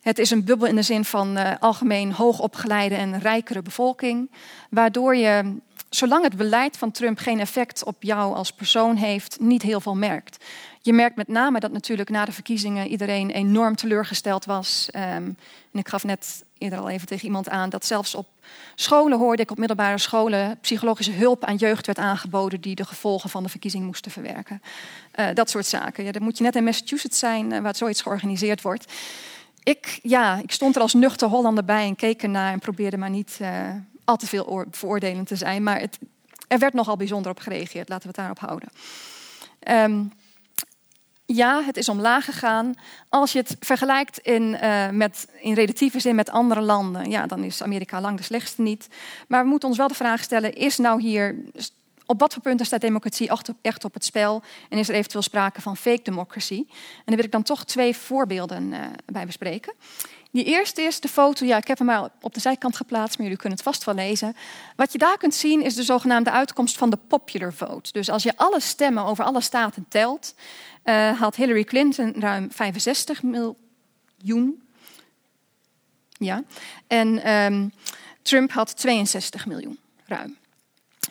het 0.00 0.18
is 0.18 0.30
een 0.30 0.44
bubbel 0.44 0.66
in 0.66 0.74
de 0.74 0.82
zin 0.82 1.04
van 1.04 1.38
uh, 1.38 1.50
algemeen 1.58 2.12
hoogopgeleide 2.12 2.94
en 2.94 3.18
rijkere 3.18 3.62
bevolking. 3.62 4.30
Waardoor 4.70 5.16
je, 5.16 5.56
zolang 5.88 6.24
het 6.24 6.36
beleid 6.36 6.76
van 6.76 6.90
Trump 6.90 7.18
geen 7.18 7.40
effect 7.40 7.84
op 7.84 8.02
jou 8.02 8.34
als 8.34 8.52
persoon 8.52 8.96
heeft, 8.96 9.40
niet 9.40 9.62
heel 9.62 9.80
veel 9.80 9.94
merkt. 9.94 10.44
Je 10.80 10.92
merkt 10.92 11.16
met 11.16 11.28
name 11.28 11.60
dat 11.60 11.72
natuurlijk 11.72 12.10
na 12.10 12.24
de 12.24 12.32
verkiezingen 12.32 12.86
iedereen 12.86 13.30
enorm 13.30 13.76
teleurgesteld 13.76 14.44
was. 14.44 14.88
Um, 14.92 15.02
en 15.02 15.36
ik 15.72 15.88
gaf 15.88 16.04
net 16.04 16.44
eerder 16.64 16.78
al 16.78 16.88
even 16.88 17.06
tegen 17.06 17.24
iemand 17.24 17.48
aan 17.48 17.70
dat 17.70 17.84
zelfs 17.86 18.14
op 18.14 18.26
scholen 18.74 19.18
hoorde 19.18 19.42
ik, 19.42 19.50
op 19.50 19.58
middelbare 19.58 19.98
scholen, 19.98 20.58
psychologische 20.60 21.12
hulp 21.12 21.44
aan 21.44 21.56
jeugd 21.56 21.86
werd 21.86 21.98
aangeboden 21.98 22.60
die 22.60 22.74
de 22.74 22.84
gevolgen 22.84 23.30
van 23.30 23.42
de 23.42 23.48
verkiezing 23.48 23.84
moesten 23.84 24.10
verwerken. 24.10 24.62
Uh, 25.20 25.26
dat 25.34 25.50
soort 25.50 25.66
zaken. 25.66 26.04
Ja, 26.04 26.12
dan 26.12 26.22
moet 26.22 26.38
je 26.38 26.44
net 26.44 26.56
in 26.56 26.64
Massachusetts 26.64 27.18
zijn 27.18 27.52
uh, 27.52 27.60
waar 27.60 27.76
zoiets 27.76 28.02
georganiseerd 28.02 28.62
wordt. 28.62 28.92
Ik, 29.62 29.98
ja, 30.02 30.38
ik 30.42 30.52
stond 30.52 30.76
er 30.76 30.82
als 30.82 30.94
nuchter 30.94 31.28
Hollander 31.28 31.64
bij 31.64 31.86
en 31.86 31.96
keek 31.96 32.22
ernaar 32.22 32.52
en 32.52 32.58
probeerde 32.58 32.96
maar 32.96 33.10
niet 33.10 33.38
uh, 33.40 33.70
al 34.04 34.16
te 34.16 34.26
veel 34.26 34.64
veroordelend 34.70 35.26
te 35.26 35.36
zijn. 35.36 35.62
Maar 35.62 35.80
het, 35.80 35.98
er 36.48 36.58
werd 36.58 36.74
nogal 36.74 36.96
bijzonder 36.96 37.30
op 37.30 37.38
gereageerd, 37.38 37.88
laten 37.88 38.10
we 38.10 38.14
het 38.16 38.16
daarop 38.16 38.38
houden. 38.38 38.68
Um, 39.92 40.12
ja, 41.26 41.62
het 41.64 41.76
is 41.76 41.88
omlaag 41.88 42.24
gegaan. 42.24 42.74
Als 43.08 43.32
je 43.32 43.38
het 43.38 43.56
vergelijkt 43.60 44.18
in, 44.18 44.42
uh, 44.42 44.88
met, 44.90 45.28
in 45.40 45.54
relatieve 45.54 46.00
zin 46.00 46.14
met 46.14 46.30
andere 46.30 46.60
landen, 46.60 47.10
ja, 47.10 47.26
dan 47.26 47.44
is 47.44 47.62
Amerika 47.62 48.00
lang 48.00 48.16
de 48.16 48.22
slechtste 48.22 48.62
niet. 48.62 48.88
Maar 49.28 49.42
we 49.42 49.48
moeten 49.48 49.68
ons 49.68 49.78
wel 49.78 49.88
de 49.88 49.94
vraag 49.94 50.22
stellen: 50.22 50.54
is 50.54 50.76
nou 50.76 51.00
hier, 51.00 51.36
op 52.06 52.20
wat 52.20 52.32
voor 52.32 52.42
punten 52.42 52.66
staat 52.66 52.80
democratie 52.80 53.30
echt 53.62 53.84
op, 53.84 53.94
het 53.94 54.04
spel? 54.04 54.42
En 54.68 54.78
is 54.78 54.88
er 54.88 54.94
eventueel 54.94 55.22
sprake 55.22 55.60
van 55.60 55.76
fake 55.76 56.02
democracy? 56.02 56.64
En 56.68 57.02
daar 57.04 57.16
wil 57.16 57.24
ik 57.24 57.32
dan 57.32 57.42
toch 57.42 57.64
twee 57.64 57.96
voorbeelden 57.96 58.72
uh, 58.72 58.80
bij 59.06 59.26
bespreken. 59.26 59.72
Die 60.34 60.44
eerste 60.44 60.82
is 60.82 61.00
de 61.00 61.08
foto, 61.08 61.46
ja, 61.46 61.56
ik 61.56 61.66
heb 61.66 61.78
hem 61.78 61.86
maar 61.86 62.10
op 62.20 62.34
de 62.34 62.40
zijkant 62.40 62.76
geplaatst, 62.76 63.16
maar 63.16 63.22
jullie 63.22 63.40
kunnen 63.40 63.58
het 63.58 63.66
vast 63.66 63.84
wel 63.84 63.94
lezen. 63.94 64.36
Wat 64.76 64.92
je 64.92 64.98
daar 64.98 65.16
kunt 65.16 65.34
zien 65.34 65.62
is 65.62 65.74
de 65.74 65.82
zogenaamde 65.82 66.30
uitkomst 66.30 66.76
van 66.76 66.90
de 66.90 66.96
popular 66.96 67.52
vote. 67.52 67.92
Dus 67.92 68.10
als 68.10 68.22
je 68.22 68.36
alle 68.36 68.60
stemmen 68.60 69.04
over 69.04 69.24
alle 69.24 69.40
staten 69.40 69.86
telt, 69.88 70.34
uh, 70.84 71.20
had 71.20 71.36
Hillary 71.36 71.64
Clinton 71.64 72.14
ruim 72.18 72.52
65 72.52 73.22
miljoen. 73.22 74.62
Ja. 76.08 76.42
En 76.86 77.32
um, 77.32 77.72
Trump 78.22 78.52
had 78.52 78.76
62 78.76 79.46
miljoen, 79.46 79.78
ruim. 80.06 80.36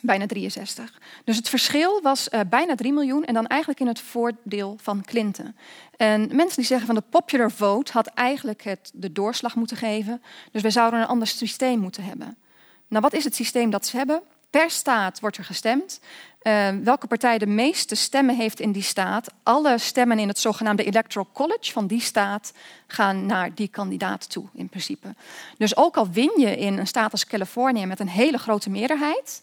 Bijna 0.06 0.26
63. 0.26 1.01
Dus 1.24 1.36
het 1.36 1.49
verschil 1.49 2.01
was 2.01 2.28
uh, 2.32 2.39
bijna 2.49 2.76
3 2.76 2.93
miljoen 2.93 3.26
en 3.26 3.34
dan 3.34 3.47
eigenlijk 3.47 3.80
in 3.80 3.88
het 3.88 3.99
voordeel 3.99 4.78
van 4.82 5.04
Clinton. 5.06 5.56
En 5.97 6.36
mensen 6.36 6.56
die 6.56 6.66
zeggen 6.66 6.86
van 6.86 6.95
de 6.95 7.04
popular 7.10 7.51
vote 7.51 7.91
had 7.91 8.08
eigenlijk 8.08 8.64
het 8.64 8.91
de 8.93 9.12
doorslag 9.12 9.56
moeten 9.56 9.78
geven. 9.78 10.22
Dus 10.51 10.62
we 10.62 10.70
zouden 10.70 10.99
een 10.99 11.08
ander 11.08 11.28
systeem 11.28 11.80
moeten 11.80 12.04
hebben. 12.04 12.38
Nou, 12.88 13.01
wat 13.01 13.14
is 13.14 13.24
het 13.24 13.36
systeem 13.36 13.70
dat 13.70 13.86
ze 13.86 13.97
hebben? 13.97 14.22
Per 14.49 14.70
staat 14.70 15.20
wordt 15.20 15.38
er 15.38 15.43
gestemd. 15.43 15.99
Uh, 16.43 16.70
welke 16.84 17.08
partij 17.08 17.38
de 17.38 17.47
meeste 17.47 17.95
stemmen 17.95 18.36
heeft 18.36 18.60
in 18.60 18.72
die 18.72 18.82
staat. 18.82 19.34
Alle 19.43 19.78
stemmen 19.78 20.20
in 20.20 20.28
het 20.28 20.39
zogenaamde 20.39 20.84
Electoral 20.84 21.30
College 21.34 21.72
van 21.72 21.88
die 21.88 22.01
staat 22.01 22.54
gaan 22.88 23.26
naar 23.26 23.54
die 23.54 23.68
kandidaat 23.68 24.30
toe, 24.30 24.45
in 24.54 24.70
principe. 24.70 25.16
Dus 25.58 25.78
ook 25.78 25.97
al 25.97 26.10
win 26.10 26.32
je 26.38 26.58
in 26.58 26.78
een 26.78 26.88
staat 26.88 27.12
als 27.12 27.26
Californië 27.26 27.86
met 27.86 27.99
een 27.99 28.10
hele 28.10 28.38
grote 28.38 28.70
meerderheid. 28.70 29.41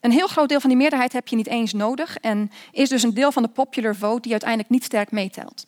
Een 0.00 0.10
heel 0.10 0.26
groot 0.26 0.48
deel 0.48 0.60
van 0.60 0.70
die 0.70 0.78
meerderheid 0.78 1.12
heb 1.12 1.28
je 1.28 1.36
niet 1.36 1.46
eens 1.46 1.72
nodig. 1.72 2.16
En 2.16 2.50
is 2.72 2.88
dus 2.88 3.02
een 3.02 3.14
deel 3.14 3.32
van 3.32 3.42
de 3.42 3.48
popular 3.48 3.96
vote 3.96 4.20
die 4.20 4.30
uiteindelijk 4.30 4.70
niet 4.70 4.84
sterk 4.84 5.10
meetelt. 5.10 5.66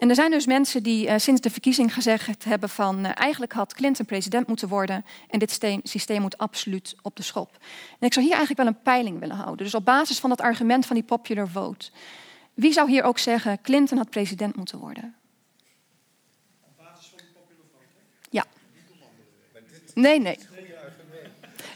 En 0.00 0.08
er 0.08 0.14
zijn 0.14 0.30
dus 0.30 0.46
mensen 0.46 0.82
die 0.82 1.06
uh, 1.06 1.14
sinds 1.16 1.40
de 1.40 1.50
verkiezing 1.50 1.94
gezegd 1.94 2.44
hebben 2.44 2.68
van 2.68 3.06
uh, 3.06 3.10
eigenlijk 3.14 3.52
had 3.52 3.74
Clinton 3.74 4.06
president 4.06 4.46
moeten 4.46 4.68
worden 4.68 5.04
en 5.28 5.38
dit 5.38 5.48
systeem, 5.48 5.80
systeem 5.82 6.20
moet 6.20 6.38
absoluut 6.38 6.96
op 7.02 7.16
de 7.16 7.22
schop. 7.22 7.56
En 7.98 8.06
ik 8.06 8.12
zou 8.12 8.26
hier 8.26 8.34
eigenlijk 8.34 8.62
wel 8.62 8.66
een 8.66 8.82
peiling 8.82 9.18
willen 9.18 9.36
houden. 9.36 9.64
Dus 9.64 9.74
op 9.74 9.84
basis 9.84 10.18
van 10.18 10.30
het 10.30 10.40
argument 10.40 10.86
van 10.86 10.96
die 10.96 11.04
popular 11.04 11.48
vote. 11.48 11.90
Wie 12.54 12.72
zou 12.72 12.90
hier 12.90 13.02
ook 13.02 13.18
zeggen 13.18 13.60
Clinton 13.62 13.98
had 13.98 14.10
president 14.10 14.56
moeten 14.56 14.78
worden? 14.78 15.14
Op 16.60 16.70
basis 16.76 17.06
van 17.06 17.18
de 17.18 17.24
popular 17.32 17.66
vote. 17.72 17.86
Nee, 19.94 20.20
nee. 20.20 20.38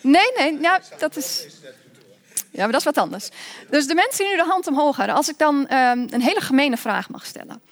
Nee, 0.05 0.33
nee, 0.37 0.61
ja, 0.61 0.81
dat 0.99 1.17
is. 1.17 1.47
Ja, 2.51 2.63
maar 2.63 2.73
dat 2.73 2.81
is 2.81 2.85
wat 2.85 2.99
anders. 2.99 3.29
Dus 3.71 3.87
de 3.87 3.95
mensen 3.95 4.25
die 4.25 4.35
nu 4.35 4.43
de 4.43 4.49
hand 4.49 4.67
omhoog 4.67 4.97
hadden, 4.97 5.15
als 5.15 5.29
ik 5.29 5.39
dan 5.39 5.55
um, 5.55 6.07
een 6.11 6.21
hele 6.21 6.41
gemene 6.41 6.77
vraag 6.77 7.09
mag 7.09 7.27
stellen. 7.27 7.63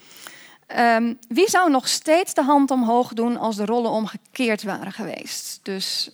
Um, 0.79 1.19
wie 1.29 1.49
zou 1.51 1.71
nog 1.71 1.89
steeds 1.89 2.35
de 2.35 2.43
hand 2.43 2.71
omhoog 2.71 3.13
doen 3.13 3.37
als 3.37 3.57
de 3.57 3.65
rollen 3.65 3.91
omgekeerd 3.91 4.63
waren 4.63 4.93
geweest? 4.93 5.61
Dus. 5.63 6.11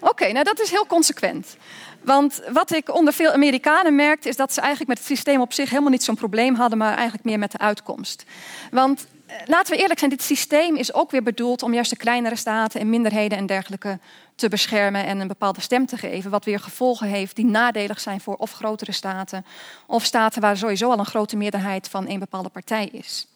Oké, 0.00 0.32
nou 0.32 0.44
dat 0.44 0.60
is 0.60 0.70
heel 0.70 0.86
consequent. 0.86 1.56
Want 2.02 2.42
wat 2.52 2.72
ik 2.72 2.94
onder 2.94 3.12
veel 3.12 3.32
Amerikanen 3.32 3.94
merkte, 3.94 4.28
is 4.28 4.36
dat 4.36 4.52
ze 4.52 4.60
eigenlijk 4.60 4.88
met 4.88 4.98
het 4.98 5.06
systeem 5.06 5.40
op 5.40 5.52
zich 5.52 5.70
helemaal 5.70 5.90
niet 5.90 6.04
zo'n 6.04 6.14
probleem 6.14 6.54
hadden, 6.54 6.78
maar 6.78 6.94
eigenlijk 6.94 7.24
meer 7.24 7.38
met 7.38 7.52
de 7.52 7.58
uitkomst. 7.58 8.24
Want 8.70 9.06
laten 9.44 9.74
we 9.74 9.80
eerlijk 9.80 9.98
zijn, 9.98 10.10
dit 10.10 10.22
systeem 10.22 10.76
is 10.76 10.94
ook 10.94 11.10
weer 11.10 11.22
bedoeld 11.22 11.62
om 11.62 11.74
juist 11.74 11.90
de 11.90 11.96
kleinere 11.96 12.36
staten 12.36 12.80
en 12.80 12.90
minderheden 12.90 13.38
en 13.38 13.46
dergelijke 13.46 13.98
te 14.34 14.48
beschermen 14.48 15.04
en 15.04 15.20
een 15.20 15.28
bepaalde 15.28 15.60
stem 15.60 15.86
te 15.86 15.96
geven. 15.96 16.30
Wat 16.30 16.44
weer 16.44 16.60
gevolgen 16.60 17.08
heeft 17.08 17.36
die 17.36 17.44
nadelig 17.44 18.00
zijn 18.00 18.20
voor 18.20 18.36
of 18.36 18.52
grotere 18.52 18.92
staten 18.92 19.44
of 19.86 20.04
staten 20.04 20.40
waar 20.40 20.56
sowieso 20.56 20.90
al 20.90 20.98
een 20.98 21.06
grote 21.06 21.36
meerderheid 21.36 21.88
van 21.88 22.08
een 22.08 22.18
bepaalde 22.18 22.48
partij 22.48 22.86
is. 22.86 23.26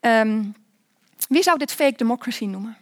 Um, 0.00 0.54
wie 1.28 1.42
zou 1.42 1.58
dit 1.58 1.72
fake 1.72 1.96
democracy 1.96 2.44
noemen? 2.44 2.76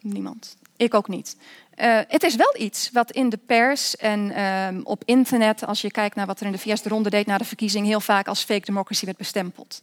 Niemand. 0.00 0.56
Ik 0.76 0.94
ook 0.94 1.08
niet. 1.08 1.36
Uh, 1.76 2.00
het 2.08 2.22
is 2.22 2.36
wel 2.36 2.54
iets 2.58 2.90
wat 2.92 3.10
in 3.10 3.28
de 3.28 3.36
pers 3.36 3.96
en 3.96 4.42
um, 4.42 4.80
op 4.84 5.02
internet, 5.04 5.66
als 5.66 5.80
je 5.80 5.90
kijkt 5.90 6.16
naar 6.16 6.26
wat 6.26 6.40
er 6.40 6.46
in 6.46 6.52
de 6.52 6.58
VS 6.58 6.82
de 6.82 6.88
ronde 6.88 7.10
deed 7.10 7.26
na 7.26 7.38
de 7.38 7.44
verkiezing, 7.44 7.86
heel 7.86 8.00
vaak 8.00 8.28
als 8.28 8.44
fake 8.44 8.64
democracy 8.64 9.04
werd 9.04 9.16
bestempeld. 9.16 9.82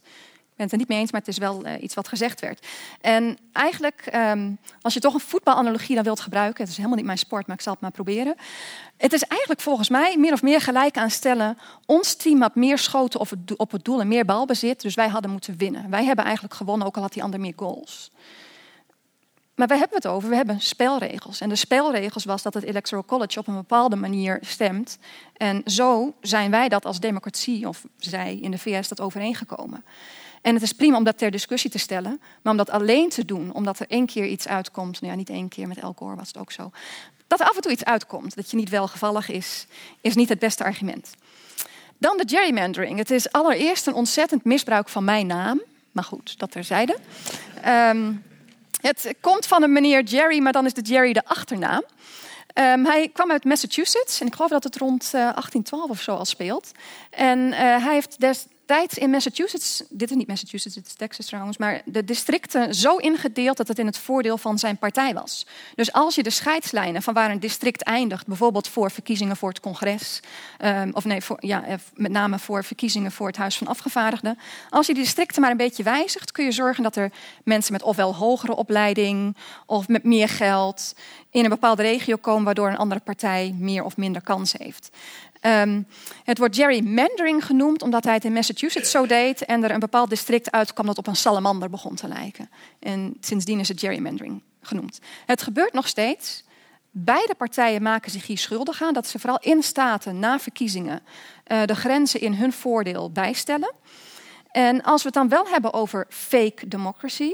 Ik 0.58 0.64
ben 0.64 0.72
het 0.72 0.82
er 0.82 0.88
niet 0.88 0.96
mee 0.96 0.98
eens, 0.98 1.12
maar 1.12 1.20
het 1.20 1.30
is 1.30 1.38
wel 1.38 1.66
uh, 1.66 1.82
iets 1.82 1.94
wat 1.94 2.08
gezegd 2.08 2.40
werd. 2.40 2.66
En 3.00 3.38
eigenlijk, 3.52 4.10
um, 4.14 4.58
als 4.82 4.94
je 4.94 5.00
toch 5.00 5.14
een 5.14 5.20
voetbalanalogie 5.20 5.94
dan 5.94 6.04
wilt 6.04 6.20
gebruiken, 6.20 6.60
het 6.60 6.70
is 6.70 6.76
helemaal 6.76 6.96
niet 6.96 7.06
mijn 7.06 7.18
sport, 7.18 7.46
maar 7.46 7.56
ik 7.56 7.62
zal 7.62 7.72
het 7.72 7.82
maar 7.82 7.90
proberen. 7.90 8.34
Het 8.96 9.12
is 9.12 9.22
eigenlijk 9.22 9.60
volgens 9.60 9.88
mij 9.88 10.16
meer 10.16 10.32
of 10.32 10.42
meer 10.42 10.60
gelijk 10.60 10.96
aan 10.96 11.10
stellen, 11.10 11.58
ons 11.86 12.14
team 12.14 12.40
had 12.40 12.54
meer 12.54 12.78
schoten 12.78 13.20
op 13.56 13.70
het, 13.70 13.84
doel 13.84 14.00
en 14.00 14.08
meer 14.08 14.24
balbezit, 14.24 14.80
dus 14.80 14.94
wij 14.94 15.08
hadden 15.08 15.30
moeten 15.30 15.56
winnen. 15.56 15.90
Wij 15.90 16.04
hebben 16.04 16.24
eigenlijk 16.24 16.54
gewonnen, 16.54 16.86
ook 16.86 16.96
al 16.96 17.02
had 17.02 17.12
die 17.12 17.22
ander 17.22 17.40
meer 17.40 17.52
goals. 17.56 18.10
Maar 19.54 19.66
we 19.68 19.76
hebben 19.76 19.96
het 19.96 20.06
over, 20.06 20.28
we 20.28 20.36
hebben 20.36 20.60
spelregels. 20.60 21.40
En 21.40 21.48
de 21.48 21.56
spelregels 21.56 22.24
was 22.24 22.42
dat 22.42 22.54
het 22.54 22.64
Electoral 22.64 23.04
College 23.04 23.38
op 23.38 23.46
een 23.46 23.54
bepaalde 23.54 23.96
manier 23.96 24.38
stemt. 24.40 24.98
En 25.36 25.62
zo 25.64 26.14
zijn 26.20 26.50
wij 26.50 26.68
dat 26.68 26.84
als 26.84 27.00
democratie, 27.00 27.68
of 27.68 27.84
zij 27.96 28.36
in 28.36 28.50
de 28.50 28.58
VS, 28.58 28.88
dat 28.88 29.00
overeengekomen. 29.00 29.84
En 30.42 30.54
het 30.54 30.62
is 30.62 30.72
prima 30.72 30.96
om 30.96 31.04
dat 31.04 31.18
ter 31.18 31.30
discussie 31.30 31.70
te 31.70 31.78
stellen, 31.78 32.20
maar 32.42 32.52
om 32.52 32.58
dat 32.58 32.70
alleen 32.70 33.08
te 33.08 33.24
doen, 33.24 33.52
omdat 33.52 33.78
er 33.78 33.86
één 33.88 34.06
keer 34.06 34.26
iets 34.26 34.48
uitkomt, 34.48 35.00
nou 35.00 35.12
ja, 35.12 35.18
niet 35.18 35.30
één 35.30 35.48
keer, 35.48 35.68
met 35.68 35.78
elke 35.78 36.04
oor 36.04 36.16
was 36.16 36.28
het 36.28 36.38
ook 36.38 36.52
zo, 36.52 36.70
dat 37.26 37.40
er 37.40 37.46
af 37.46 37.56
en 37.56 37.62
toe 37.62 37.72
iets 37.72 37.84
uitkomt, 37.84 38.36
dat 38.36 38.50
je 38.50 38.56
niet 38.56 38.68
welgevallig 38.68 39.28
is, 39.28 39.66
is 40.00 40.14
niet 40.14 40.28
het 40.28 40.38
beste 40.38 40.64
argument. 40.64 41.10
Dan 41.98 42.16
de 42.16 42.24
gerrymandering. 42.26 42.98
Het 42.98 43.10
is 43.10 43.32
allereerst 43.32 43.86
een 43.86 43.94
ontzettend 43.94 44.44
misbruik 44.44 44.88
van 44.88 45.04
mijn 45.04 45.26
naam, 45.26 45.62
maar 45.92 46.04
goed, 46.04 46.38
dat 46.38 46.50
terzijde. 46.50 46.96
Um, 47.66 48.22
het 48.80 49.14
komt 49.20 49.46
van 49.46 49.62
een 49.62 49.72
meneer 49.72 50.02
Jerry, 50.02 50.38
maar 50.40 50.52
dan 50.52 50.66
is 50.66 50.74
de 50.74 50.80
Jerry 50.80 51.12
de 51.12 51.24
achternaam. 51.24 51.82
Um, 52.54 52.84
hij 52.84 53.10
kwam 53.12 53.30
uit 53.30 53.44
Massachusetts 53.44 54.20
en 54.20 54.26
ik 54.26 54.34
geloof 54.34 54.50
dat 54.50 54.64
het 54.64 54.76
rond 54.76 55.04
uh, 55.04 55.12
1812 55.12 55.90
of 55.90 56.00
zo 56.00 56.14
al 56.14 56.24
speelt. 56.24 56.72
En 57.10 57.38
uh, 57.38 57.58
hij 57.58 57.92
heeft 57.92 58.20
des, 58.20 58.46
tijd 58.68 58.96
in 58.96 59.10
Massachusetts, 59.10 59.82
dit 59.88 60.10
is 60.10 60.16
niet 60.16 60.26
Massachusetts, 60.26 60.74
dit 60.74 60.86
is 60.86 60.94
Texas 60.94 61.26
trouwens, 61.26 61.56
maar 61.56 61.82
de 61.84 62.04
districten 62.04 62.74
zo 62.74 62.96
ingedeeld 62.96 63.56
dat 63.56 63.68
het 63.68 63.78
in 63.78 63.86
het 63.86 63.98
voordeel 63.98 64.38
van 64.38 64.58
zijn 64.58 64.76
partij 64.76 65.14
was. 65.14 65.46
Dus 65.74 65.92
als 65.92 66.14
je 66.14 66.22
de 66.22 66.30
scheidslijnen 66.30 67.02
van 67.02 67.14
waar 67.14 67.30
een 67.30 67.40
district 67.40 67.82
eindigt, 67.82 68.26
bijvoorbeeld 68.26 68.68
voor 68.68 68.90
verkiezingen 68.90 69.36
voor 69.36 69.48
het 69.48 69.60
congres, 69.60 70.20
um, 70.64 70.90
of 70.94 71.04
nee, 71.04 71.20
voor, 71.20 71.36
ja, 71.40 71.64
eh, 71.64 71.74
met 71.94 72.10
name 72.10 72.38
voor 72.38 72.64
verkiezingen 72.64 73.12
voor 73.12 73.26
het 73.26 73.36
Huis 73.36 73.58
van 73.58 73.66
Afgevaardigden, 73.66 74.38
als 74.70 74.86
je 74.86 74.94
die 74.94 75.02
districten 75.02 75.42
maar 75.42 75.50
een 75.50 75.56
beetje 75.56 75.82
wijzigt, 75.82 76.32
kun 76.32 76.44
je 76.44 76.52
zorgen 76.52 76.82
dat 76.82 76.96
er 76.96 77.12
mensen 77.44 77.72
met 77.72 77.82
ofwel 77.82 78.14
hogere 78.14 78.56
opleiding 78.56 79.36
of 79.66 79.88
met 79.88 80.04
meer 80.04 80.28
geld 80.28 80.94
in 81.30 81.44
een 81.44 81.50
bepaalde 81.50 81.82
regio 81.82 82.16
komen, 82.16 82.44
waardoor 82.44 82.68
een 82.68 82.76
andere 82.76 83.00
partij 83.00 83.54
meer 83.58 83.84
of 83.84 83.96
minder 83.96 84.22
kans 84.22 84.52
heeft. 84.52 84.90
Um, 85.42 85.86
het 86.24 86.38
wordt 86.38 86.56
gerrymandering 86.56 87.44
genoemd 87.44 87.82
omdat 87.82 88.04
hij 88.04 88.14
het 88.14 88.24
in 88.24 88.32
Massachusetts 88.32 88.90
zo 88.90 89.06
deed 89.06 89.44
en 89.44 89.64
er 89.64 89.70
een 89.70 89.80
bepaald 89.80 90.10
district 90.10 90.50
uitkwam 90.50 90.86
dat 90.86 90.98
op 90.98 91.06
een 91.06 91.16
salamander 91.16 91.70
begon 91.70 91.94
te 91.94 92.08
lijken. 92.08 92.50
En 92.78 93.16
sindsdien 93.20 93.60
is 93.60 93.68
het 93.68 93.80
gerrymandering 93.80 94.42
genoemd. 94.62 94.98
Het 95.26 95.42
gebeurt 95.42 95.72
nog 95.72 95.88
steeds. 95.88 96.44
Beide 96.90 97.34
partijen 97.34 97.82
maken 97.82 98.10
zich 98.10 98.26
hier 98.26 98.38
schuldig 98.38 98.82
aan 98.82 98.94
dat 98.94 99.06
ze 99.06 99.18
vooral 99.18 99.38
in 99.40 99.62
staten 99.62 100.18
na 100.18 100.38
verkiezingen 100.38 101.02
uh, 101.46 101.62
de 101.64 101.74
grenzen 101.74 102.20
in 102.20 102.34
hun 102.34 102.52
voordeel 102.52 103.10
bijstellen. 103.10 103.74
En 104.50 104.82
als 104.82 105.02
we 105.02 105.08
het 105.08 105.16
dan 105.16 105.28
wel 105.28 105.48
hebben 105.48 105.72
over 105.72 106.06
fake 106.08 106.68
democracy, 106.68 107.32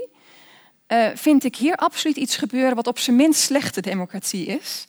uh, 0.88 1.06
vind 1.14 1.44
ik 1.44 1.56
hier 1.56 1.76
absoluut 1.76 2.16
iets 2.16 2.36
gebeuren 2.36 2.74
wat 2.74 2.86
op 2.86 2.98
zijn 2.98 3.16
minst 3.16 3.40
slechte 3.40 3.80
democratie 3.80 4.46
is. 4.46 4.86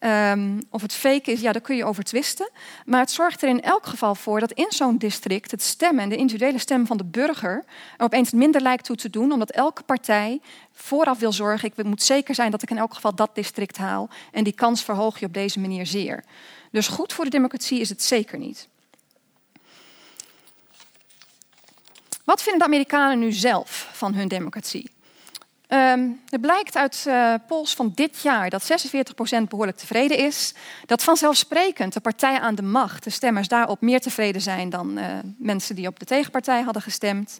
Um, 0.00 0.62
of 0.70 0.82
het 0.82 0.92
fake 0.92 1.30
is, 1.30 1.40
ja, 1.40 1.52
daar 1.52 1.62
kun 1.62 1.76
je 1.76 1.84
over 1.84 2.04
twisten. 2.04 2.50
Maar 2.84 3.00
het 3.00 3.10
zorgt 3.10 3.42
er 3.42 3.48
in 3.48 3.62
elk 3.62 3.86
geval 3.86 4.14
voor 4.14 4.40
dat 4.40 4.52
in 4.52 4.66
zo'n 4.68 4.98
district 4.98 5.50
het 5.50 5.62
stemmen 5.62 6.02
en 6.02 6.08
de 6.08 6.16
individuele 6.16 6.58
stem 6.58 6.86
van 6.86 6.96
de 6.96 7.04
burger 7.04 7.64
er 7.96 8.04
opeens 8.04 8.30
minder 8.30 8.60
lijkt 8.60 8.84
toe 8.84 8.96
te 8.96 9.10
doen, 9.10 9.32
omdat 9.32 9.50
elke 9.50 9.82
partij 9.82 10.40
vooraf 10.72 11.18
wil 11.18 11.32
zorgen: 11.32 11.70
ik 11.74 11.84
moet 11.84 12.02
zeker 12.02 12.34
zijn 12.34 12.50
dat 12.50 12.62
ik 12.62 12.70
in 12.70 12.78
elk 12.78 12.94
geval 12.94 13.14
dat 13.14 13.34
district 13.34 13.76
haal. 13.76 14.08
En 14.32 14.44
die 14.44 14.52
kans 14.52 14.84
verhoog 14.84 15.18
je 15.18 15.26
op 15.26 15.34
deze 15.34 15.60
manier 15.60 15.86
zeer. 15.86 16.24
Dus 16.70 16.88
goed 16.88 17.12
voor 17.12 17.24
de 17.24 17.30
democratie 17.30 17.80
is 17.80 17.88
het 17.88 18.02
zeker 18.02 18.38
niet. 18.38 18.68
Wat 22.24 22.42
vinden 22.42 22.60
de 22.60 22.66
Amerikanen 22.66 23.18
nu 23.18 23.32
zelf 23.32 23.90
van 23.92 24.14
hun 24.14 24.28
democratie? 24.28 24.90
Um, 25.68 26.20
er 26.28 26.38
blijkt 26.40 26.76
uit 26.76 27.04
uh, 27.08 27.34
polls 27.46 27.74
van 27.74 27.92
dit 27.94 28.20
jaar 28.22 28.50
dat 28.50 28.70
46% 29.42 29.42
behoorlijk 29.48 29.78
tevreden 29.78 30.18
is. 30.18 30.54
Dat 30.86 31.02
vanzelfsprekend 31.02 31.92
de 31.92 32.00
partij 32.00 32.40
aan 32.40 32.54
de 32.54 32.62
macht, 32.62 33.04
de 33.04 33.10
stemmers 33.10 33.48
daarop 33.48 33.80
meer 33.80 34.00
tevreden 34.00 34.40
zijn 34.40 34.70
dan 34.70 34.98
uh, 34.98 35.04
mensen 35.38 35.74
die 35.74 35.86
op 35.86 35.98
de 35.98 36.04
tegenpartij 36.04 36.62
hadden 36.62 36.82
gestemd. 36.82 37.38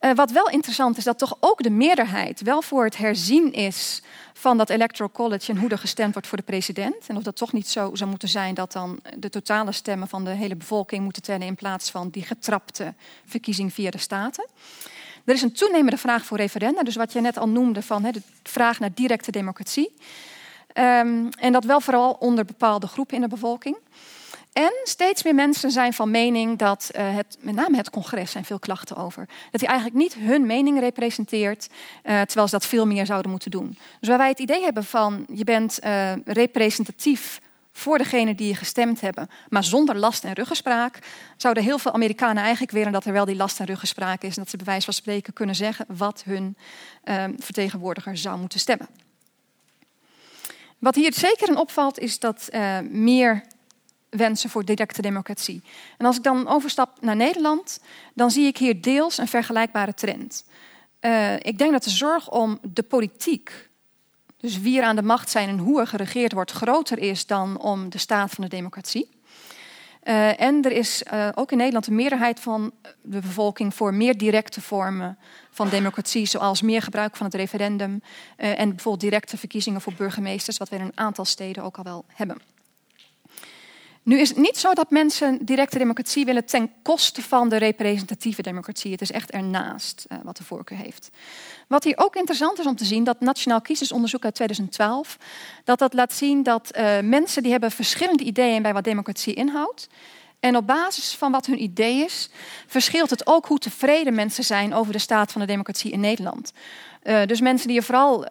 Uh, 0.00 0.12
wat 0.14 0.30
wel 0.30 0.48
interessant 0.48 0.96
is, 0.96 1.04
dat 1.04 1.18
toch 1.18 1.36
ook 1.40 1.62
de 1.62 1.70
meerderheid 1.70 2.40
wel 2.40 2.62
voor 2.62 2.84
het 2.84 2.96
herzien 2.96 3.52
is 3.52 4.02
van 4.32 4.58
dat 4.58 4.70
Electoral 4.70 5.10
College 5.12 5.52
en 5.52 5.58
hoe 5.58 5.70
er 5.70 5.78
gestemd 5.78 6.12
wordt 6.12 6.28
voor 6.28 6.38
de 6.38 6.44
president. 6.44 7.06
En 7.06 7.16
of 7.16 7.22
dat 7.22 7.36
toch 7.36 7.52
niet 7.52 7.68
zo 7.68 7.90
zou 7.94 8.10
moeten 8.10 8.28
zijn 8.28 8.54
dat 8.54 8.72
dan 8.72 9.00
de 9.16 9.30
totale 9.30 9.72
stemmen 9.72 10.08
van 10.08 10.24
de 10.24 10.30
hele 10.30 10.56
bevolking 10.56 11.04
moeten 11.04 11.22
tellen 11.22 11.46
in 11.46 11.54
plaats 11.54 11.90
van 11.90 12.10
die 12.10 12.22
getrapte 12.22 12.94
verkiezing 13.26 13.72
via 13.72 13.90
de 13.90 13.98
staten. 13.98 14.46
Er 15.28 15.34
is 15.34 15.42
een 15.42 15.52
toenemende 15.52 15.96
vraag 15.96 16.24
voor 16.24 16.36
referenda, 16.36 16.82
dus 16.82 16.96
wat 16.96 17.12
je 17.12 17.20
net 17.20 17.38
al 17.38 17.48
noemde 17.48 17.82
van 17.82 18.02
de 18.02 18.22
vraag 18.42 18.80
naar 18.80 18.90
directe 18.94 19.30
democratie. 19.30 19.94
Um, 20.74 21.28
en 21.28 21.52
dat 21.52 21.64
wel 21.64 21.80
vooral 21.80 22.12
onder 22.12 22.44
bepaalde 22.44 22.86
groepen 22.86 23.14
in 23.14 23.20
de 23.20 23.28
bevolking. 23.28 23.76
En 24.52 24.72
steeds 24.84 25.22
meer 25.22 25.34
mensen 25.34 25.70
zijn 25.70 25.92
van 25.92 26.10
mening 26.10 26.58
dat 26.58 26.90
uh, 26.96 27.14
het, 27.14 27.38
met 27.40 27.54
name 27.54 27.76
het 27.76 27.90
congres, 27.90 28.30
zijn 28.30 28.44
veel 28.44 28.58
klachten 28.58 28.96
over, 28.96 29.28
dat 29.50 29.60
hij 29.60 29.70
eigenlijk 29.70 29.98
niet 29.98 30.14
hun 30.14 30.46
mening 30.46 30.80
representeert, 30.80 31.68
uh, 31.68 32.20
terwijl 32.20 32.46
ze 32.46 32.54
dat 32.54 32.66
veel 32.66 32.86
meer 32.86 33.06
zouden 33.06 33.30
moeten 33.30 33.50
doen. 33.50 33.78
Dus 34.00 34.08
waar 34.08 34.18
wij 34.18 34.28
het 34.28 34.38
idee 34.38 34.62
hebben 34.62 34.84
van 34.84 35.26
je 35.32 35.44
bent 35.44 35.78
uh, 35.84 36.12
representatief 36.24 37.40
voor 37.78 37.98
degene 37.98 38.34
die 38.34 38.54
gestemd 38.54 39.00
hebben, 39.00 39.28
maar 39.48 39.64
zonder 39.64 39.96
last 39.96 40.24
en 40.24 40.32
ruggespraak, 40.32 40.98
zouden 41.36 41.62
heel 41.62 41.78
veel 41.78 41.92
Amerikanen 41.92 42.42
eigenlijk 42.42 42.72
willen 42.72 42.92
dat 42.92 43.04
er 43.04 43.12
wel 43.12 43.24
die 43.24 43.36
last 43.36 43.60
en 43.60 43.66
ruggespraak 43.66 44.22
is 44.22 44.36
en 44.36 44.42
dat 44.42 44.50
ze 44.50 44.56
bij 44.56 44.66
wijze 44.66 44.84
van 44.84 44.94
spreken 44.94 45.32
kunnen 45.32 45.54
zeggen 45.54 45.84
wat 45.88 46.22
hun 46.24 46.56
uh, 47.04 47.24
vertegenwoordiger 47.38 48.16
zou 48.16 48.38
moeten 48.38 48.60
stemmen. 48.60 48.88
Wat 50.78 50.94
hier 50.94 51.12
zeker 51.12 51.48
in 51.48 51.56
opvalt 51.56 51.98
is 51.98 52.18
dat 52.18 52.48
uh, 52.50 52.78
meer 52.80 53.42
wensen 54.08 54.50
voor 54.50 54.64
directe 54.64 55.02
democratie. 55.02 55.62
En 55.98 56.06
als 56.06 56.16
ik 56.16 56.22
dan 56.22 56.48
overstap 56.48 57.00
naar 57.00 57.16
Nederland, 57.16 57.80
dan 58.14 58.30
zie 58.30 58.46
ik 58.46 58.56
hier 58.56 58.82
deels 58.82 59.18
een 59.18 59.28
vergelijkbare 59.28 59.94
trend. 59.94 60.44
Uh, 61.00 61.34
ik 61.34 61.58
denk 61.58 61.72
dat 61.72 61.84
de 61.84 61.90
zorg 61.90 62.30
om 62.30 62.58
de 62.62 62.82
politiek 62.82 63.67
dus 64.40 64.60
wie 64.60 64.78
er 64.78 64.84
aan 64.84 64.96
de 64.96 65.02
macht 65.02 65.30
zijn 65.30 65.48
en 65.48 65.58
hoe 65.58 65.80
er 65.80 65.86
geregeerd 65.86 66.32
wordt, 66.32 66.50
groter 66.50 66.98
is 66.98 67.26
dan 67.26 67.60
om 67.60 67.90
de 67.90 67.98
staat 67.98 68.30
van 68.30 68.44
de 68.44 68.50
democratie. 68.50 69.08
Uh, 70.04 70.40
en 70.40 70.64
er 70.64 70.72
is 70.72 71.02
uh, 71.12 71.28
ook 71.34 71.50
in 71.50 71.56
Nederland 71.56 71.86
een 71.86 71.94
meerderheid 71.94 72.40
van 72.40 72.72
de 73.02 73.20
bevolking 73.20 73.74
voor 73.74 73.94
meer 73.94 74.18
directe 74.18 74.60
vormen 74.60 75.18
van 75.50 75.68
democratie, 75.68 76.26
zoals 76.26 76.62
meer 76.62 76.82
gebruik 76.82 77.16
van 77.16 77.26
het 77.26 77.34
referendum 77.34 78.02
uh, 78.36 78.60
en 78.60 78.68
bijvoorbeeld 78.68 79.00
directe 79.00 79.36
verkiezingen 79.36 79.80
voor 79.80 79.92
burgemeesters, 79.92 80.56
wat 80.56 80.68
we 80.68 80.76
in 80.76 80.82
een 80.82 80.92
aantal 80.94 81.24
steden 81.24 81.62
ook 81.62 81.76
al 81.76 81.84
wel 81.84 82.04
hebben. 82.14 82.57
Nu 84.08 84.20
is 84.20 84.28
het 84.28 84.38
niet 84.38 84.58
zo 84.58 84.72
dat 84.72 84.90
mensen 84.90 85.38
directe 85.44 85.78
democratie 85.78 86.24
willen 86.24 86.44
ten 86.44 86.70
koste 86.82 87.22
van 87.22 87.48
de 87.48 87.56
representatieve 87.56 88.42
democratie. 88.42 88.92
Het 88.92 89.00
is 89.00 89.10
echt 89.10 89.30
ernaast 89.30 90.06
uh, 90.08 90.18
wat 90.22 90.36
de 90.36 90.44
voorkeur 90.44 90.78
heeft. 90.78 91.10
Wat 91.66 91.84
hier 91.84 91.98
ook 91.98 92.16
interessant 92.16 92.58
is 92.58 92.66
om 92.66 92.76
te 92.76 92.84
zien, 92.84 93.04
dat 93.04 93.20
Nationaal 93.20 93.60
Kiezersonderzoek 93.60 94.24
uit 94.24 94.34
2012, 94.34 95.16
dat 95.64 95.78
dat 95.78 95.92
laat 95.92 96.12
zien 96.12 96.42
dat 96.42 96.76
uh, 96.76 97.00
mensen 97.00 97.42
die 97.42 97.50
hebben 97.50 97.70
verschillende 97.70 98.24
ideeën 98.24 98.62
bij 98.62 98.72
wat 98.72 98.84
democratie 98.84 99.34
inhoudt. 99.34 99.88
En 100.40 100.56
op 100.56 100.66
basis 100.66 101.14
van 101.14 101.32
wat 101.32 101.46
hun 101.46 101.62
idee 101.62 102.04
is, 102.04 102.30
verschilt 102.66 103.10
het 103.10 103.26
ook 103.26 103.46
hoe 103.46 103.58
tevreden 103.58 104.14
mensen 104.14 104.44
zijn 104.44 104.74
over 104.74 104.92
de 104.92 104.98
staat 104.98 105.32
van 105.32 105.40
de 105.40 105.46
democratie 105.46 105.90
in 105.90 106.00
Nederland. 106.00 106.52
Uh, 107.02 107.22
dus 107.26 107.40
mensen 107.40 107.68
die 107.68 107.76
er 107.76 107.82
vooral 107.82 108.26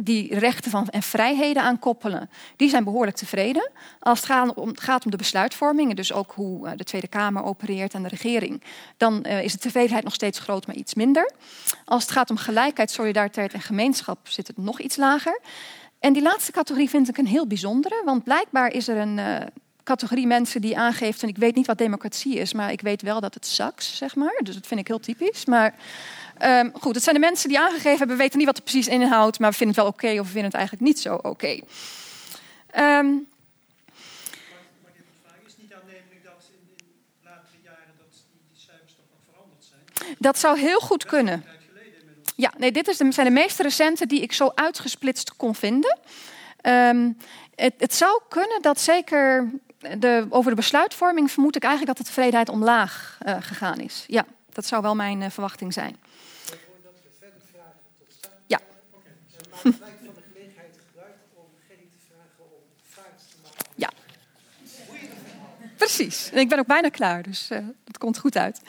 die 0.00 0.38
rechten 0.38 0.70
van, 0.70 0.88
en 0.88 1.02
vrijheden 1.02 1.62
aan 1.62 1.78
koppelen, 1.78 2.30
die 2.56 2.68
zijn 2.68 2.84
behoorlijk 2.84 3.16
tevreden. 3.16 3.70
Als 4.00 4.18
het 4.18 4.28
gaat 4.28 4.54
om, 4.54 4.78
gaat 4.78 5.04
om 5.04 5.10
de 5.10 5.16
besluitvorming, 5.16 5.94
dus 5.94 6.12
ook 6.12 6.32
hoe 6.32 6.66
eh, 6.66 6.72
de 6.76 6.84
Tweede 6.84 7.08
Kamer 7.08 7.42
opereert 7.42 7.94
en 7.94 8.02
de 8.02 8.08
regering, 8.08 8.62
dan 8.96 9.24
uh, 9.26 9.42
is 9.42 9.52
de 9.52 9.58
tevredenheid 9.58 10.04
nog 10.04 10.14
steeds 10.14 10.38
groot, 10.38 10.66
maar 10.66 10.76
iets 10.76 10.94
minder. 10.94 11.32
Als 11.84 12.02
het 12.02 12.12
gaat 12.12 12.30
om 12.30 12.36
gelijkheid, 12.36 12.90
solidariteit 12.90 13.52
en 13.52 13.60
gemeenschap, 13.60 14.18
zit 14.22 14.46
het 14.46 14.56
nog 14.56 14.80
iets 14.80 14.96
lager. 14.96 15.40
En 15.98 16.12
die 16.12 16.22
laatste 16.22 16.52
categorie 16.52 16.90
vind 16.90 17.08
ik 17.08 17.18
een 17.18 17.26
heel 17.26 17.46
bijzondere, 17.46 18.02
want 18.04 18.24
blijkbaar 18.24 18.72
is 18.72 18.88
er 18.88 18.96
een 18.96 19.18
uh, 19.18 19.36
categorie 19.82 20.26
mensen 20.26 20.60
die 20.60 20.78
aangeeft, 20.78 21.22
en 21.22 21.28
ik 21.28 21.36
weet 21.36 21.54
niet 21.54 21.66
wat 21.66 21.78
democratie 21.78 22.34
is, 22.34 22.52
maar 22.52 22.72
ik 22.72 22.80
weet 22.80 23.02
wel 23.02 23.20
dat 23.20 23.34
het 23.34 23.46
sucks, 23.46 23.96
zeg 23.96 24.14
maar. 24.14 24.40
Dus 24.42 24.54
dat 24.54 24.66
vind 24.66 24.80
ik 24.80 24.86
heel 24.86 25.00
typisch. 25.00 25.44
Maar 25.44 25.74
Um, 26.42 26.72
goed, 26.80 26.94
het 26.94 27.04
zijn 27.04 27.14
de 27.14 27.20
mensen 27.20 27.48
die 27.48 27.58
aangegeven 27.58 27.98
hebben, 27.98 28.16
we 28.16 28.22
weten 28.22 28.38
niet 28.38 28.46
wat 28.46 28.56
het 28.56 28.64
precies 28.64 28.88
inhoudt, 28.88 29.38
maar 29.38 29.50
we 29.50 29.56
vinden 29.56 29.76
het 29.76 29.84
wel 29.84 29.94
oké 29.94 30.20
of 30.20 30.26
we 30.26 30.32
vinden 30.32 30.44
het 30.44 30.54
eigenlijk 30.54 30.84
niet 30.84 31.00
zo 31.00 31.14
oké. 31.14 31.28
Okay. 31.28 31.62
Um, 32.98 33.28
aannemelijk 35.78 36.26
dat 40.18 40.38
zou 40.38 40.58
heel 40.58 40.80
goed 40.80 41.04
kunnen. 41.04 41.44
Ja, 42.36 42.52
nee, 42.58 42.72
dit 42.72 42.88
is 42.88 42.96
de, 42.96 43.12
zijn 43.12 43.26
de 43.26 43.32
meest 43.32 43.58
recente 43.58 44.06
die 44.06 44.20
ik 44.20 44.32
zo 44.32 44.52
uitgesplitst 44.54 45.36
kon 45.36 45.54
vinden. 45.54 45.98
Um, 46.62 47.16
het, 47.54 47.74
het 47.78 47.94
zou 47.94 48.20
kunnen 48.28 48.62
dat 48.62 48.80
zeker 48.80 49.50
de, 49.98 50.26
over 50.30 50.50
de 50.50 50.56
besluitvorming 50.56 51.30
vermoed 51.30 51.56
ik 51.56 51.62
eigenlijk 51.62 51.96
dat 51.96 52.06
de 52.06 52.12
tevredenheid 52.12 52.48
omlaag 52.48 53.18
uh, 53.26 53.36
gegaan 53.40 53.80
is. 53.80 54.04
Ja, 54.06 54.24
dat 54.52 54.66
zou 54.66 54.82
wel 54.82 54.94
mijn 54.94 55.20
uh, 55.20 55.30
verwachting 55.30 55.72
zijn. 55.72 55.96
Van 59.58 59.70
de 59.70 60.22
gelegenheid 60.32 60.78
gebruikt 60.86 61.18
om 61.34 61.44
Gerry 61.68 61.88
te 61.92 61.98
vragen 62.08 62.44
om 62.44 62.62
te 63.16 63.36
maken. 63.42 63.66
Ja. 63.74 63.90
Precies. 65.76 66.30
En 66.30 66.38
ik 66.38 66.48
ben 66.48 66.58
ook 66.58 66.66
bijna 66.66 66.88
klaar, 66.88 67.22
dus 67.22 67.50
uh, 67.50 67.58
dat 67.84 67.98
komt 67.98 68.18
goed 68.18 68.36
uit. 68.36 68.60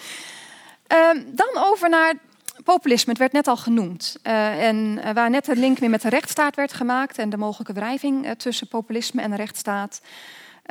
Uh, 0.93 1.09
dan 1.25 1.63
over 1.63 1.89
naar 1.89 2.13
populisme. 2.63 3.11
Het 3.11 3.21
werd 3.21 3.31
net 3.31 3.47
al 3.47 3.57
genoemd. 3.57 4.17
Uh, 4.23 4.67
en 4.67 5.13
waar 5.13 5.29
net 5.29 5.47
een 5.47 5.59
link 5.59 5.79
weer 5.79 5.89
met 5.89 6.01
de 6.01 6.09
rechtsstaat 6.09 6.55
werd 6.55 6.73
gemaakt 6.73 7.17
en 7.17 7.29
de 7.29 7.37
mogelijke 7.37 7.73
wrijving 7.73 8.33
tussen 8.37 8.67
populisme 8.67 9.21
en 9.21 9.29
de 9.29 9.35
rechtsstaat, 9.35 10.01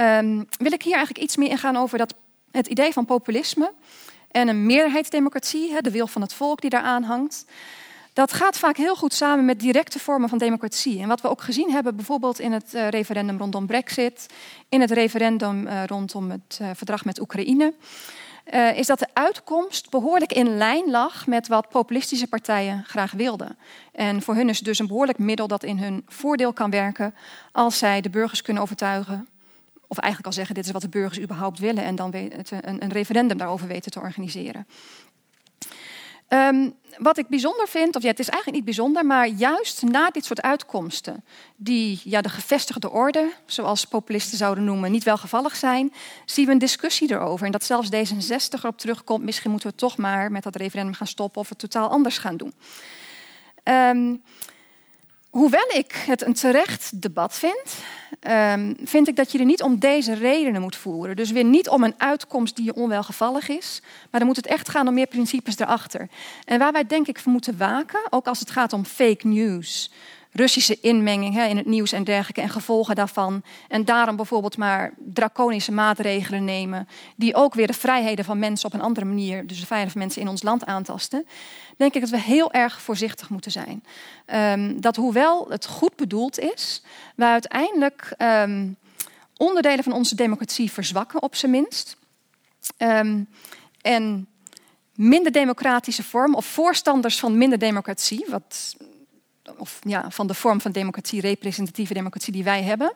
um, 0.01 0.49
wil 0.59 0.73
ik 0.73 0.83
hier 0.83 0.95
eigenlijk 0.95 1.25
iets 1.25 1.37
meer 1.37 1.51
ingaan 1.51 1.77
over 1.77 1.99
dat, 1.99 2.15
het 2.51 2.67
idee 2.67 2.93
van 2.93 3.05
populisme 3.05 3.73
en 4.31 4.49
een 4.49 4.67
meerderheidsdemocratie, 4.67 5.83
de 5.83 5.91
wil 5.91 6.07
van 6.07 6.23
het 6.23 6.33
volk 6.33 6.61
die 6.61 6.71
daaraan 6.71 7.03
hangt. 7.03 7.45
Dat 8.19 8.33
gaat 8.33 8.59
vaak 8.59 8.77
heel 8.77 8.97
goed 8.97 9.15
samen 9.15 9.45
met 9.45 9.61
directe 9.61 9.99
vormen 9.99 10.29
van 10.29 10.39
democratie. 10.39 11.01
En 11.01 11.09
wat 11.09 11.21
we 11.21 11.29
ook 11.29 11.43
gezien 11.43 11.71
hebben, 11.71 11.97
bijvoorbeeld 11.97 12.39
in 12.39 12.53
het 12.53 12.75
uh, 12.75 12.89
referendum 12.89 13.39
rondom 13.39 13.67
Brexit, 13.67 14.27
in 14.69 14.81
het 14.81 14.91
referendum 14.91 15.67
uh, 15.67 15.85
rondom 15.85 16.31
het 16.31 16.59
uh, 16.63 16.71
verdrag 16.75 17.05
met 17.05 17.21
Oekraïne, 17.21 17.75
is 18.75 18.87
dat 18.87 18.99
de 18.99 19.09
uitkomst 19.13 19.91
behoorlijk 19.91 20.33
in 20.33 20.57
lijn 20.57 20.91
lag 20.91 21.27
met 21.27 21.49
wat 21.49 21.69
populistische 21.69 22.27
partijen 22.27 22.85
graag 22.87 23.13
wilden. 23.13 23.57
En 23.93 24.23
voor 24.23 24.35
hun 24.35 24.49
is 24.49 24.57
het 24.57 24.65
dus 24.65 24.79
een 24.79 24.87
behoorlijk 24.87 25.19
middel 25.19 25.47
dat 25.47 25.63
in 25.63 25.79
hun 25.79 26.03
voordeel 26.07 26.53
kan 26.53 26.71
werken 26.71 27.15
als 27.53 27.79
zij 27.79 28.01
de 28.01 28.11
burgers 28.11 28.43
kunnen 28.43 28.63
overtuigen 28.63 29.29
of 29.89 29.99
eigenlijk 29.99 30.27
al 30.27 30.39
zeggen, 30.39 30.55
dit 30.55 30.65
is 30.65 30.71
wat 30.71 30.83
de 30.83 30.89
burgers 30.89 31.21
überhaupt 31.21 31.59
willen 31.59 31.85
en 31.85 31.97
dan 31.97 32.15
een 32.61 32.93
referendum 32.93 33.39
daarover 33.39 33.67
weten 33.67 33.91
te 33.91 34.01
organiseren. 34.01 34.67
Um, 36.29 36.75
wat 36.99 37.19
ik 37.19 37.29
bijzonder 37.29 37.69
vind, 37.69 37.97
of 37.97 38.03
ja, 38.03 38.09
het 38.09 38.19
is 38.19 38.29
eigenlijk 38.29 38.57
niet 38.57 38.77
bijzonder, 38.77 39.07
maar 39.07 39.29
juist 39.29 39.83
na 39.83 40.11
dit 40.11 40.25
soort 40.25 40.43
uitkomsten, 40.43 41.25
die 41.57 42.01
ja, 42.05 42.21
de 42.21 42.29
gevestigde 42.29 42.91
orde, 42.91 43.33
zoals 43.47 43.85
populisten 43.85 44.39
zouden 44.39 44.65
noemen, 44.65 44.91
niet 44.91 45.05
welgevallig 45.05 45.57
zijn, 45.57 45.93
zien 46.25 46.47
we 46.47 46.53
een 46.53 46.59
discussie 46.59 47.13
erover. 47.13 47.47
En 47.47 47.53
dat 47.53 47.65
zelfs 47.65 47.89
D66 47.91 48.51
erop 48.51 48.79
terugkomt, 48.79 49.25
misschien 49.25 49.51
moeten 49.51 49.71
we 49.71 49.75
toch 49.75 49.97
maar 49.97 50.33
met 50.33 50.43
dat 50.43 50.57
referendum 50.57 50.95
gaan 50.95 51.07
stoppen 51.07 51.41
of 51.41 51.49
het 51.49 51.59
totaal 51.59 51.89
anders 51.89 52.19
gaan 52.19 52.37
doen. 52.37 52.55
Um, 53.65 54.23
Hoewel 55.39 55.69
ik 55.75 55.93
het 55.93 56.23
een 56.23 56.35
terecht 56.35 57.03
debat 57.03 57.35
vind, 57.35 57.77
um, 58.33 58.77
vind 58.85 59.09
ik 59.09 59.17
dat 59.17 59.33
je 59.33 59.39
er 59.39 59.45
niet 59.45 59.63
om 59.63 59.79
deze 59.79 60.15
redenen 60.15 60.61
moet 60.61 60.77
voeren. 60.77 61.17
Dus 61.17 61.31
weer 61.31 61.45
niet 61.45 61.69
om 61.69 61.85
een 61.85 61.95
uitkomst 61.97 62.57
die 62.57 62.65
je 62.65 62.75
onwelgevallig 62.75 63.49
is, 63.49 63.83
maar 64.11 64.21
dan 64.21 64.27
moet 64.27 64.37
het 64.37 64.47
echt 64.47 64.69
gaan 64.69 64.89
om 64.89 64.95
meer 64.95 65.07
principes 65.07 65.59
erachter. 65.59 66.09
En 66.45 66.59
waar 66.59 66.73
wij 66.73 66.87
denk 66.87 67.07
ik 67.07 67.19
voor 67.19 67.33
moeten 67.33 67.57
waken, 67.57 68.01
ook 68.11 68.27
als 68.27 68.41
het 68.41 68.51
gaat 68.51 68.73
om 68.73 68.85
fake 68.85 69.27
news, 69.27 69.91
Russische 70.33 70.81
inmenging 70.81 71.35
hè, 71.35 71.47
in 71.47 71.57
het 71.57 71.67
nieuws 71.67 71.93
en 71.93 72.05
dergelijke 72.05 72.41
en 72.41 72.49
gevolgen 72.49 72.95
daarvan. 72.95 73.43
En 73.69 73.85
daarom 73.85 74.17
bijvoorbeeld 74.17 74.57
maar 74.57 74.95
draconische 74.99 75.73
maatregelen 75.73 76.45
nemen, 76.45 76.89
die 77.17 77.35
ook 77.35 77.55
weer 77.55 77.67
de 77.67 77.73
vrijheden 77.73 78.25
van 78.25 78.39
mensen 78.39 78.67
op 78.69 78.75
een 78.75 78.81
andere 78.81 79.07
manier, 79.07 79.47
dus 79.47 79.61
de 79.61 79.67
vrijheden 79.67 79.93
van 79.93 80.01
mensen 80.01 80.21
in 80.21 80.29
ons 80.29 80.43
land 80.43 80.67
aantasten. 80.67 81.27
Denk 81.77 81.95
ik 81.95 82.01
dat 82.01 82.11
we 82.11 82.21
heel 82.21 82.53
erg 82.53 82.81
voorzichtig 82.81 83.29
moeten 83.29 83.51
zijn. 83.51 83.85
Um, 84.27 84.81
dat 84.81 84.97
hoewel 84.97 85.47
het 85.49 85.67
goed 85.67 85.97
bedoeld 85.97 86.39
is, 86.39 86.83
we 87.15 87.25
uiteindelijk 87.25 88.15
um, 88.19 88.77
onderdelen 89.37 89.85
van 89.85 89.93
onze 89.93 90.15
democratie 90.15 90.73
verzwakken, 90.73 91.23
op 91.23 91.35
zijn 91.35 91.51
minst. 91.51 91.97
Um, 92.79 93.29
en 93.81 94.29
minder 94.95 95.33
democratische 95.33 96.03
vorm 96.03 96.35
of 96.35 96.47
voorstanders 96.47 97.19
van 97.19 97.39
minder 97.39 97.59
democratie, 97.59 98.25
wat 98.29 98.77
of 99.57 99.79
ja, 99.83 100.11
van 100.11 100.27
de 100.27 100.35
vorm 100.35 100.61
van 100.61 100.73
democratie, 100.73 101.21
representatieve 101.21 101.95
democratie 101.95 102.33
die 102.33 102.45
wij 102.45 102.63
hebben, 102.63 102.93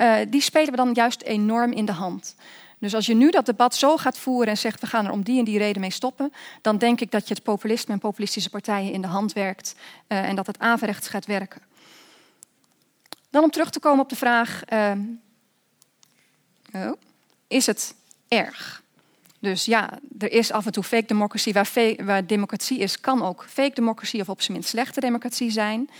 uh, 0.00 0.16
die 0.28 0.40
spelen 0.40 0.70
we 0.70 0.76
dan 0.76 0.92
juist 0.92 1.22
enorm 1.22 1.72
in 1.72 1.84
de 1.84 1.92
hand. 1.92 2.34
Dus 2.78 2.94
als 2.94 3.06
je 3.06 3.14
nu 3.14 3.30
dat 3.30 3.46
debat 3.46 3.74
zo 3.74 3.96
gaat 3.96 4.18
voeren 4.18 4.48
en 4.48 4.58
zegt 4.58 4.80
we 4.80 4.86
gaan 4.86 5.06
er 5.06 5.12
om 5.12 5.22
die 5.22 5.38
en 5.38 5.44
die 5.44 5.58
reden 5.58 5.80
mee 5.80 5.90
stoppen, 5.90 6.32
dan 6.62 6.78
denk 6.78 7.00
ik 7.00 7.10
dat 7.10 7.28
je 7.28 7.34
het 7.34 7.42
populisme 7.42 7.92
en 7.92 7.98
populistische 7.98 8.50
partijen 8.50 8.92
in 8.92 9.00
de 9.00 9.06
hand 9.06 9.32
werkt 9.32 9.74
uh, 10.08 10.28
en 10.28 10.36
dat 10.36 10.46
het 10.46 10.58
averechts 10.58 11.08
gaat 11.08 11.26
werken. 11.26 11.62
Dan 13.30 13.42
om 13.42 13.50
terug 13.50 13.70
te 13.70 13.80
komen 13.80 14.02
op 14.02 14.08
de 14.08 14.16
vraag: 14.16 14.62
uh, 14.72 14.92
oh, 16.72 16.92
is 17.48 17.66
het 17.66 17.94
erg? 18.28 18.82
Dus 19.40 19.64
ja, 19.64 19.98
er 20.18 20.32
is 20.32 20.52
af 20.52 20.66
en 20.66 20.72
toe 20.72 20.82
fake 20.82 21.06
democracy. 21.06 21.52
Waar, 21.52 21.70
waar 22.04 22.26
democratie 22.26 22.78
is, 22.78 23.00
kan 23.00 23.22
ook 23.22 23.46
fake 23.48 23.74
democratie 23.74 24.20
of 24.20 24.28
op 24.28 24.40
zijn 24.40 24.52
minst 24.52 24.70
slechte 24.70 25.00
democratie 25.00 25.50
zijn. 25.50 25.90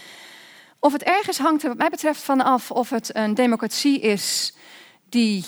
Of 0.78 0.92
het 0.92 1.02
ergens 1.02 1.38
hangt 1.38 1.62
er 1.62 1.68
wat 1.68 1.78
mij 1.78 1.88
betreft 1.88 2.22
van 2.22 2.40
af 2.40 2.70
of 2.70 2.90
het 2.90 3.16
een 3.16 3.34
democratie 3.34 4.00
is 4.00 4.54
die 5.08 5.44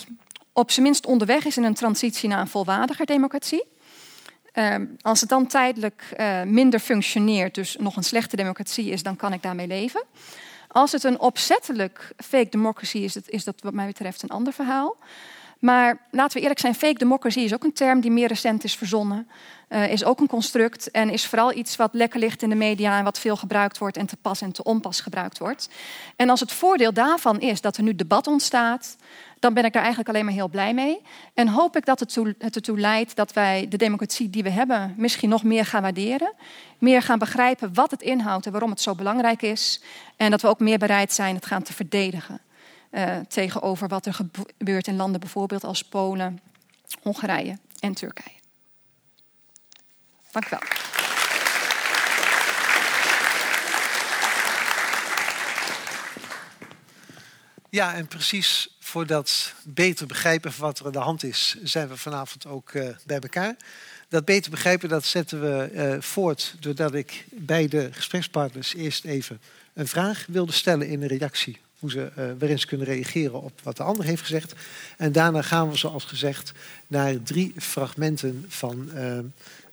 op 0.53 0.71
zijn 0.71 0.85
minst 0.85 1.07
onderweg 1.07 1.45
is 1.45 1.57
in 1.57 1.65
een 1.65 1.75
transitie 1.75 2.29
naar 2.29 2.41
een 2.41 2.49
volwaardiger 2.49 3.07
democratie. 3.07 3.65
Uh, 4.55 4.75
als 5.01 5.21
het 5.21 5.29
dan 5.29 5.47
tijdelijk 5.47 6.15
uh, 6.17 6.43
minder 6.43 6.81
functioneert, 6.81 7.55
dus 7.55 7.77
nog 7.77 7.97
een 7.97 8.05
slechte 8.05 8.37
democratie 8.37 8.91
is, 8.91 9.03
dan 9.03 9.17
kan 9.17 9.33
ik 9.33 9.43
daarmee 9.43 9.67
leven. 9.67 10.03
Als 10.69 10.93
het 10.93 11.05
een 11.05 11.21
opzettelijk 11.21 12.13
fake 12.17 12.49
democracy 12.51 12.99
is, 12.99 13.17
is 13.17 13.45
dat 13.45 13.55
wat 13.63 13.75
mij 13.75 13.87
betreft 13.87 14.23
een 14.23 14.29
ander 14.29 14.53
verhaal. 14.53 14.97
Maar 15.59 15.99
laten 16.11 16.35
we 16.37 16.41
eerlijk 16.41 16.61
zijn, 16.61 16.75
fake 16.75 16.99
democracy 16.99 17.41
is 17.41 17.55
ook 17.55 17.65
een 17.65 17.73
term 17.73 18.01
die 18.01 18.11
meer 18.11 18.29
recent 18.29 18.65
is 18.65 18.75
verzonnen. 18.75 19.29
Uh, 19.69 19.93
is 19.93 20.05
ook 20.05 20.21
een 20.21 20.27
construct 20.27 20.91
en 20.91 21.11
is 21.11 21.27
vooral 21.27 21.55
iets 21.55 21.77
wat 21.77 21.91
lekker 21.93 22.21
ligt 22.21 22.43
in 22.43 22.49
de 22.49 22.55
media 22.55 22.99
en 22.99 23.05
wat 23.05 23.19
veel 23.19 23.37
gebruikt 23.37 23.79
wordt 23.79 23.97
en 23.97 24.07
te 24.07 24.17
pas 24.17 24.41
en 24.41 24.53
te 24.53 24.63
onpas 24.63 25.01
gebruikt 25.01 25.39
wordt. 25.39 25.69
En 26.17 26.31
als 26.31 26.41
het 26.41 26.53
voordeel 26.53 26.93
daarvan 26.93 27.41
is 27.41 27.61
dat 27.61 27.77
er 27.77 27.83
nu 27.83 27.95
debat 27.95 28.27
ontstaat, 28.27 28.97
dan 29.39 29.55
ben 29.55 29.65
ik 29.65 29.73
daar 29.73 29.83
eigenlijk 29.83 30.11
alleen 30.11 30.25
maar 30.25 30.35
heel 30.35 30.49
blij 30.49 30.75
mee. 30.75 31.01
En 31.35 31.49
hoop 31.49 31.77
ik 31.77 31.85
dat 31.85 32.01
het, 32.01 32.19
het 32.39 32.57
ertoe 32.57 32.81
leidt 32.81 33.17
dat 33.17 33.33
wij 33.33 33.67
de 33.69 33.77
democratie 33.77 34.31
die 34.31 34.43
we 34.43 34.51
hebben 34.51 34.95
misschien 34.97 35.29
nog 35.29 35.43
meer 35.43 35.65
gaan 35.65 35.83
waarderen. 35.83 36.33
Meer 36.79 37.03
gaan 37.03 37.19
begrijpen 37.19 37.75
wat 37.75 37.91
het 37.91 38.03
inhoudt 38.03 38.47
en 38.47 38.53
waarom 38.53 38.71
het 38.71 38.81
zo 38.81 38.95
belangrijk 38.95 39.43
is. 39.43 39.83
En 40.17 40.31
dat 40.31 40.43
we 40.43 40.49
ook 40.49 40.61
meer 40.61 40.79
bereid 40.79 41.13
zijn 41.13 41.35
het 41.35 41.47
gaan 41.47 41.63
te 41.63 41.73
verdedigen. 41.73 42.41
Uh, 42.99 43.17
tegenover 43.29 43.89
wat 43.89 44.07
er 44.07 44.15
gebeurt 44.15 44.87
in 44.87 44.97
landen 44.97 45.21
bijvoorbeeld 45.21 45.65
als 45.65 45.83
Polen, 45.83 46.41
Hongarije 47.03 47.59
en 47.79 47.95
Turkije. 47.95 48.37
Dank 50.31 50.47
u 50.47 50.49
wel. 50.51 50.61
Ja, 57.71 57.95
en 57.95 58.07
precies 58.07 58.77
voor 58.81 59.07
dat 59.07 59.55
beter 59.65 60.07
begrijpen 60.07 60.53
van 60.53 60.67
wat 60.67 60.79
er 60.79 60.87
aan 60.87 60.93
de 60.93 60.99
hand 60.99 61.23
is, 61.23 61.57
zijn 61.63 61.89
we 61.89 61.97
vanavond 61.97 62.47
ook 62.47 62.73
uh, 62.73 62.89
bij 63.07 63.19
elkaar. 63.19 63.57
Dat 64.09 64.25
beter 64.25 64.51
begrijpen, 64.51 64.89
dat 64.89 65.05
zetten 65.05 65.41
we 65.41 65.71
uh, 65.73 66.03
voort 66.03 66.55
doordat 66.61 66.95
ik 66.95 67.27
bij 67.31 67.69
de 67.69 67.89
gesprekspartners 67.93 68.75
eerst 68.75 69.05
even 69.05 69.41
een 69.75 69.89
vraag 69.89 70.25
wilde 70.29 70.53
stellen 70.53 70.89
in 70.89 71.03
een 71.03 71.09
reactie. 71.09 71.61
Hoe 71.79 71.91
ze, 71.91 72.11
uh, 72.19 72.25
waarin 72.39 72.59
ze 72.59 72.67
kunnen 72.67 72.87
reageren 72.87 73.43
op 73.43 73.61
wat 73.63 73.77
de 73.77 73.83
ander 73.83 74.05
heeft 74.05 74.23
gezegd. 74.23 74.55
En 74.97 75.13
daarna 75.13 75.43
gaan 75.43 75.71
we, 75.71 75.77
zoals 75.77 76.05
gezegd, 76.05 76.53
naar 76.87 77.23
drie 77.23 77.53
fragmenten 77.57 78.45
van 78.49 78.91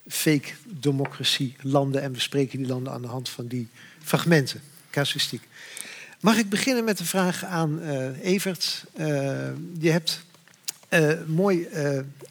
fake 0.07 0.49
democratie 0.63 1.55
landen. 1.61 2.01
En 2.01 2.11
bespreken 2.11 2.57
die 2.57 2.67
landen 2.67 2.93
aan 2.93 3.01
de 3.01 3.07
hand 3.07 3.29
van 3.29 3.47
die 3.47 3.67
fragmenten, 4.03 4.61
casuïstiek. 4.89 5.47
Mag 6.19 6.37
ik 6.37 6.49
beginnen 6.49 6.83
met 6.83 6.99
een 6.99 7.05
vraag 7.05 7.43
aan 7.43 7.79
uh, 7.81 8.23
Evert? 8.23 8.85
Je 9.79 9.91
hebt 9.91 10.23
mooi 11.27 11.67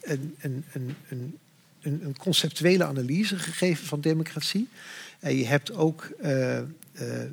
een, 0.01 0.35
een, 0.39 0.65
een, 0.71 1.37
een, 1.81 2.15
conceptuele 2.17 2.83
analyse 2.83 3.39
gegeven 3.39 3.85
van 3.85 4.01
democratie. 4.01 4.69
En 5.19 5.35
je 5.35 5.45
hebt 5.45 5.71
ook 5.71 6.09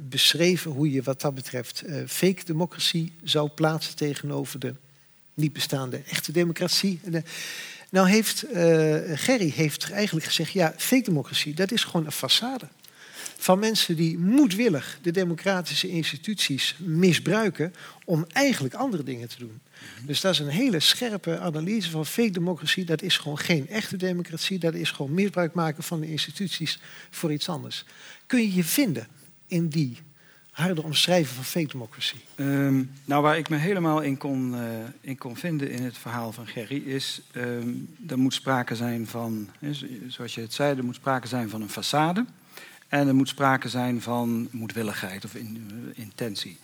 beschreven 0.08 0.70
hoe 0.70 0.90
je 0.90 1.02
wat 1.02 1.20
dat 1.20 1.34
betreft 1.34 1.82
fake 2.06 2.44
democratie 2.44 3.12
zou 3.22 3.48
plaatsen 3.48 3.96
tegenover 3.96 4.58
de 4.58 4.74
niet 5.34 5.52
bestaande 5.52 6.02
echte 6.08 6.32
democratie. 6.32 7.00
nou 7.90 8.08
heeft 8.08 8.44
Gerry 9.14 9.52
heeft 9.54 9.90
eigenlijk 9.90 10.26
gezegd, 10.26 10.52
ja, 10.52 10.74
fake 10.76 11.04
democratie, 11.04 11.54
dat 11.54 11.72
is 11.72 11.84
gewoon 11.84 12.06
een 12.06 12.12
façade 12.12 12.80
van 13.42 13.58
mensen 13.58 13.96
die 13.96 14.18
moedwillig 14.18 14.98
de 15.02 15.10
democratische 15.10 15.88
instituties 15.88 16.76
misbruiken 16.78 17.74
om 18.04 18.24
eigenlijk 18.32 18.74
andere 18.74 19.02
dingen 19.02 19.28
te 19.28 19.38
doen. 19.38 19.60
Mhm. 19.96 20.06
Dus 20.06 20.20
dat 20.20 20.32
is 20.32 20.38
een 20.38 20.48
hele 20.48 20.80
scherpe 20.80 21.38
analyse 21.38 21.90
van 21.90 22.06
fake 22.06 22.30
democratie. 22.30 22.84
Dat 22.84 23.02
is 23.02 23.16
gewoon 23.18 23.38
geen 23.38 23.68
echte 23.68 23.96
democratie. 23.96 24.58
Dat 24.58 24.74
is 24.74 24.90
gewoon 24.90 25.14
misbruik 25.14 25.54
maken 25.54 25.82
van 25.82 26.00
de 26.00 26.10
instituties 26.10 26.80
voor 27.10 27.32
iets 27.32 27.48
anders. 27.48 27.84
Kun 28.26 28.40
je 28.40 28.54
je 28.54 28.64
vinden 28.64 29.06
in 29.52 29.68
die 29.68 29.96
harde 30.50 30.82
omschrijving 30.82 31.34
van 31.34 31.44
fake 31.44 31.66
democratie? 31.66 32.20
Um, 32.36 32.90
nou, 33.04 33.22
waar 33.22 33.38
ik 33.38 33.48
me 33.48 33.56
helemaal 33.56 34.00
in 34.00 34.16
kon, 34.16 34.54
uh, 34.54 34.60
in 35.00 35.18
kon 35.18 35.36
vinden 35.36 35.70
in 35.70 35.82
het 35.82 35.98
verhaal 35.98 36.32
van 36.32 36.46
Gerry, 36.46 36.76
is 36.76 37.22
um, 37.36 37.96
er 38.08 38.18
moet 38.18 38.34
sprake 38.34 38.76
zijn 38.76 39.06
van, 39.06 39.48
zoals 40.06 40.34
je 40.34 40.40
het 40.40 40.52
zei, 40.52 40.76
er 40.76 40.84
moet 40.84 40.94
sprake 40.94 41.26
zijn 41.26 41.48
van 41.48 41.62
een 41.62 41.70
façade. 41.70 42.40
En 42.88 43.08
er 43.08 43.14
moet 43.14 43.28
sprake 43.28 43.68
zijn 43.68 44.00
van 44.00 44.48
moedwilligheid 44.50 45.24
of 45.24 45.34
in, 45.34 45.70
uh, 45.72 46.04
intentie. 46.04 46.58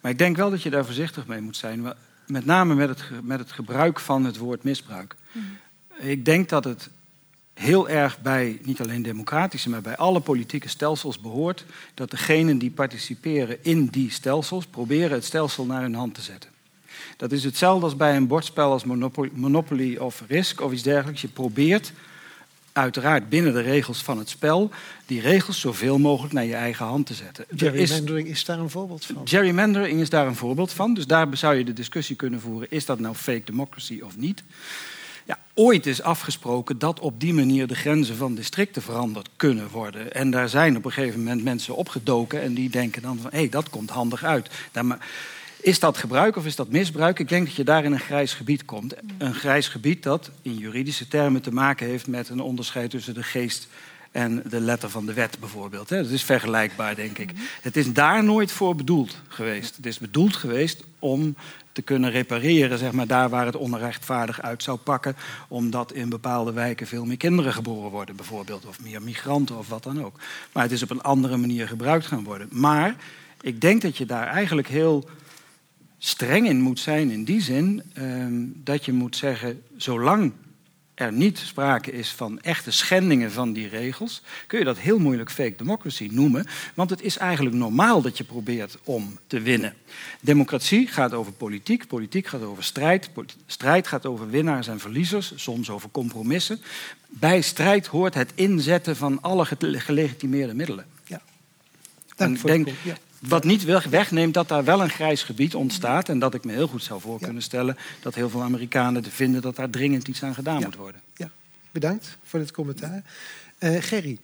Maar 0.00 0.10
ik 0.10 0.18
denk 0.18 0.36
wel 0.36 0.50
dat 0.50 0.62
je 0.62 0.70
daar 0.70 0.84
voorzichtig 0.84 1.26
mee 1.26 1.40
moet 1.40 1.56
zijn. 1.56 1.92
Met 2.26 2.44
name 2.44 2.74
met 2.74 2.88
het, 2.88 3.04
met 3.22 3.38
het 3.38 3.52
gebruik 3.52 4.00
van 4.00 4.24
het 4.24 4.36
woord 4.36 4.62
misbruik. 4.62 5.16
Mm. 5.32 5.42
Ik 5.98 6.24
denk 6.24 6.48
dat 6.48 6.64
het 6.64 6.90
heel 7.54 7.88
erg 7.88 8.20
bij 8.20 8.58
niet 8.62 8.80
alleen 8.80 9.02
democratische, 9.02 9.70
maar 9.70 9.80
bij 9.80 9.96
alle 9.96 10.20
politieke 10.20 10.68
stelsels 10.68 11.20
behoort 11.20 11.64
dat 11.94 12.10
degenen 12.10 12.58
die 12.58 12.70
participeren 12.70 13.58
in 13.64 13.86
die 13.86 14.10
stelsels 14.10 14.66
proberen 14.66 15.10
het 15.10 15.24
stelsel 15.24 15.64
naar 15.64 15.82
hun 15.82 15.94
hand 15.94 16.14
te 16.14 16.20
zetten. 16.20 16.50
Dat 17.16 17.32
is 17.32 17.44
hetzelfde 17.44 17.84
als 17.84 17.96
bij 17.96 18.16
een 18.16 18.26
bordspel 18.26 18.70
als 18.70 18.84
Monopoly 19.32 19.96
of 19.96 20.22
Risk 20.28 20.60
of 20.60 20.72
iets 20.72 20.82
dergelijks. 20.82 21.20
Je 21.20 21.28
probeert 21.28 21.92
uiteraard 22.72 23.28
binnen 23.28 23.52
de 23.52 23.60
regels 23.60 24.02
van 24.02 24.18
het 24.18 24.28
spel, 24.28 24.70
die 25.06 25.20
regels 25.20 25.60
zoveel 25.60 25.98
mogelijk 25.98 26.34
naar 26.34 26.44
je 26.44 26.54
eigen 26.54 26.86
hand 26.86 27.06
te 27.06 27.14
zetten. 27.14 27.44
Gerrymandering 27.56 28.28
is, 28.28 28.32
is 28.32 28.44
daar 28.44 28.58
een 28.58 28.70
voorbeeld 28.70 29.04
van. 29.04 29.28
Gerrymandering 29.28 30.00
is 30.00 30.10
daar 30.10 30.26
een 30.26 30.36
voorbeeld 30.36 30.72
van. 30.72 30.94
Dus 30.94 31.06
daar 31.06 31.36
zou 31.36 31.54
je 31.54 31.64
de 31.64 31.72
discussie 31.72 32.16
kunnen 32.16 32.40
voeren: 32.40 32.70
is 32.70 32.86
dat 32.86 32.98
nou 32.98 33.14
fake 33.14 33.42
democracy 33.44 34.00
of 34.02 34.16
niet? 34.16 34.42
Ja, 35.24 35.38
ooit 35.54 35.86
is 35.86 36.02
afgesproken 36.02 36.78
dat 36.78 37.00
op 37.00 37.20
die 37.20 37.34
manier 37.34 37.66
de 37.66 37.74
grenzen 37.74 38.16
van 38.16 38.34
districten 38.34 38.82
veranderd 38.82 39.28
kunnen 39.36 39.68
worden. 39.68 40.12
En 40.12 40.30
daar 40.30 40.48
zijn 40.48 40.76
op 40.76 40.84
een 40.84 40.92
gegeven 40.92 41.18
moment 41.18 41.44
mensen 41.44 41.76
opgedoken 41.76 42.42
en 42.42 42.54
die 42.54 42.70
denken 42.70 43.02
dan 43.02 43.18
van 43.18 43.30
hé, 43.30 43.38
hey, 43.38 43.48
dat 43.48 43.70
komt 43.70 43.90
handig 43.90 44.24
uit. 44.24 44.50
Daar 44.72 44.98
is 45.62 45.78
dat 45.78 45.98
gebruik 45.98 46.36
of 46.36 46.46
is 46.46 46.56
dat 46.56 46.68
misbruik? 46.68 47.18
Ik 47.18 47.28
denk 47.28 47.46
dat 47.46 47.54
je 47.54 47.64
daar 47.64 47.84
in 47.84 47.92
een 47.92 48.00
grijs 48.00 48.34
gebied 48.34 48.64
komt. 48.64 48.94
Een 49.18 49.34
grijs 49.34 49.68
gebied 49.68 50.02
dat 50.02 50.30
in 50.42 50.54
juridische 50.54 51.08
termen 51.08 51.42
te 51.42 51.52
maken 51.52 51.86
heeft 51.86 52.06
met 52.06 52.28
een 52.28 52.40
onderscheid 52.40 52.90
tussen 52.90 53.14
de 53.14 53.22
geest 53.22 53.68
en 54.10 54.42
de 54.48 54.60
letter 54.60 54.90
van 54.90 55.06
de 55.06 55.12
wet 55.12 55.36
bijvoorbeeld. 55.40 55.88
Dat 55.88 56.08
is 56.08 56.22
vergelijkbaar, 56.22 56.94
denk 56.94 57.18
ik. 57.18 57.30
Het 57.60 57.76
is 57.76 57.92
daar 57.92 58.24
nooit 58.24 58.52
voor 58.52 58.76
bedoeld 58.76 59.16
geweest. 59.28 59.76
Het 59.76 59.86
is 59.86 59.98
bedoeld 59.98 60.36
geweest 60.36 60.82
om 60.98 61.36
te 61.72 61.82
kunnen 61.82 62.10
repareren, 62.10 62.78
zeg 62.78 62.92
maar, 62.92 63.06
daar 63.06 63.28
waar 63.28 63.46
het 63.46 63.56
onrechtvaardig 63.56 64.42
uit 64.42 64.62
zou 64.62 64.78
pakken, 64.78 65.16
omdat 65.48 65.92
in 65.92 66.08
bepaalde 66.08 66.52
wijken 66.52 66.86
veel 66.86 67.04
meer 67.04 67.16
kinderen 67.16 67.52
geboren 67.52 67.90
worden, 67.90 68.16
bijvoorbeeld, 68.16 68.66
of 68.66 68.82
meer 68.82 69.02
migranten 69.02 69.58
of 69.58 69.68
wat 69.68 69.82
dan 69.82 70.04
ook. 70.04 70.18
Maar 70.52 70.62
het 70.62 70.72
is 70.72 70.82
op 70.82 70.90
een 70.90 71.02
andere 71.02 71.36
manier 71.36 71.68
gebruikt 71.68 72.06
gaan 72.06 72.24
worden. 72.24 72.48
Maar 72.50 72.96
ik 73.40 73.60
denk 73.60 73.82
dat 73.82 73.96
je 73.96 74.06
daar 74.06 74.26
eigenlijk 74.26 74.68
heel 74.68 75.08
streng 75.98 76.48
in 76.48 76.60
moet 76.60 76.80
zijn 76.80 77.10
in 77.10 77.24
die 77.24 77.40
zin 77.40 77.82
ehm, 77.94 78.32
dat 78.54 78.84
je 78.84 78.92
moet 78.92 79.16
zeggen, 79.16 79.62
zolang 79.76 80.32
er 81.02 81.12
niet 81.12 81.38
sprake 81.38 81.92
is 81.92 82.10
van 82.10 82.40
echte 82.40 82.70
schendingen 82.70 83.32
van 83.32 83.52
die 83.52 83.68
regels, 83.68 84.22
kun 84.46 84.58
je 84.58 84.64
dat 84.64 84.78
heel 84.78 84.98
moeilijk 84.98 85.30
fake 85.30 85.54
democracy 85.56 86.08
noemen, 86.12 86.46
want 86.74 86.90
het 86.90 87.02
is 87.02 87.16
eigenlijk 87.16 87.56
normaal 87.56 88.02
dat 88.02 88.18
je 88.18 88.24
probeert 88.24 88.78
om 88.84 89.18
te 89.26 89.40
winnen. 89.40 89.74
Democratie 90.20 90.86
gaat 90.86 91.12
over 91.12 91.32
politiek, 91.32 91.86
politiek 91.86 92.26
gaat 92.26 92.42
over 92.42 92.64
strijd, 92.64 93.10
strijd 93.46 93.86
gaat 93.86 94.06
over 94.06 94.30
winnaars 94.30 94.68
en 94.68 94.80
verliezers, 94.80 95.32
soms 95.36 95.70
over 95.70 95.88
compromissen. 95.90 96.60
Bij 97.08 97.40
strijd 97.40 97.86
hoort 97.86 98.14
het 98.14 98.32
inzetten 98.34 98.96
van 98.96 99.22
alle 99.22 99.46
gelegitimeerde 99.60 100.54
middelen. 100.54 100.86
Ja. 101.06 101.20
Dank 102.16 102.38
voor 102.38 102.50
denk. 102.50 102.68
Wat 103.28 103.44
niet 103.44 103.64
wegneemt 103.88 104.34
dat 104.34 104.48
daar 104.48 104.64
wel 104.64 104.82
een 104.82 104.90
grijs 104.90 105.22
gebied 105.22 105.54
ontstaat. 105.54 106.08
En 106.08 106.18
dat 106.18 106.34
ik 106.34 106.44
me 106.44 106.52
heel 106.52 106.66
goed 106.66 106.82
zou 106.82 107.00
voor 107.00 107.20
kunnen 107.20 107.42
stellen 107.42 107.76
dat 108.00 108.14
heel 108.14 108.30
veel 108.30 108.42
Amerikanen 108.42 109.04
vinden 109.04 109.42
dat 109.42 109.56
daar 109.56 109.70
dringend 109.70 110.08
iets 110.08 110.22
aan 110.22 110.34
gedaan 110.34 110.62
moet 110.62 110.76
worden. 110.76 111.00
Ja, 111.16 111.30
bedankt 111.70 112.16
voor 112.24 112.38
dit 112.38 112.52
commentaar. 112.52 113.02
Uh, 113.58 113.76
Gerry, 113.80 114.18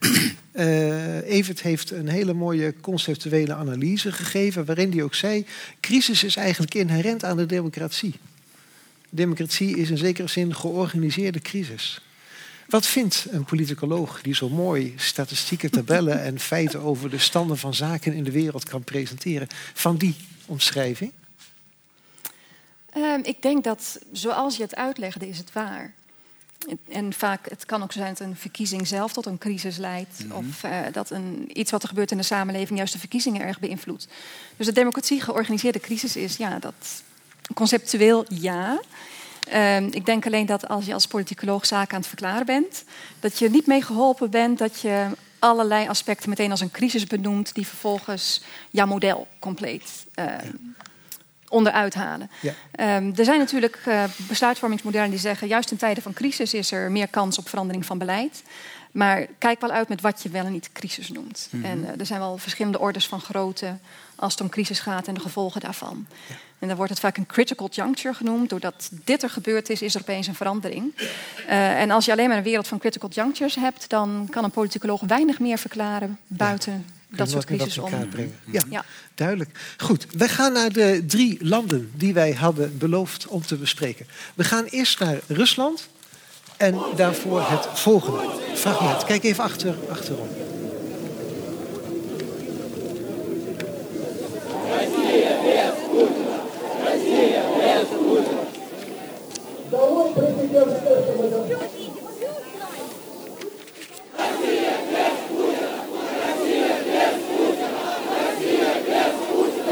uh, 0.52 1.18
Evert 1.38 1.62
heeft 1.62 1.90
een 1.90 2.08
hele 2.08 2.32
mooie 2.32 2.74
conceptuele 2.80 3.54
analyse 3.54 4.12
gegeven. 4.12 4.64
waarin 4.64 4.90
hij 4.92 5.02
ook 5.02 5.14
zei: 5.14 5.46
crisis 5.80 6.24
is 6.24 6.36
eigenlijk 6.36 6.74
inherent 6.74 7.24
aan 7.24 7.36
de 7.36 7.46
democratie. 7.46 8.14
Democratie 9.10 9.76
is 9.76 9.90
in 9.90 9.98
zekere 9.98 10.28
zin 10.28 10.54
georganiseerde 10.54 11.40
crisis. 11.40 12.00
Wat 12.68 12.86
vindt 12.86 13.26
een 13.30 13.44
politicoloog 13.44 14.22
die 14.22 14.34
zo 14.34 14.48
mooi 14.48 14.94
statistieke 14.96 15.70
tabellen 15.70 16.22
en 16.22 16.38
feiten 16.38 16.80
over 16.80 17.10
de 17.10 17.18
standen 17.18 17.58
van 17.58 17.74
zaken 17.74 18.12
in 18.12 18.24
de 18.24 18.30
wereld 18.30 18.68
kan 18.68 18.84
presenteren 18.84 19.48
van 19.74 19.96
die 19.96 20.16
omschrijving? 20.46 21.12
Uh, 22.96 23.14
ik 23.22 23.42
denk 23.42 23.64
dat 23.64 23.98
zoals 24.12 24.56
je 24.56 24.62
het 24.62 24.76
uitlegde, 24.76 25.28
is 25.28 25.38
het 25.38 25.52
waar. 25.52 25.94
En 26.88 27.12
vaak, 27.12 27.50
het 27.50 27.66
kan 27.66 27.82
ook 27.82 27.92
zijn 27.92 28.14
dat 28.14 28.20
een 28.20 28.36
verkiezing 28.36 28.86
zelf 28.86 29.12
tot 29.12 29.26
een 29.26 29.38
crisis 29.38 29.76
leidt. 29.76 30.24
Mhm. 30.24 30.36
Of 30.36 30.64
uh, 30.64 30.80
dat 30.92 31.10
een, 31.10 31.50
iets 31.52 31.70
wat 31.70 31.82
er 31.82 31.88
gebeurt 31.88 32.10
in 32.10 32.16
de 32.16 32.22
samenleving 32.22 32.78
juist 32.78 32.92
de 32.92 32.98
verkiezingen 32.98 33.40
erg 33.40 33.60
beïnvloedt. 33.60 34.08
Dus 34.56 34.66
de 34.66 34.72
democratie 34.72 35.20
georganiseerde 35.20 35.80
crisis 35.80 36.16
is, 36.16 36.36
ja, 36.36 36.58
dat 36.58 37.02
conceptueel 37.54 38.24
ja. 38.28 38.80
Um, 39.54 39.88
ik 39.90 40.06
denk 40.06 40.26
alleen 40.26 40.46
dat 40.46 40.68
als 40.68 40.86
je 40.86 40.92
als 40.92 41.06
politicoloog 41.06 41.66
zaken 41.66 41.94
aan 41.94 42.00
het 42.00 42.08
verklaren 42.08 42.46
bent, 42.46 42.84
dat 43.20 43.38
je 43.38 43.50
niet 43.50 43.66
mee 43.66 43.82
geholpen 43.82 44.30
bent 44.30 44.58
dat 44.58 44.80
je 44.80 45.06
allerlei 45.38 45.88
aspecten 45.88 46.28
meteen 46.28 46.50
als 46.50 46.60
een 46.60 46.70
crisis 46.70 47.06
benoemt, 47.06 47.54
die 47.54 47.66
vervolgens 47.66 48.42
jouw 48.70 48.86
model 48.86 49.26
compleet 49.38 50.06
uh, 50.14 50.24
onderuit 51.48 51.94
halen. 51.94 52.30
Ja. 52.40 52.96
Um, 52.96 53.12
er 53.16 53.24
zijn 53.24 53.38
natuurlijk 53.38 53.78
uh, 53.88 54.04
besluitvormingsmodellen 54.16 55.10
die 55.10 55.18
zeggen, 55.18 55.48
juist 55.48 55.70
in 55.70 55.76
tijden 55.76 56.02
van 56.02 56.12
crisis 56.12 56.54
is 56.54 56.72
er 56.72 56.90
meer 56.90 57.08
kans 57.08 57.38
op 57.38 57.48
verandering 57.48 57.86
van 57.86 57.98
beleid. 57.98 58.42
Maar 58.92 59.26
kijk 59.38 59.60
wel 59.60 59.70
uit 59.70 59.88
met 59.88 60.00
wat 60.00 60.22
je 60.22 60.28
wel 60.28 60.44
en 60.44 60.52
niet 60.52 60.72
crisis 60.72 61.08
noemt. 61.08 61.48
Mm 61.50 61.62
-hmm. 61.62 61.70
En 61.70 61.78
uh, 61.78 62.00
er 62.00 62.06
zijn 62.06 62.20
wel 62.20 62.38
verschillende 62.38 62.78
orders 62.78 63.06
van 63.06 63.20
grootte 63.20 63.76
als 64.16 64.32
het 64.32 64.40
om 64.40 64.48
crisis 64.48 64.80
gaat 64.80 65.06
en 65.08 65.14
de 65.14 65.20
gevolgen 65.20 65.60
daarvan. 65.60 66.06
Ja. 66.28 66.34
En 66.58 66.68
dan 66.68 66.76
wordt 66.76 66.92
het 66.92 67.00
vaak 67.00 67.16
een 67.16 67.26
critical 67.26 67.68
juncture 67.70 68.14
genoemd. 68.14 68.50
Doordat 68.50 68.90
dit 69.04 69.22
er 69.22 69.30
gebeurd 69.30 69.70
is, 69.70 69.82
is 69.82 69.94
er 69.94 70.00
opeens 70.00 70.26
een 70.26 70.34
verandering. 70.34 70.92
Uh, 70.96 71.80
en 71.80 71.90
als 71.90 72.04
je 72.04 72.12
alleen 72.12 72.28
maar 72.28 72.36
een 72.36 72.42
wereld 72.42 72.68
van 72.68 72.78
critical 72.78 73.08
junctures 73.08 73.54
hebt, 73.54 73.88
dan 73.88 74.26
kan 74.30 74.44
een 74.44 74.50
politicoloog 74.50 75.00
weinig 75.00 75.38
meer 75.38 75.58
verklaren 75.58 76.18
buiten 76.26 76.84
ja. 77.10 77.16
dat 77.16 77.30
soort 77.30 77.44
crisis 77.44 77.78
om. 77.78 77.92
Ja, 78.44 78.62
ja, 78.70 78.84
duidelijk. 79.14 79.74
Goed, 79.76 80.06
we 80.10 80.28
gaan 80.28 80.52
naar 80.52 80.72
de 80.72 81.04
drie 81.06 81.46
landen 81.46 81.90
die 81.94 82.14
wij 82.14 82.32
hadden 82.32 82.78
beloofd 82.78 83.26
om 83.26 83.42
te 83.42 83.56
bespreken. 83.56 84.06
We 84.34 84.44
gaan 84.44 84.64
eerst 84.64 84.98
naar 84.98 85.20
Rusland 85.26 85.88
en 86.58 86.78
daarvoor 86.96 87.40
het 87.40 87.68
volgende 87.78 88.22
fragment. 88.54 89.04
Kijk 89.04 89.24
even 89.24 89.44
achter, 89.44 89.74
achterom. 89.90 90.28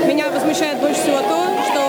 Меня 0.06 0.30
возмущает 0.30 0.78
больше 0.78 1.00
всего 1.00 1.18
то, 1.18 1.62
что 1.68 1.85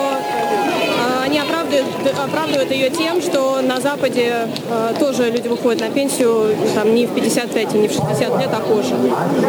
оправдывают 2.22 2.70
ее 2.70 2.90
тем, 2.90 3.20
что 3.20 3.60
на 3.60 3.80
Западе 3.80 4.48
э, 4.70 4.94
тоже 4.98 5.30
люди 5.30 5.48
выходят 5.48 5.80
на 5.80 5.90
пенсию 5.90 6.54
там, 6.74 6.94
не 6.94 7.06
в 7.06 7.14
55 7.14 7.74
и 7.74 7.78
не 7.78 7.88
в 7.88 7.92
60 7.92 8.40
лет, 8.40 8.50
а 8.52 8.60
позже. 8.60 8.94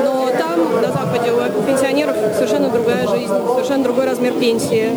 Но 0.04 0.30
там, 0.38 0.82
на 0.82 0.92
Западе, 0.92 1.32
у 1.32 1.62
пенсионеров 1.64 2.16
совершенно 2.36 2.70
другая 2.70 3.08
жизнь, 3.08 3.34
совершенно 3.54 3.84
другой 3.84 4.06
размер 4.06 4.34
пенсии. 4.34 4.92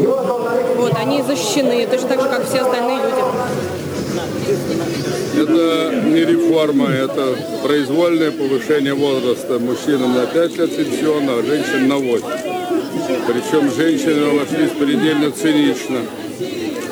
Вот, 0.77 0.93
они 1.01 1.23
защищены, 1.23 1.87
точно 1.87 2.09
так 2.09 2.21
же, 2.23 2.29
как 2.29 2.47
все 2.49 2.61
остальные 2.61 2.99
люди. 2.99 3.23
Это 5.35 6.03
не 6.05 6.21
реформа, 6.21 6.89
это 6.89 7.35
произвольное 7.63 8.31
повышение 8.31 8.95
возраста 8.95 9.59
мужчинам 9.59 10.15
на 10.15 10.27
5 10.27 10.59
лет 10.59 10.77
пенсиона, 10.77 11.39
а 11.39 11.43
женщин 11.43 11.89
на 11.89 11.97
8. 11.97 12.27
Причем 13.27 13.71
женщины 13.73 14.33
нашлись 14.33 14.71
предельно 14.79 15.31
цинично. 15.31 16.01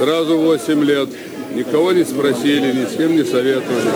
Сразу 0.00 0.38
8 0.38 0.82
лет. 0.82 1.10
Никого 1.54 1.92
не 1.92 2.04
спросили, 2.04 2.72
ни 2.72 2.86
с 2.86 2.96
кем 2.96 3.14
не 3.16 3.22
советовали. 3.22 3.90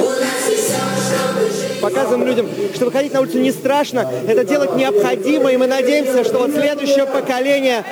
Показываем 1.80 2.26
людям, 2.26 2.46
что 2.74 2.84
выходить 2.84 3.14
на 3.14 3.20
улицу 3.20 3.38
не 3.38 3.50
страшно, 3.50 4.00
это 4.00 4.44
делать 4.44 4.76
необходимо, 4.76 5.50
и 5.50 5.56
мы 5.56 5.66
надеемся, 5.66 6.22
что 6.24 6.40
вот 6.40 6.50
следующее 6.50 7.06
поколение... 7.06 7.82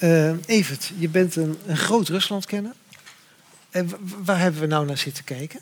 Uh, 0.00 0.36
Evert, 0.46 0.90
je 0.98 1.08
bent 1.08 1.36
een, 1.36 1.58
een 1.66 1.76
groot 1.76 2.08
Ruslandkenner. 2.08 2.72
En 3.70 3.90
waar 4.24 4.38
hebben 4.38 4.60
we 4.60 4.66
nou 4.66 4.86
naar 4.86 4.98
zitten 4.98 5.24
kijken? 5.24 5.60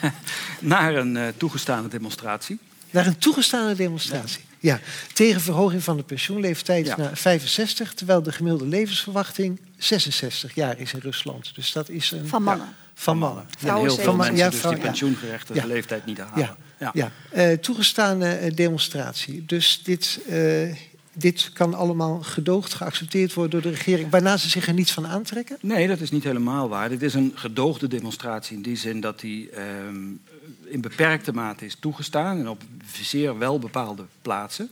Naar 0.60 0.94
een 0.94 1.16
uh, 1.16 1.28
toegestane 1.36 1.88
demonstratie. 1.88 2.58
Naar 2.90 3.06
een 3.06 3.18
toegestane 3.18 3.74
demonstratie. 3.74 4.40
Ja. 4.48 4.51
Ja. 4.62 4.80
tegen 5.12 5.40
verhoging 5.40 5.82
van 5.82 5.96
de 5.96 6.02
pensioenleeftijd 6.02 6.86
ja. 6.86 6.96
naar 6.96 7.16
65, 7.16 7.94
terwijl 7.94 8.22
de 8.22 8.32
gemiddelde 8.32 8.66
levensverwachting 8.66 9.60
66 9.76 10.54
jaar 10.54 10.78
is 10.78 10.92
in 10.92 11.00
Rusland. 11.00 11.54
Dus 11.54 11.72
dat 11.72 11.88
is 11.88 12.10
een. 12.10 12.28
Van 12.28 12.42
mannen. 12.42 12.66
Ja, 12.66 12.72
van 12.94 13.18
mannen. 13.18 13.46
Ja, 13.58 13.76
heel 13.76 13.96
veel 13.96 14.16
mensen 14.16 14.36
ja, 14.36 14.50
dus 14.50 14.62
die 14.62 14.76
pensioengerechtigde 14.76 15.66
leeftijd 15.66 16.06
niet 16.06 16.18
halen. 16.18 16.56
Ja, 16.78 16.90
ja. 16.94 17.10
Uh, 17.34 17.52
toegestane 17.52 18.52
demonstratie. 18.54 19.44
Dus 19.46 19.80
dit, 19.82 20.20
uh, 20.28 20.74
dit 21.12 21.50
kan 21.52 21.74
allemaal 21.74 22.22
gedoogd, 22.22 22.74
geaccepteerd 22.74 23.34
worden 23.34 23.62
door 23.62 23.70
de 23.70 23.76
regering, 23.76 24.10
waarna 24.10 24.36
ze 24.36 24.48
zich 24.48 24.66
er 24.66 24.74
niets 24.74 24.92
van 24.92 25.06
aantrekken? 25.06 25.56
Nee, 25.60 25.88
dat 25.88 26.00
is 26.00 26.10
niet 26.10 26.24
helemaal 26.24 26.68
waar. 26.68 26.88
Dit 26.88 27.02
is 27.02 27.14
een 27.14 27.32
gedoogde 27.34 27.88
demonstratie 27.88 28.56
in 28.56 28.62
die 28.62 28.76
zin 28.76 29.00
dat 29.00 29.20
die 29.20 29.50
um, 29.86 30.20
in 30.64 30.80
beperkte 30.80 31.32
mate 31.32 31.64
is 31.64 31.76
toegestaan 31.80 32.38
en 32.38 32.48
op 32.48 32.62
zeer 33.02 33.38
wel 33.38 33.58
bepaalde 33.58 34.04
plaatsen. 34.22 34.70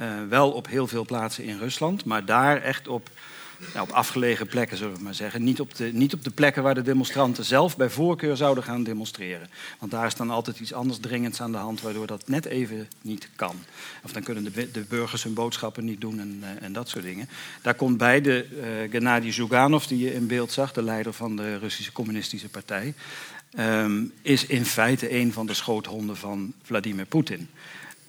Uh, 0.00 0.06
wel 0.28 0.50
op 0.50 0.66
heel 0.66 0.86
veel 0.86 1.04
plaatsen 1.04 1.44
in 1.44 1.58
Rusland, 1.58 2.04
maar 2.04 2.24
daar 2.24 2.62
echt 2.62 2.88
op, 2.88 3.10
ja, 3.74 3.82
op 3.82 3.90
afgelegen 3.90 4.46
plekken, 4.46 4.76
zullen 4.76 4.96
we 4.96 5.02
maar 5.02 5.14
zeggen. 5.14 5.44
Niet 5.44 5.60
op, 5.60 5.74
de, 5.74 5.84
niet 5.92 6.14
op 6.14 6.24
de 6.24 6.30
plekken 6.30 6.62
waar 6.62 6.74
de 6.74 6.82
demonstranten 6.82 7.44
zelf 7.44 7.76
bij 7.76 7.90
voorkeur 7.90 8.36
zouden 8.36 8.64
gaan 8.64 8.82
demonstreren. 8.82 9.48
Want 9.78 9.92
daar 9.92 10.06
is 10.06 10.14
dan 10.14 10.30
altijd 10.30 10.60
iets 10.60 10.72
anders 10.72 10.98
dringends 10.98 11.40
aan 11.40 11.52
de 11.52 11.58
hand, 11.58 11.80
waardoor 11.80 12.06
dat 12.06 12.28
net 12.28 12.44
even 12.44 12.88
niet 13.00 13.28
kan. 13.36 13.56
Of 14.02 14.12
dan 14.12 14.22
kunnen 14.22 14.44
de, 14.44 14.70
de 14.70 14.84
burgers 14.88 15.22
hun 15.22 15.34
boodschappen 15.34 15.84
niet 15.84 16.00
doen 16.00 16.20
en, 16.20 16.42
uh, 16.42 16.62
en, 16.62 16.72
dat 16.72 16.88
soort 16.88 17.04
dingen. 17.04 17.28
Daar 17.62 17.74
komt 17.74 17.98
bij 17.98 18.20
de 18.20 18.46
uh, 18.50 18.90
Gennady 18.90 19.30
Zhuganov, 19.30 19.84
die 19.84 19.98
je 19.98 20.14
in 20.14 20.26
beeld 20.26 20.52
zag, 20.52 20.72
de 20.72 20.82
leider 20.82 21.12
van 21.12 21.36
de 21.36 21.58
Russische 21.58 21.92
Communistische 21.92 22.48
Partij. 22.48 22.94
Um, 23.58 24.12
is 24.22 24.46
in 24.46 24.64
feite 24.64 25.14
een 25.14 25.32
van 25.32 25.46
de 25.46 25.54
schoothonden 25.54 26.16
van 26.16 26.52
Vladimir 26.62 27.06
Poetin. 27.06 27.48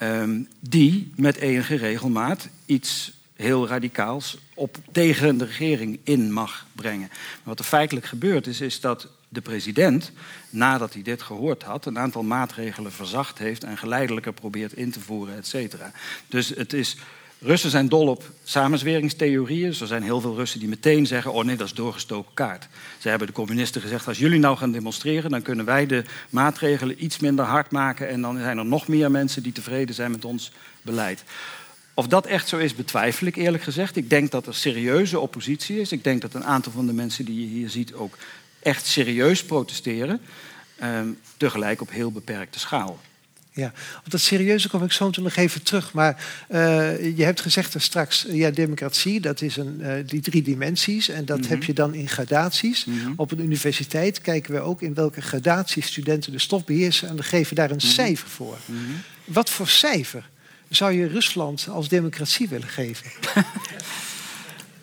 Um, 0.02 0.48
die 0.60 1.12
met 1.16 1.36
enige 1.36 1.76
regelmaat 1.76 2.50
iets 2.66 3.14
heel 3.36 3.68
radicaals 3.68 4.38
op, 4.54 4.78
tegen 4.92 5.38
de 5.38 5.46
regering 5.46 6.00
in 6.04 6.32
mag 6.34 6.66
brengen. 6.76 7.08
Maar 7.10 7.40
wat 7.44 7.60
er 7.60 7.66
feitelijk 7.66 8.06
gebeurd 8.06 8.48
is, 8.48 8.62
is 8.62 8.80
dat 8.80 9.08
de 9.30 9.42
president, 9.42 10.12
nadat 10.50 10.94
hij 10.94 11.02
dit 11.02 11.22
gehoord 11.22 11.64
had, 11.64 11.86
een 11.86 12.00
aantal 12.00 12.24
maatregelen 12.24 12.92
verzacht 12.92 13.38
heeft 13.38 13.64
en 13.64 13.78
geleidelijker 13.78 14.34
probeert 14.34 14.74
in 14.74 14.92
te 14.92 15.00
voeren, 15.00 15.36
et 15.36 15.48
cetera. 15.48 15.92
Dus 16.28 16.50
het 16.50 16.74
is. 16.74 16.98
Russen 17.42 17.70
zijn 17.70 17.90
dol 17.90 18.08
op 18.08 18.32
samenzweringstheorieën. 18.44 19.76
Er 19.80 19.88
zijn 19.88 20.04
heel 20.04 20.22
veel 20.22 20.36
Russen 20.36 20.60
die 20.60 20.70
meteen 20.70 21.06
zeggen: 21.06 21.34
Oh 21.34 21.44
nee, 21.44 21.56
dat 21.56 21.68
is 21.68 21.74
doorgestoken 21.74 22.34
kaart. 22.34 22.68
Ze 22.98 23.10
hebben 23.10 23.28
de 23.28 23.34
communisten 23.34 23.82
gezegd: 23.82 24.08
Als 24.08 24.18
jullie 24.18 24.40
nou 24.40 24.58
gaan 24.58 24.72
demonstreren, 24.72 25.32
dan 25.32 25.42
kunnen 25.42 25.66
wij 25.66 25.86
de 25.86 26.04
maatregelen 26.30 27.04
iets 27.04 27.20
minder 27.20 27.46
hard 27.46 27.72
maken. 27.72 28.10
En 28.10 28.22
dan 28.22 28.38
zijn 28.38 28.58
er 28.58 28.66
nog 28.66 28.88
meer 28.88 29.12
mensen 29.12 29.44
die 29.44 29.52
tevreden 29.52 29.96
zijn 29.96 30.12
met 30.12 30.26
ons 30.26 30.52
beleid. 30.82 31.24
Of 31.94 32.08
dat 32.08 32.26
echt 32.26 32.48
zo 32.48 32.58
is, 32.58 32.76
betwijfel 32.76 33.28
ik 33.28 33.36
eerlijk 33.36 33.64
gezegd. 33.64 33.96
Ik 33.96 34.10
denk 34.10 34.32
dat 34.32 34.48
er 34.48 34.56
serieuze 34.56 35.20
oppositie 35.20 35.80
is. 35.80 35.92
Ik 35.92 36.04
denk 36.04 36.22
dat 36.22 36.34
een 36.34 36.46
aantal 36.46 36.72
van 36.72 36.86
de 36.86 36.94
mensen 36.94 37.26
die 37.26 37.40
je 37.40 37.48
hier 37.48 37.70
ziet 37.70 37.94
ook 37.94 38.18
echt 38.60 38.86
serieus 38.86 39.44
protesteren. 39.44 40.22
Um, 40.84 41.20
tegelijk 41.38 41.82
op 41.82 41.92
heel 41.92 42.12
beperkte 42.12 42.60
schaal. 42.60 43.00
Ja, 43.60 43.74
op 44.06 44.12
dat 44.12 44.22
serieuze 44.22 44.70
kom 44.70 44.84
ik 44.84 44.92
zo 44.92 45.10
nog 45.22 45.36
even 45.36 45.64
terug. 45.64 45.94
Maar 45.94 46.26
uh, 46.50 47.18
je 47.18 47.24
hebt 47.24 47.42
gezegd 47.42 47.74
er 47.74 47.82
straks, 47.82 48.26
ja, 48.30 48.50
democratie, 48.50 49.20
dat 49.20 49.42
is 49.42 49.58
een, 49.58 49.80
uh, 49.82 49.94
die 50.06 50.22
drie 50.22 50.42
dimensies. 50.42 51.10
En 51.10 51.26
dat 51.26 51.38
mm 51.38 51.44
-hmm. 51.44 51.52
heb 51.52 51.64
je 51.64 51.74
dan 51.74 51.94
in 51.94 52.08
gradaties. 52.08 52.86
Mm 52.86 53.00
-hmm. 53.00 53.14
Op 53.16 53.32
een 53.32 53.44
universiteit 53.44 54.22
kijken 54.22 54.54
we 54.54 54.60
ook 54.60 54.82
in 54.82 54.94
welke 54.94 55.22
gradaties 55.22 55.88
studenten 55.88 56.32
de 56.32 56.40
stof 56.40 56.66
beheersen. 56.66 57.08
En 57.08 57.16
we 57.16 57.24
geven 57.24 57.56
daar 57.56 57.70
een 57.70 57.76
mm 57.76 57.82
-hmm. 57.82 57.90
cijfer 57.90 58.30
voor. 58.30 58.58
Wat 59.26 59.50
voor 59.50 59.68
cijfer 59.68 60.30
zou 60.70 60.92
je 60.92 61.08
Rusland 61.08 61.68
als 61.70 61.88
democratie 61.88 62.50
willen 62.50 62.68
geven? 62.68 63.12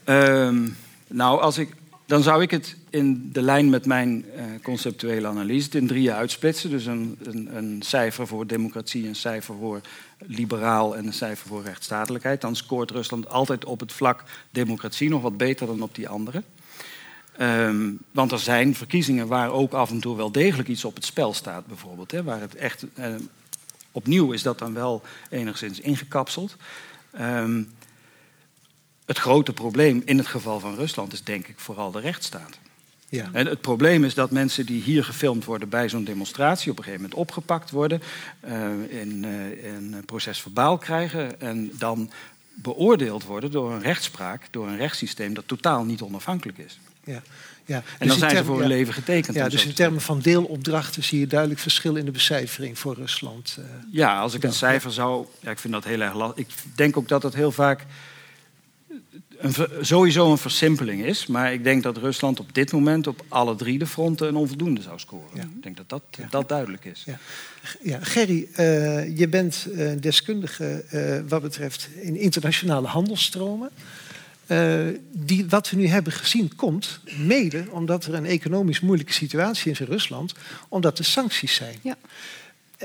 um, 0.05 0.77
nou, 1.09 1.41
als 1.41 1.59
ik, 1.59 1.69
dan 2.07 2.23
zou 2.23 2.43
ik 2.43 2.51
het 2.51 2.77
in 2.97 3.29
de 3.33 3.43
lijn 3.43 3.71
met 3.71 3.87
mijn 3.87 4.25
uh, 4.37 4.43
conceptuele 4.63 5.27
analyse 5.27 5.79
in 5.79 5.87
drieën 5.87 6.15
uitsplitsen. 6.15 6.71
Dus 6.71 6.87
een, 6.87 7.19
een, 7.23 7.57
een, 7.57 7.83
cijfer 7.83 8.27
voor 8.27 8.47
democratie, 8.47 9.09
een 9.09 9.17
cijfer 9.17 9.55
voor 9.59 9.81
liberaal 10.19 10.97
en 10.97 11.07
een 11.07 11.13
cijfer 11.13 11.49
voor 11.49 11.63
rechtsstatelijkheid. 11.63 12.41
Dan 12.41 12.57
scoort 12.57 12.91
Rusland 12.91 13.29
altijd 13.29 13.65
op 13.65 13.81
het 13.81 13.93
vlak 13.93 14.25
democratie 14.51 15.09
nog 15.09 15.23
wat 15.23 15.37
beter 15.37 15.67
dan 15.67 15.83
op 15.83 15.95
die 15.95 16.09
andere. 16.09 16.43
Um, 17.41 17.99
want 18.11 18.33
er 18.33 18.39
zijn 18.39 18.75
verkiezingen 18.75 19.27
waar 19.27 19.51
ook 19.51 19.73
af 19.73 19.91
en 19.91 20.01
toe 20.01 20.17
wel 20.17 20.33
degelijk 20.33 20.69
iets 20.69 20.85
op 20.85 20.95
het 20.95 21.05
spel 21.05 21.35
staat, 21.35 21.67
bijvoorbeeld. 21.67 22.11
Hè, 22.11 22.23
waar 22.23 22.41
het 22.41 22.55
echt. 22.55 22.85
Uh, 22.99 23.15
opnieuw 23.93 24.33
is 24.33 24.43
dat 24.43 24.59
dan 24.59 24.75
wel 24.75 25.03
enigszins 25.31 25.81
ingekapseld. 25.81 26.57
Um, 27.21 27.69
het 29.05 29.19
grote 29.19 29.53
probleem 29.53 30.03
in 30.05 30.19
het 30.19 30.27
geval 30.27 30.61
van 30.61 30.75
Rusland 30.75 31.13
is 31.13 31.23
denk 31.23 31.49
ik 31.49 31.59
vooral 31.59 31.91
de 31.91 32.01
rechtsstaat. 32.01 32.59
Ja. 33.09 33.29
En 33.33 33.47
het 33.47 33.61
probleem 33.61 34.05
is 34.05 34.15
dat 34.15 34.31
mensen 34.31 34.67
die 34.67 34.83
hier 34.83 35.05
gefilmd 35.05 35.45
worden 35.45 35.69
bij 35.69 35.89
zo'n 35.89 36.05
demonstratie 36.05 36.71
op 36.71 36.79
een 36.79 36.85
gegeven 36.85 37.03
moment 37.03 37.21
opgepakt 37.21 37.71
worden, 37.71 38.03
uh, 38.45 39.01
in 39.01 39.25
uh, 39.25 39.75
een 39.75 40.03
proces 40.07 40.41
verbaal 40.41 40.79
krijgen 40.79 41.41
en 41.41 41.71
dan 41.79 42.11
beoordeeld 42.55 43.25
worden 43.25 43.51
door 43.51 43.73
een 43.73 43.83
rechtspraak, 43.83 44.43
door 44.51 44.69
een 44.69 44.77
rechtssysteem 44.77 45.35
dat 45.35 45.49
totaal 45.49 45.85
niet 45.85 46.03
onafhankelijk 46.03 46.59
is. 46.59 46.79
Ja. 47.05 47.23
Ja, 47.65 47.77
en 47.77 47.83
dus 47.99 48.09
dan 48.09 48.19
zijn 48.19 48.21
termen, 48.21 48.37
ze 48.37 48.45
voor 48.45 48.61
hun 48.61 48.71
ja, 48.71 48.77
leven 48.77 48.95
getekend. 48.95 49.37
Ja, 49.37 49.49
dus 49.49 49.67
in 49.67 49.75
termen 49.75 50.01
van 50.01 50.21
deelopdrachten 50.21 51.05
zie 51.05 51.21
je 51.21 51.27
duidelijk 51.27 51.61
verschil 51.61 51.97
in 51.97 52.05
de 52.05 52.11
becijfering 52.11 52.79
voor 52.79 52.95
Rusland. 52.95 53.57
Uh, 53.59 53.65
ja, 53.91 54.21
als 54.21 54.35
ik 54.35 54.43
een 54.43 54.53
cijfer 54.53 54.93
zou. 54.93 55.27
Ja, 55.41 55.51
ik 55.51 55.59
vind 55.59 55.73
dat 55.73 55.85
heel 55.85 56.01
erg 56.01 56.15
lastig. 56.15 56.39
Ik 56.39 56.55
denk 56.75 56.97
ook 56.97 57.09
dat 57.09 57.23
het 57.23 57.35
heel 57.35 57.53
vaak 57.53 57.85
een, 59.39 59.55
sowieso 59.81 60.31
een 60.31 60.39
versimpeling 60.39 61.05
is. 61.05 61.27
Maar 61.27 61.53
ik 61.53 61.65
denk 61.65 61.83
dat 61.83 61.97
Rusland 61.97 62.41
op 62.41 62.55
dit 62.55 62.73
moment 62.73 63.07
op 63.07 63.25
alle 63.29 63.55
drie 63.55 63.79
de 63.79 63.87
fronten 63.87 64.29
een 64.29 64.37
onvoldoende 64.37 64.83
zou 64.83 64.99
scoren. 64.99 65.29
Ja. 65.35 65.43
Ik 65.43 65.63
denk 65.63 65.77
dat 65.77 65.89
dat, 65.89 66.03
ja. 66.11 66.27
dat 66.31 66.49
duidelijk 66.49 66.85
is. 66.85 67.03
Ja, 67.07 67.19
ja 67.83 67.99
Gerry, 68.01 68.49
uh, 68.51 69.19
je 69.19 69.29
bent 69.29 69.67
uh, 69.71 69.91
deskundige 70.01 70.85
uh, 70.93 71.29
wat 71.29 71.43
betreft 71.43 71.89
in 72.01 72.17
internationale 72.17 72.87
handelsstromen. 72.87 73.71
Uh, 74.47 74.87
die, 75.13 75.47
wat 75.49 75.71
we 75.71 75.77
nu 75.77 75.87
hebben 75.87 76.13
gezien 76.13 76.57
komt 76.57 77.01
mede 77.19 77.65
omdat 77.71 78.05
er 78.05 78.15
een 78.15 78.27
economisch 78.27 78.81
moeilijke 78.81 79.13
situatie 79.13 79.71
is 79.71 79.81
in 79.81 79.87
Rusland, 79.87 80.35
omdat 80.69 80.99
er 80.99 81.05
sancties 81.05 81.55
zijn. 81.55 81.77
Ja. 81.83 81.97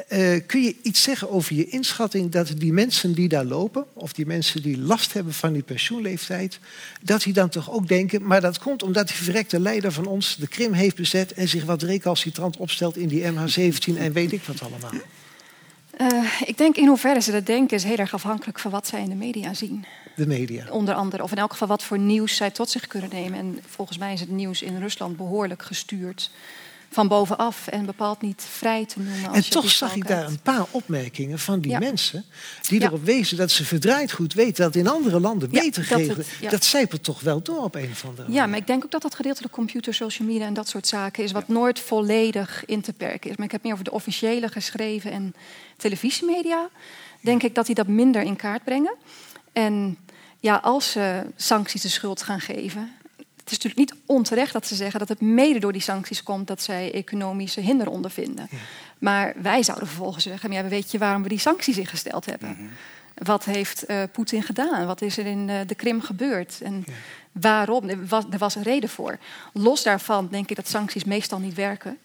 Uh, 0.10 0.39
kun 0.46 0.62
je 0.62 0.76
iets 0.82 1.02
zeggen 1.04 1.30
over 1.30 1.56
je 1.56 1.66
inschatting 1.66 2.32
dat 2.32 2.54
die 2.58 2.74
mensen 2.74 3.14
die 3.14 3.28
daar 3.28 3.46
lopen, 3.46 3.86
of 3.94 4.14
die 4.14 4.26
mensen 4.26 4.62
die 4.62 4.78
last 4.78 5.14
hebben 5.14 5.34
van 5.34 5.54
die 5.54 5.64
pensioenleeftijd, 5.64 6.60
dat 7.02 7.22
die 7.24 7.34
dan 7.34 7.50
toch 7.50 7.72
ook 7.72 7.88
denken, 7.88 8.28
maar 8.28 8.42
dat 8.42 8.60
komt 8.60 8.84
omdat 8.84 9.08
die 9.08 9.16
verrekte 9.16 9.60
leider 9.60 9.92
van 9.92 10.06
ons 10.06 10.36
de 10.36 10.48
Krim 10.48 10.74
heeft 10.74 10.96
bezet 10.96 11.34
en 11.34 11.48
zich 11.48 11.66
wat 11.66 11.82
recalcitrant 11.82 12.58
opstelt 12.58 12.98
in 12.98 13.08
die 13.08 13.24
MH17 13.24 13.98
en 13.98 14.14
weet 14.14 14.32
ik 14.32 14.44
wat 14.44 14.62
allemaal? 14.62 14.92
Uh, 16.02 16.42
ik 16.46 16.58
denk 16.58 16.76
in 16.76 16.88
hoeverre 16.88 17.22
ze 17.22 17.32
dat 17.32 17.46
denken 17.46 17.78
is 17.78 17.84
heel 17.84 17.98
erg 17.98 18.14
afhankelijk 18.14 18.60
van 18.60 18.72
wat 18.72 18.88
zij 18.88 19.02
in 19.02 19.10
de 19.10 19.16
media 19.16 19.54
zien. 19.54 19.86
De 20.16 20.28
media. 20.28 20.70
Onder 20.70 20.94
andere, 20.94 21.24
of 21.24 21.32
in 21.32 21.38
elk 21.38 21.52
geval 21.52 21.68
wat 21.68 21.84
voor 21.84 22.00
nieuws 22.00 22.36
zij 22.36 22.52
tot 22.52 22.70
zich 22.70 22.88
kunnen 22.88 23.10
nemen. 23.10 23.39
En 23.39 23.60
volgens 23.68 23.98
mij 23.98 24.14
is 24.14 24.20
het 24.20 24.30
nieuws 24.30 24.62
in 24.62 24.80
Rusland 24.80 25.18
behoorlijk 25.18 25.64
gestuurd 25.64 26.32
van 26.94 27.08
bovenaf 27.08 27.68
en 27.68 27.86
bepaald 27.86 28.22
niet 28.22 28.46
vrij 28.50 28.86
te 28.86 29.00
noemen. 29.00 29.28
Als 29.30 29.38
En 29.38 29.50
toch 29.50 29.70
zag 29.72 29.96
ik 29.96 30.08
daar 30.08 30.26
een 30.26 30.39
paar 30.42 30.66
opmerkingen 30.72 31.39
van 31.39 31.60
die 31.60 31.72
Ja. 31.72 31.80
mensen. 31.80 32.26
die 32.68 32.80
Ja. 32.80 32.86
erop 32.86 33.04
wezen 33.06 33.38
dat 33.38 33.52
ze 33.52 33.66
verdraaid 33.66 34.12
goed 34.12 34.34
weten 34.34 34.64
dat 34.64 34.76
in 34.76 34.88
andere 34.88 35.20
landen 35.20 35.50
Ja, 35.52 35.62
beter 35.62 35.84
geregeld 35.84 36.28
ja. 36.42 36.50
Dat 36.50 36.64
zijpelt 36.64 37.04
toch 37.04 37.22
wel 37.22 37.42
door 37.42 37.64
op 37.64 37.76
een 37.76 37.89
of 37.92 38.06
andere 38.06 38.28
Ja, 38.28 38.34
manier. 38.34 38.50
maar 38.50 38.60
ik 38.60 38.68
denk 38.68 38.84
ook 38.84 38.92
dat 38.92 39.02
dat 39.02 39.16
gedeeltelijk 39.16 39.54
computer, 39.54 39.94
social 39.94 40.28
media 40.28 40.46
en 40.46 40.54
dat 40.54 40.68
soort 40.68 40.88
zaken 40.88 41.24
is, 41.24 41.32
wat 41.32 41.48
nooit 41.48 41.80
volledig 41.80 42.64
in 42.66 42.82
te 42.82 42.94
perken 42.94 43.30
is. 43.30 43.36
Maar 43.36 43.46
ik 43.46 43.52
heb 43.52 43.64
meer 43.64 43.74
over 43.74 43.86
de 43.86 43.92
officiële 43.92 44.48
geschreven 44.48 45.12
en 45.12 45.36
televisiemedia. 45.78 46.70
Denk 47.22 47.44
ik 47.44 47.56
dat 47.56 47.66
die 47.66 47.76
dat 47.76 47.88
minder 47.88 48.22
in 48.22 48.36
kaart 48.36 48.64
brengen. 48.64 48.96
En 49.54 49.98
ja, 50.39 50.56
als 50.56 50.92
ze 50.92 51.22
sancties 51.36 51.82
de 51.82 51.89
schuld 51.89 52.24
gaan 52.24 52.39
geven. 52.42 52.92
Het 53.52 53.60
is 53.60 53.66
natuurlijk 53.66 53.91
niet 53.91 54.04
onterecht 54.18 54.54
dat 54.54 54.68
ze 54.68 54.76
zeggen 54.76 54.99
dat 54.99 55.10
het 55.10 55.22
mede 55.22 55.60
door 55.60 55.72
die 55.72 55.82
sancties 55.82 56.24
komt 56.24 56.47
dat 56.47 56.62
zij 56.62 56.93
economische 56.93 57.62
hinder 57.62 57.89
ondervinden. 57.89 58.49
Maar 58.97 59.34
wij 59.41 59.64
zouden 59.64 59.88
vervolgens 59.88 60.24
zeggen: 60.24 60.49
maar 60.49 60.64
ja, 60.64 60.70
weet 60.70 60.91
je 60.91 60.97
waarom 60.97 61.24
we 61.24 61.30
die 61.30 61.39
sancties 61.39 61.78
ingesteld 61.78 62.26
hebben? 62.26 62.72
Wat 63.14 63.45
heeft 63.45 63.86
eh, 63.86 64.04
Poetin 64.12 64.43
gedaan? 64.43 64.86
Wat 64.86 65.02
is 65.02 65.18
er 65.18 65.26
in 65.26 65.49
eh, 65.49 65.60
de 65.68 65.76
Krim 65.76 66.02
gebeurd? 66.02 66.62
En 66.62 66.86
waarom? 67.32 67.89
Er 67.89 68.06
was, 68.06 68.24
er 68.32 68.38
was 68.38 68.56
een 68.56 68.64
reden 68.64 68.89
voor. 68.89 69.18
Los 69.54 69.84
daarvan 69.84 70.28
denk 70.32 70.49
ik 70.49 70.56
dat 70.56 70.68
sancties 70.68 71.04
meestal 71.04 71.39
niet 71.39 71.54
werken. 71.54 71.97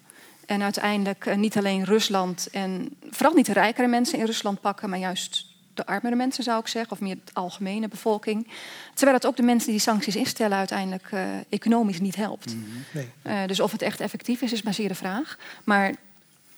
En 0.47 0.63
uiteindelijk 0.63 1.27
eh, 1.27 1.37
niet 1.37 1.57
alleen 1.57 1.85
Rusland 1.85 2.49
en 2.51 2.97
vooral 3.11 3.35
niet 3.35 3.47
de 3.47 3.53
rijkere 3.53 3.87
mensen 3.87 4.19
in 4.19 4.27
Rusland 4.27 4.61
pakken, 4.61 4.91
maar 4.91 4.99
juist 4.99 5.47
de 5.77 5.87
armere 5.87 6.17
mensen 6.17 6.45
zou 6.45 6.61
ik 6.61 6.67
zeggen, 6.67 6.93
of 6.93 7.01
meer 7.01 7.15
de 7.15 7.33
algemene 7.33 7.89
bevolking. 7.89 8.49
Terwijl 8.95 9.17
het 9.17 9.27
ook 9.27 9.37
de 9.37 9.43
mensen 9.43 9.65
die 9.65 9.75
die 9.77 9.85
sancties 9.85 10.17
instellen 10.17 10.59
uiteindelijk 10.59 11.09
eh, 11.11 11.25
economisch 11.49 12.01
niet 12.01 12.17
helpt. 12.17 12.57
Nee. 12.91 13.09
Eh, 13.23 13.47
dus 13.47 13.61
of 13.61 13.73
het 13.73 13.83
echt 13.83 14.01
effectief 14.01 14.43
is, 14.43 14.53
is 14.53 14.63
maar 14.63 14.75
zeer 14.75 14.89
de 14.89 14.95
vraag. 14.95 15.39
Maar 15.65 15.95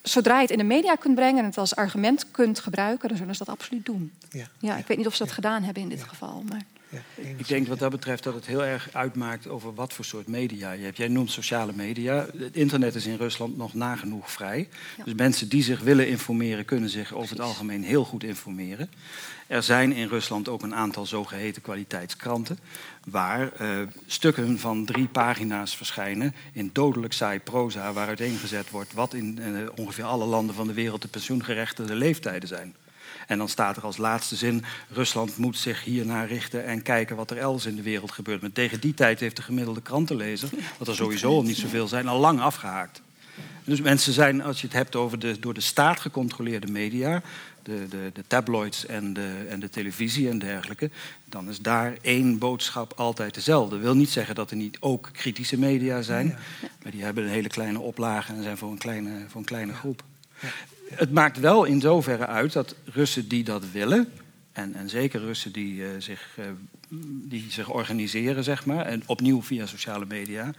zodra 0.02 0.34
je 0.34 0.42
het 0.42 0.50
in 0.50 0.58
de 0.58 0.64
media 0.64 0.94
kunt 0.94 1.14
brengen 1.14 1.38
en 1.38 1.44
het 1.44 1.58
als 1.58 1.76
argument 1.76 2.30
kunt 2.30 2.60
gebruiken, 2.60 3.08
dan 3.08 3.18
zullen 3.18 3.34
ze 3.34 3.44
dat 3.44 3.54
absoluut 3.54 3.86
doen. 3.86 4.12
Ja. 4.30 4.46
Ja, 4.58 4.76
ik 4.76 4.86
weet 4.86 4.96
niet 4.96 5.06
of 5.06 5.14
ze 5.14 5.24
dat 5.24 5.32
gedaan 5.32 5.62
hebben 5.62 5.82
in 5.82 5.88
dit 5.88 6.02
geval. 6.02 6.42
Maar... 6.48 6.62
Ja. 6.89 6.99
Ik 7.36 7.49
denk 7.49 7.68
wat 7.68 7.78
dat 7.78 7.91
betreft 7.91 8.22
dat 8.22 8.34
het 8.34 8.47
heel 8.47 8.64
erg 8.64 8.89
uitmaakt 8.93 9.49
over 9.49 9.74
wat 9.74 9.93
voor 9.93 10.05
soort 10.05 10.26
media 10.26 10.72
je 10.72 10.84
hebt. 10.84 10.97
Jij 10.97 11.09
noemt 11.09 11.30
sociale 11.30 11.72
media. 11.74 12.26
Het 12.36 12.57
internet 12.57 12.95
is 12.95 13.07
in 13.07 13.16
Rusland 13.16 13.57
nog 13.57 13.74
nagenoeg 13.74 14.30
vrij. 14.30 14.68
Ja. 14.97 15.05
Dus 15.05 15.14
mensen 15.14 15.49
die 15.49 15.62
zich 15.62 15.80
willen 15.80 16.09
informeren, 16.09 16.64
kunnen 16.64 16.91
zich 16.91 17.14
over 17.14 17.30
het 17.30 17.41
algemeen 17.41 17.82
heel 17.82 18.05
goed 18.05 18.24
informeren. 18.24 18.91
Er 19.47 19.62
zijn 19.62 19.93
in 19.93 20.09
Rusland 20.09 20.49
ook 20.49 20.62
een 20.62 20.74
aantal 20.74 21.07
zogeheten 21.07 21.62
kwaliteitskranten. 21.62 22.59
Waar 23.05 23.53
eh, 23.53 23.78
stukken 24.07 24.59
van 24.59 24.84
drie 24.84 25.07
pagina's 25.07 25.76
verschijnen 25.76 26.34
in 26.53 26.70
dodelijk 26.72 27.12
saai 27.12 27.41
proza. 27.41 27.93
Waar 27.93 28.07
uiteengezet 28.07 28.70
wordt 28.70 28.93
wat 28.93 29.14
in 29.14 29.39
eh, 29.39 29.68
ongeveer 29.76 30.05
alle 30.05 30.24
landen 30.24 30.55
van 30.55 30.66
de 30.66 30.72
wereld 30.72 31.03
de 31.03 31.09
pensioengerechtigde 31.09 31.95
leeftijden 31.95 32.49
zijn. 32.49 32.74
En 33.29 33.39
dan 33.39 33.49
staat 33.49 33.76
er 33.76 33.83
als 33.83 33.97
laatste 33.97 34.37
zin: 34.37 34.64
Rusland 34.93 35.37
moet 35.37 35.57
zich 35.57 35.85
hiernaar 35.85 36.26
richten 36.26 36.64
en 36.64 36.83
kijken 36.83 37.16
wat 37.16 37.31
er 37.31 37.39
elders 37.39 37.66
in 37.66 37.76
de 37.76 37.83
wereld 37.83 38.12
gebeurt. 38.12 38.41
Maar 38.41 38.53
tegen 38.53 38.81
die 38.81 38.95
tijd 38.95 39.20
heeft 39.20 39.37
de 39.37 39.43
gemiddelde 39.43 39.83
krantenlezer, 39.83 40.49
wat 40.79 40.89
er 40.89 40.95
sowieso 40.95 41.29
al 41.29 41.43
niet 41.43 41.57
zoveel 41.57 41.89
zijn, 41.89 42.09
al 42.09 42.20
lang 42.20 42.41
afgehaakt. 42.41 43.03
Dus 43.64 43.81
mensen 43.81 44.12
zijn, 44.12 44.43
als 44.43 44.61
je 44.61 44.66
het 44.66 44.76
hebt 44.76 44.97
over 44.97 45.18
de 45.18 45.41
door 45.41 45.55
de 45.55 45.61
staat 45.61 46.01
gecontroleerde 46.01 46.66
media, 46.66 47.22
de, 47.62 47.87
de, 47.89 48.11
de 48.12 48.24
tabloids 48.26 48.87
en 48.87 49.12
de, 49.12 49.47
en 49.49 49.61
de 49.61 49.68
televisie 49.68 50.29
en 50.29 50.39
dergelijke, 50.39 50.91
dan 51.24 51.49
is 51.49 51.61
daar 51.61 51.97
één 52.01 52.39
boodschap 52.39 52.93
altijd 52.97 53.35
dezelfde. 53.35 53.74
Dat 53.74 53.85
wil 53.85 53.97
niet 53.97 54.11
zeggen 54.11 54.35
dat 54.35 54.51
er 54.51 54.57
niet 54.57 54.76
ook 54.81 55.09
kritische 55.12 55.59
media 55.59 56.03
zijn, 56.03 56.39
maar 56.83 56.93
die 56.93 57.05
hebben 57.05 57.24
een 57.24 57.31
hele 57.31 57.49
kleine 57.49 57.81
oplage 57.81 58.33
en 58.33 58.43
zijn 58.43 58.57
voor 58.57 58.70
een 58.70 58.79
kleine, 58.79 59.24
voor 59.29 59.41
een 59.41 59.47
kleine 59.47 59.72
groep. 59.72 60.03
Het 60.95 61.12
maakt 61.12 61.39
wel 61.39 61.64
in 61.64 61.80
zoverre 61.80 62.26
uit 62.26 62.53
dat 62.53 62.74
Russen 62.84 63.28
die 63.28 63.45
dat 63.45 63.70
willen, 63.70 64.12
en, 64.53 64.74
en 64.74 64.89
zeker 64.89 65.20
Russen 65.20 65.53
die, 65.53 65.84
eh, 65.84 65.91
zich, 65.99 66.28
eh, 66.36 66.45
die 67.28 67.47
zich 67.51 67.70
organiseren, 67.70 68.45
zeg 68.45 68.66
maar, 68.66 68.86
en 68.86 69.03
opnieuw 69.07 69.43
via 69.43 69.66
sociale 69.66 70.07
media, 70.07 70.51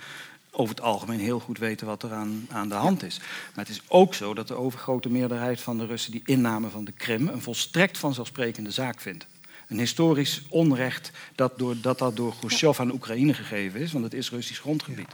over 0.52 0.76
het 0.76 0.84
algemeen 0.84 1.20
heel 1.20 1.40
goed 1.40 1.58
weten 1.58 1.88
wat 1.88 2.04
er 2.04 2.14
aan, 2.14 2.48
aan 2.50 2.70
de 2.70 2.76
hand 2.76 3.04
is. 3.04 3.18
Maar 3.56 3.66
het 3.66 3.70
is 3.70 3.82
ook 3.88 4.14
zo 4.14 4.34
dat 4.34 4.48
de 4.48 4.54
overgrote 4.54 5.10
meerderheid 5.10 5.62
van 5.62 5.78
de 5.78 5.86
Russen 5.86 6.12
die 6.12 6.22
inname 6.26 6.70
van 6.70 6.86
de 6.86 6.92
Krim 6.92 7.28
een 7.28 7.42
volstrekt 7.42 7.98
vanzelfsprekende 7.98 8.72
zaak 8.72 9.02
vindt. 9.02 9.26
Een 9.68 9.80
historisch 9.80 10.42
onrecht 10.50 11.12
dat 11.36 11.58
door, 11.58 11.76
dat, 11.82 12.00
dat 12.00 12.16
door 12.16 12.36
Khrushchev 12.40 12.80
aan 12.80 12.92
Oekraïne 12.92 13.34
gegeven 13.34 13.80
is, 13.80 13.92
want 13.92 14.04
het 14.04 14.14
is 14.14 14.30
Russisch 14.30 14.62
grondgebied. 14.62 15.12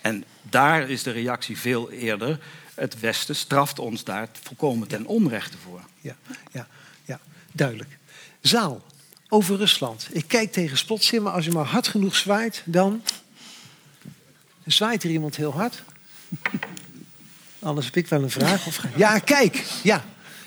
En 0.00 0.24
daar 0.42 0.90
is 0.90 1.02
de 1.02 1.10
reactie 1.10 1.58
veel 1.58 1.90
eerder. 1.90 2.38
Het 2.76 3.00
Westen 3.00 3.36
straft 3.36 3.78
ons 3.78 4.04
daar 4.04 4.28
volkomen 4.42 4.88
ten 4.88 5.06
onrechte 5.06 5.56
voor. 5.58 5.80
Ja, 6.00 6.16
ja, 6.52 6.66
ja, 7.04 7.20
duidelijk. 7.52 7.98
Zaal, 8.40 8.84
over 9.28 9.56
Rusland. 9.56 10.08
Ik 10.10 10.24
kijk 10.26 10.52
tegen 10.52 10.78
Spotsim, 10.78 11.22
maar 11.22 11.32
als 11.32 11.44
je 11.44 11.50
maar 11.50 11.64
hard 11.64 11.88
genoeg 11.88 12.16
zwaait, 12.16 12.62
dan... 12.64 13.02
Zwaait 14.66 15.02
er 15.02 15.10
iemand 15.10 15.36
heel 15.36 15.52
hard? 15.52 15.82
Anders 17.58 17.86
heb 17.86 17.96
ik 17.96 18.06
wel 18.06 18.22
een 18.22 18.30
vraag. 18.30 18.66
Of... 18.66 18.82
Ja, 18.96 19.18
kijk. 19.18 19.64
Ja. 19.82 20.04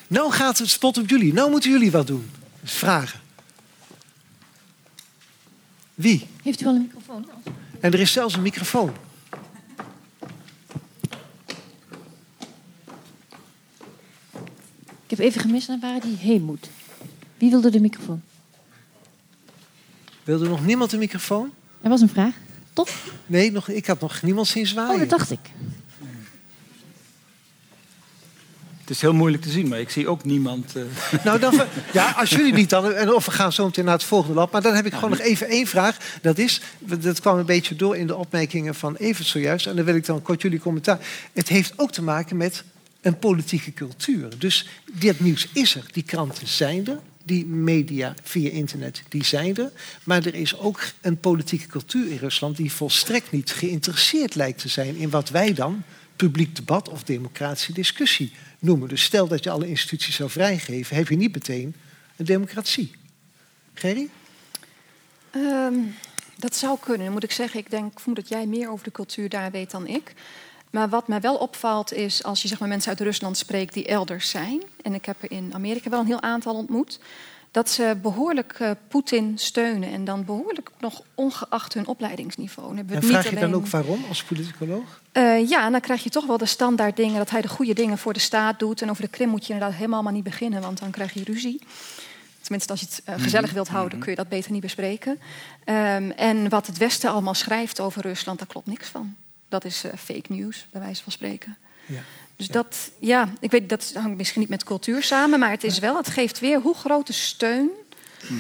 Nou 0.08 0.32
gaat 0.32 0.58
het 0.58 0.70
spot 0.70 0.98
op 0.98 1.10
jullie. 1.10 1.34
Nou 1.34 1.50
moeten 1.50 1.72
jullie 1.72 1.92
wat 1.92 2.08
doen. 2.08 2.32
Dus 2.62 2.72
vragen. 2.72 3.20
Wie? 5.94 6.28
Heeft 6.44 6.62
u 6.62 6.66
wel 6.66 6.76
een 6.76 6.82
microfoon? 6.82 7.30
En 7.80 7.94
er 7.94 8.00
is 8.00 8.12
zelfs 8.12 8.36
een 8.36 8.42
microfoon. 8.42 8.94
Ik 15.10 15.18
heb 15.18 15.26
even 15.26 15.42
gemist 15.42 15.68
naar 15.68 15.80
waar 15.80 16.00
die 16.00 16.18
heen 16.18 16.42
moet. 16.44 16.70
Wie 17.38 17.50
wilde 17.50 17.70
de 17.70 17.80
microfoon? 17.80 18.22
Wilde 20.24 20.48
nog 20.50 20.66
niemand 20.66 20.94
een 20.94 21.00
microfoon? 21.00 21.52
Er 21.82 21.90
was 21.90 22.02
een 22.02 22.10
vraag, 22.10 22.34
toch? 22.74 22.90
Nee, 23.26 23.52
nog, 23.52 23.68
ik 23.70 23.86
had 23.88 24.00
nog 24.00 24.22
niemand 24.22 24.48
zien 24.48 24.68
zwaaien. 24.68 24.94
Oh, 24.94 25.00
dat 25.00 25.10
dacht 25.10 25.32
ik. 25.32 25.40
Het 28.80 28.90
is 28.90 29.02
heel 29.02 29.14
moeilijk 29.14 29.44
te 29.44 29.50
zien, 29.50 29.68
maar 29.68 29.80
ik 29.80 29.90
zie 29.90 30.08
ook 30.08 30.24
niemand. 30.26 30.76
eh, 30.76 31.24
Nou, 31.26 31.40
dan, 31.40 31.54
ja, 31.94 32.12
als 32.12 32.30
jullie 32.30 32.54
niet 32.54 32.70
dan, 32.70 32.94
en 32.94 33.14
of 33.14 33.26
we 33.26 33.32
gaan 33.32 33.54
zo 33.54 33.66
meteen 33.66 33.86
naar 33.86 33.94
het 33.94 34.04
volgende 34.04 34.36
lab. 34.36 34.52
Maar 34.52 34.62
dan 34.62 34.76
heb 34.76 34.86
ik 34.86 34.94
gewoon 34.94 35.10
nog 35.10 35.20
even 35.20 35.48
één 35.48 35.68
vraag. 35.68 35.98
Dat 36.22 36.38
is, 36.38 36.62
dat 36.80 37.20
kwam 37.20 37.38
een 37.38 37.46
beetje 37.46 37.76
door 37.76 37.96
in 37.98 38.08
de 38.08 38.16
opmerkingen 38.16 38.76
van 38.76 38.96
Evert 38.96 39.28
zojuist. 39.28 39.68
En 39.68 39.76
dan 39.76 39.86
wil 39.86 39.96
ik 39.96 40.06
dan 40.06 40.22
kort 40.22 40.42
jullie 40.42 40.60
commentaar. 40.60 41.00
Het 41.34 41.48
heeft 41.48 41.74
ook 41.76 41.92
te 41.92 42.02
maken 42.02 42.38
met 42.38 42.64
een 43.02 43.20
politieke 43.20 43.74
cultuur. 43.74 44.40
Dus 44.40 44.68
dit 44.94 45.20
nieuws 45.20 45.48
is 45.54 45.76
er. 45.76 45.86
Die 45.92 46.04
kranten 46.04 46.48
zijn 46.48 46.88
er. 46.88 47.00
Die 47.24 47.46
media 47.46 48.14
via 48.24 48.50
internet, 48.50 49.04
die 49.10 49.24
zijn 49.24 49.56
er. 49.56 49.72
Maar 50.04 50.26
er 50.26 50.36
is 50.36 50.58
ook 50.58 50.82
een 51.02 51.20
politieke 51.20 51.68
cultuur 51.68 52.12
in 52.12 52.18
Rusland... 52.18 52.58
die 52.58 52.72
volstrekt 52.72 53.32
niet 53.32 53.52
geïnteresseerd 53.52 54.36
lijkt 54.36 54.60
te 54.60 54.70
zijn... 54.70 54.96
in 54.96 55.10
wat 55.10 55.30
wij 55.30 55.54
dan 55.54 55.84
publiek 56.16 56.56
debat 56.56 56.90
of 56.90 57.04
democratische 57.04 57.74
discussie 57.74 58.32
noemen. 58.60 58.88
Dus 58.90 59.04
stel 59.04 59.28
dat 59.28 59.44
je 59.44 59.50
alle 59.50 59.68
instituties 59.68 60.16
zou 60.16 60.30
vrijgeven... 60.30 60.96
heb 60.96 61.08
je 61.08 61.16
niet 61.16 61.34
meteen 61.34 61.76
een 62.16 62.26
democratie. 62.26 62.92
Gerry? 63.74 64.10
Ehm, 65.32 65.76
dat 66.38 66.56
zou 66.56 66.78
kunnen. 66.80 67.12
Moet 67.12 67.24
ik 67.24 67.32
zeggen, 67.32 67.60
ik 67.60 67.70
denk, 67.70 68.00
vermoed 68.00 68.20
dat 68.20 68.30
jij 68.30 68.46
meer 68.46 68.70
over 68.70 68.84
de 68.84 68.92
cultuur 68.92 69.30
daar 69.30 69.52
weet 69.52 69.72
dan 69.72 69.88
ik. 69.88 70.14
Maar 70.70 70.90
wat 70.90 71.08
mij 71.08 71.22
wel 71.22 71.36
opvalt 71.36 71.94
is, 71.94 72.24
als 72.24 72.42
je 72.42 72.48
zeg 72.48 72.60
maar, 72.60 72.70
mensen 72.70 72.90
uit 72.90 73.00
Rusland 73.00 73.38
spreekt 73.38 73.74
die 73.74 73.88
elders 73.88 74.30
zijn... 74.30 74.64
en 74.82 74.94
ik 74.94 75.06
heb 75.06 75.24
er 75.24 75.32
in 75.32 75.52
Amerika 75.54 75.90
wel 75.90 76.00
een 76.00 76.06
heel 76.06 76.22
aantal 76.22 76.56
ontmoet... 76.56 77.00
dat 77.52 77.70
ze 77.70 77.98
behoorlijk 78.02 78.56
eh, 78.60 78.72
Poetin 78.88 79.38
steunen 79.38 79.92
en 79.92 80.06
dan 80.06 80.26
behoorlijk 80.26 80.70
nog 80.80 81.02
ongeacht 81.16 81.74
hun 81.74 81.88
opleidingsniveau. 81.88 82.78
En 82.78 83.04
vraag 83.04 83.30
je 83.30 83.36
dan 83.36 83.54
ook 83.54 83.68
waarom 83.68 84.04
als 84.10 84.24
politicoloog? 84.24 85.02
Eh, 85.12 85.50
ja, 85.50 85.70
dan 85.70 85.82
krijg 85.82 86.04
je 86.04 86.10
toch 86.10 86.26
wel 86.26 86.38
de 86.38 86.46
standaard 86.46 86.96
dingen 86.96 87.18
dat 87.18 87.30
hij 87.30 87.42
de 87.42 87.48
goede 87.48 87.74
dingen 87.74 87.98
voor 87.98 88.14
de 88.14 88.20
staat 88.20 88.60
doet. 88.60 88.82
En 88.82 88.90
over 88.90 89.04
de 89.04 89.10
Krim 89.10 89.30
moet 89.30 89.46
je 89.46 89.54
inderdaad 89.54 89.78
helemaal 89.78 90.04
maar 90.04 90.14
niet 90.14 90.24
beginnen, 90.24 90.62
want 90.62 90.80
dan 90.80 90.92
krijg 90.92 91.14
je 91.14 91.24
ruzie. 91.24 91.62
Tenminste, 92.42 92.72
als 92.72 92.80
je 92.80 92.86
het 92.86 93.02
eh, 93.06 93.24
gezellig 93.24 93.52
wilt 93.52 93.68
houden, 93.68 94.00
kun 94.00 94.10
je 94.10 94.16
dat 94.16 94.30
beter 94.30 94.52
niet 94.52 94.62
bespreken. 94.62 95.20
Ehm, 95.64 96.10
en 96.10 96.50
wat 96.50 96.68
het 96.68 96.78
Westen 96.78 97.12
allemaal 97.12 97.34
schrijft 97.34 97.80
over 97.80 98.02
Rusland, 98.02 98.38
daar 98.38 98.48
klopt 98.48 98.68
niks 98.68 98.88
van. 98.88 99.16
Dat 99.50 99.66
is 99.66 99.84
eh, 99.84 99.92
fake 99.98 100.34
news, 100.34 100.68
bij 100.72 100.82
wijze 100.82 101.04
van 101.04 101.12
spreken. 101.12 101.58
Ja. 101.86 102.00
Dus 102.36 102.48
dat, 102.48 102.92
ja, 103.00 103.30
ik 103.40 103.52
weet, 103.52 103.70
dat 103.70 103.92
hangt 103.94 104.18
misschien 104.18 104.40
niet 104.42 104.50
met 104.50 104.64
cultuur 104.64 105.04
samen, 105.04 105.40
maar 105.40 105.52
het 105.52 105.64
is 105.64 105.80
wel, 105.80 105.98
het 105.98 106.08
geeft 106.10 106.40
weer 106.40 106.60
hoe 106.60 106.76
groot 106.76 107.08
de 107.08 107.14
steun 107.14 107.70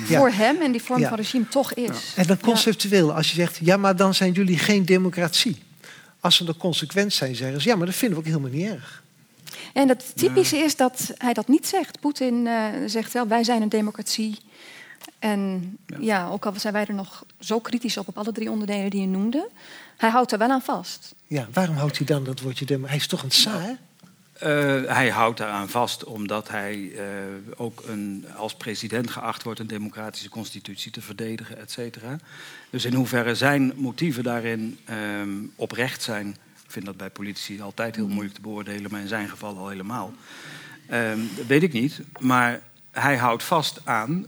Ja. 0.08 0.18
voor 0.20 0.30
hem 0.32 0.62
en 0.62 0.72
die 0.72 0.82
vorm 0.82 1.00
Ja. 1.00 1.08
van 1.10 1.18
regime 1.18 1.48
toch 1.48 1.74
is. 1.74 2.14
En 2.16 2.28
dan 2.28 2.38
Ja. 2.40 2.48
conceptueel, 2.48 3.14
als 3.14 3.28
je 3.30 3.36
zegt... 3.36 3.58
ja, 3.62 3.78
maar 3.78 3.96
dan 3.96 4.14
zijn 4.14 4.32
jullie 4.32 4.58
geen 4.58 4.86
democratie. 4.86 5.58
Als 6.20 6.36
ze 6.36 6.44
dan 6.44 6.58
consequent 6.58 7.14
zijn, 7.14 7.36
zeggen 7.36 7.62
ze... 7.62 7.68
ja, 7.70 7.76
maar 7.76 7.86
dat 7.86 7.96
vinden 7.96 8.18
we 8.18 8.24
ook 8.26 8.32
helemaal 8.32 8.58
niet 8.60 8.70
erg. 8.70 9.04
En 9.74 9.88
het 9.90 10.12
typische 10.16 10.58
is 10.58 10.76
dat 10.76 11.12
hij 11.18 11.34
dat 11.34 11.48
niet 11.48 11.68
zegt. 11.68 12.00
Poetin 12.00 12.48
eh, 12.48 12.64
zegt 12.86 13.14
wel, 13.14 13.28
wij 13.28 13.44
zijn 13.44 13.62
een 13.62 13.70
democratie. 13.70 14.38
En 15.20 15.78
Ja. 15.86 15.98
ja. 16.00 16.28
ook 16.30 16.46
al 16.46 16.54
zijn 16.58 16.74
wij 16.74 16.86
er 16.86 16.94
nog 16.94 17.26
zo 17.40 17.60
kritisch 17.60 17.98
op, 17.98 18.08
op 18.08 18.18
alle 18.18 18.32
drie 18.32 18.52
onderdelen 18.52 18.90
die 18.90 19.02
je 19.02 19.08
noemde, 19.08 19.50
hij 20.00 20.10
houdt 20.10 20.32
er 20.32 20.38
wel 20.38 20.50
aan 20.50 20.62
vast. 20.62 21.16
Ja, 21.28 21.48
waarom 21.54 21.76
houdt 21.76 21.98
hij 21.98 22.06
dan 22.06 22.24
dat 22.24 22.40
woordje 22.40 22.66
demo? 22.66 22.88
Hij 22.88 22.96
is 22.96 23.08
toch 23.08 23.24
een 23.24 23.32
sa, 23.32 23.60
hè? 23.60 23.72
Eh, 24.34 24.94
hij 24.96 25.10
houdt 25.10 25.38
daaraan 25.38 25.70
vast 25.70 26.04
omdat 26.04 26.50
hij 26.50 26.92
eh, 26.96 27.04
ook 27.56 27.84
een, 27.88 28.26
als 28.36 28.56
president 28.56 29.12
geacht 29.12 29.44
wordt 29.44 29.60
een 29.60 29.68
democratische 29.68 30.30
constitutie 30.30 30.92
te 30.92 31.02
verdedigen, 31.02 31.58
et 31.58 31.72
cetera. 31.72 32.18
Dus 32.70 32.86
in 32.86 32.94
hoeverre 32.94 33.36
zijn 33.36 33.74
motieven 33.76 34.24
daarin 34.24 34.80
ehm, 34.86 35.30
oprecht 35.56 36.04
zijn, 36.04 36.28
ik 36.64 36.72
vind 36.72 36.86
dat 36.86 36.98
bij 36.98 37.10
politici 37.10 37.62
altijd 37.62 37.96
heel 37.96 38.08
moeilijk 38.08 38.36
te 38.36 38.42
beoordelen, 38.42 38.92
maar 38.92 39.02
in 39.02 39.08
zijn 39.08 39.30
geval 39.30 39.58
al 39.58 39.70
helemaal. 39.70 40.14
Ehm, 40.88 41.20
dat 41.36 41.46
weet 41.46 41.64
ik 41.64 41.74
niet, 41.74 42.02
maar 42.20 42.62
hij 42.92 43.18
houdt 43.18 43.44
vast 43.44 43.80
aan, 43.84 44.26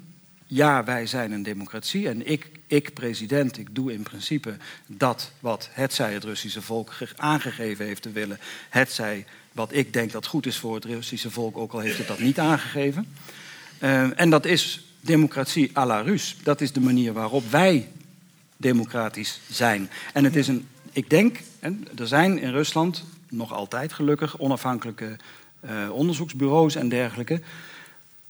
ja, 0.53 0.83
wij 0.83 1.05
zijn 1.05 1.31
een 1.31 1.43
democratie 1.43 2.07
en 2.07 2.27
ik, 2.27 2.49
ik 2.67 2.93
president, 2.93 3.57
ik 3.57 3.75
doe 3.75 3.93
in 3.93 4.03
principe 4.03 4.57
dat 4.87 5.31
wat 5.39 5.69
hetzij 5.71 6.13
het 6.13 6.23
Russische 6.23 6.61
volk 6.61 6.91
ge- 6.91 7.07
aangegeven 7.15 7.85
heeft 7.85 8.01
te 8.01 8.11
willen, 8.11 8.39
hetzij 8.69 9.25
wat 9.51 9.73
ik 9.73 9.93
denk 9.93 10.11
dat 10.11 10.25
goed 10.25 10.45
is 10.45 10.57
voor 10.57 10.75
het 10.75 10.85
Russische 10.85 11.31
volk, 11.31 11.57
ook 11.57 11.71
al 11.73 11.79
heeft 11.79 11.97
het 11.97 12.07
dat 12.07 12.19
niet 12.19 12.39
aangegeven. 12.39 13.07
Eh, 13.77 14.19
en 14.19 14.29
dat 14.29 14.45
is 14.45 14.85
democratie 15.01 15.77
à 15.77 15.85
la 15.85 16.01
Rus. 16.01 16.35
Dat 16.43 16.61
is 16.61 16.71
de 16.71 16.79
manier 16.81 17.13
waarop 17.13 17.51
wij 17.51 17.87
democratisch 18.57 19.39
zijn. 19.51 19.89
En 20.13 20.23
het 20.23 20.35
is 20.35 20.47
een, 20.47 20.67
ik 20.91 21.09
denk, 21.09 21.39
en 21.59 21.87
er 21.97 22.07
zijn 22.07 22.39
in 22.39 22.51
Rusland 22.51 23.03
nog 23.29 23.53
altijd 23.53 23.93
gelukkig 23.93 24.37
onafhankelijke 24.37 25.15
eh, 25.59 25.89
onderzoeksbureaus 25.91 26.75
en 26.75 26.89
dergelijke. 26.89 27.41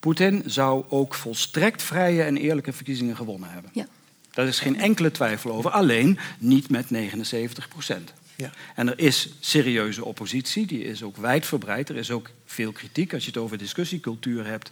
Poetin 0.02 0.44
zou 0.46 0.84
ook 0.90 1.14
volstrekt 1.14 1.84
vrije 1.84 2.24
en 2.24 2.38
eerlijke 2.38 2.74
verkiezingen 2.74 3.16
gewonnen 3.16 3.50
hebben. 3.52 3.72
Ja. 3.74 3.88
Daar 4.32 4.48
is 4.48 4.60
geen 4.60 4.80
enkele 4.80 5.12
twijfel 5.12 5.52
over, 5.52 5.72
alleen 5.72 6.20
niet 6.38 6.70
met 6.70 6.90
79 6.90 7.68
procent. 7.68 8.14
Ja. 8.36 8.52
En 8.76 8.90
er 8.90 9.00
is 9.00 9.30
serieuze 9.40 10.06
oppositie, 10.06 10.66
die 10.66 10.84
is 10.84 11.04
ook 11.04 11.18
wijdverbreid. 11.18 11.90
Er 11.90 11.96
is 11.96 12.12
ook 12.12 12.30
veel 12.46 12.72
kritiek 12.72 13.14
als 13.14 13.24
je 13.24 13.30
het 13.30 13.40
over 13.40 13.58
discussiecultuur 13.58 14.46
hebt. 14.46 14.72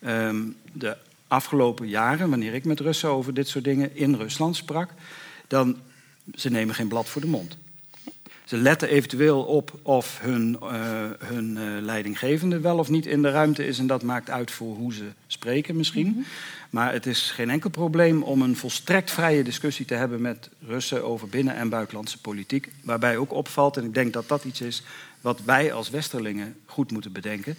Ehm, 0.00 0.42
de 0.72 0.96
afgelopen 1.28 1.88
jaren, 1.88 2.30
wanneer 2.30 2.54
ik 2.54 2.64
met 2.64 2.80
Russen 2.80 3.08
over 3.08 3.34
dit 3.34 3.48
soort 3.48 3.64
dingen 3.64 3.96
in 3.96 4.14
Rusland 4.14 4.56
sprak, 4.56 4.90
dan 5.46 5.80
ze 6.34 6.50
nemen 6.50 6.74
geen 6.74 6.88
blad 6.88 7.08
voor 7.08 7.20
de 7.20 7.26
mond. 7.26 7.56
Ze 8.52 8.58
letten 8.58 8.88
eventueel 8.88 9.42
op 9.42 9.78
of 9.82 10.18
hun, 10.20 10.56
eh, 10.60 11.10
hun 11.18 11.56
eh, 11.56 11.64
leidinggevende 11.80 12.60
wel 12.60 12.78
of 12.78 12.88
niet 12.88 13.06
in 13.06 13.22
de 13.22 13.30
ruimte 13.30 13.66
is. 13.66 13.78
En 13.78 13.86
dat 13.86 14.02
maakt 14.02 14.30
uit 14.30 14.50
voor 14.50 14.76
hoe 14.76 14.94
ze 14.94 15.04
spreken 15.26 15.76
misschien. 15.76 16.24
Maar 16.70 16.92
het 16.92 17.06
is 17.06 17.30
geen 17.30 17.50
enkel 17.50 17.70
probleem 17.70 18.22
om 18.22 18.42
een 18.42 18.56
volstrekt 18.56 19.10
vrije 19.10 19.44
discussie 19.44 19.86
te 19.86 19.94
hebben 19.94 20.20
met 20.20 20.48
Russen 20.66 21.04
over 21.04 21.28
binnen- 21.28 21.54
en 21.54 21.68
buitenlandse 21.68 22.20
politiek. 22.20 22.68
Waarbij 22.82 23.16
ook 23.16 23.32
opvalt, 23.32 23.76
en 23.76 23.84
ik 23.84 23.94
denk 23.94 24.12
dat 24.12 24.28
dat 24.28 24.44
iets 24.44 24.60
is 24.60 24.82
wat 25.20 25.40
wij 25.44 25.72
als 25.72 25.90
Westerlingen 25.90 26.56
goed 26.66 26.90
moeten 26.90 27.12
bedenken. 27.12 27.56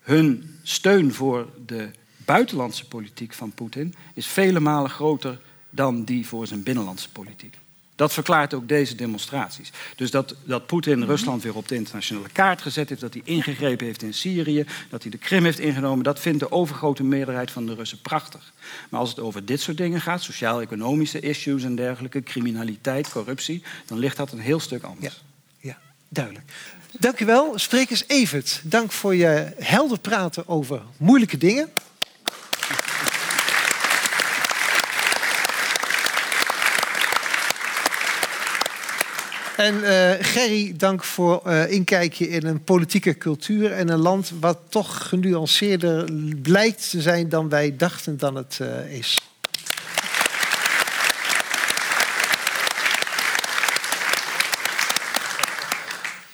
Hun 0.00 0.58
steun 0.62 1.14
voor 1.14 1.48
de 1.66 1.90
buitenlandse 2.16 2.88
politiek 2.88 3.32
van 3.32 3.52
Poetin 3.52 3.94
is 4.14 4.26
vele 4.26 4.60
malen 4.60 4.90
groter 4.90 5.40
dan 5.70 6.04
die 6.04 6.26
voor 6.26 6.46
zijn 6.46 6.62
binnenlandse 6.62 7.10
politiek. 7.10 7.60
Dat 8.02 8.12
verklaart 8.12 8.54
ook 8.54 8.68
deze 8.68 8.94
demonstraties. 8.94 9.70
Dus 9.96 10.10
dat, 10.10 10.34
dat 10.44 10.66
Poetin 10.66 11.04
Rusland 11.04 11.42
weer 11.42 11.54
op 11.54 11.68
de 11.68 11.74
internationale 11.74 12.28
kaart 12.28 12.62
gezet 12.62 12.88
heeft, 12.88 13.00
dat 13.00 13.12
hij 13.12 13.22
ingegrepen 13.24 13.86
heeft 13.86 14.02
in 14.02 14.14
Syrië, 14.14 14.64
dat 14.90 15.02
hij 15.02 15.10
de 15.10 15.18
Krim 15.18 15.44
heeft 15.44 15.58
ingenomen, 15.58 16.04
dat 16.04 16.20
vindt 16.20 16.38
de 16.38 16.52
overgrote 16.52 17.02
meerderheid 17.02 17.50
van 17.50 17.66
de 17.66 17.74
Russen 17.74 18.00
prachtig. 18.00 18.52
Maar 18.88 19.00
als 19.00 19.08
het 19.08 19.18
over 19.18 19.44
dit 19.44 19.60
soort 19.60 19.76
dingen 19.76 20.00
gaat, 20.00 20.22
sociaal-economische 20.22 21.20
issues 21.20 21.64
en 21.64 21.74
dergelijke, 21.74 22.22
criminaliteit, 22.22 23.10
corruptie, 23.10 23.62
dan 23.86 23.98
ligt 23.98 24.16
dat 24.16 24.32
een 24.32 24.40
heel 24.40 24.60
stuk 24.60 24.82
anders. 24.82 25.22
Ja, 25.60 25.78
duidelijk. 26.08 26.44
Dank 26.98 27.20
u 27.20 27.24
wel. 27.24 27.58
Sprekers 27.58 28.04
Evert, 28.06 28.60
dank 28.64 28.92
voor 28.92 29.14
je 29.14 29.52
helder 29.58 29.98
praten 29.98 30.48
over 30.48 30.82
moeilijke 30.96 31.38
dingen. 31.38 31.70
En 39.56 39.84
eh, 39.84 40.26
Gerry, 40.26 40.74
dank 40.76 41.04
voor 41.04 41.40
eh 41.44 41.70
inkijkje 41.70 42.28
in 42.28 42.46
een 42.46 42.64
politieke 42.64 43.18
cultuur 43.18 43.72
en 43.72 43.88
een 43.88 43.98
land 43.98 44.32
wat 44.40 44.58
toch 44.68 45.08
genuanceerder 45.08 46.12
blijkt 46.42 46.90
te 46.90 47.00
zijn 47.00 47.28
dan 47.28 47.48
wij 47.48 47.76
dachten 47.76 48.18
dan 48.18 48.34
het 48.34 48.58
eh, 48.60 48.98
is. 48.98 49.20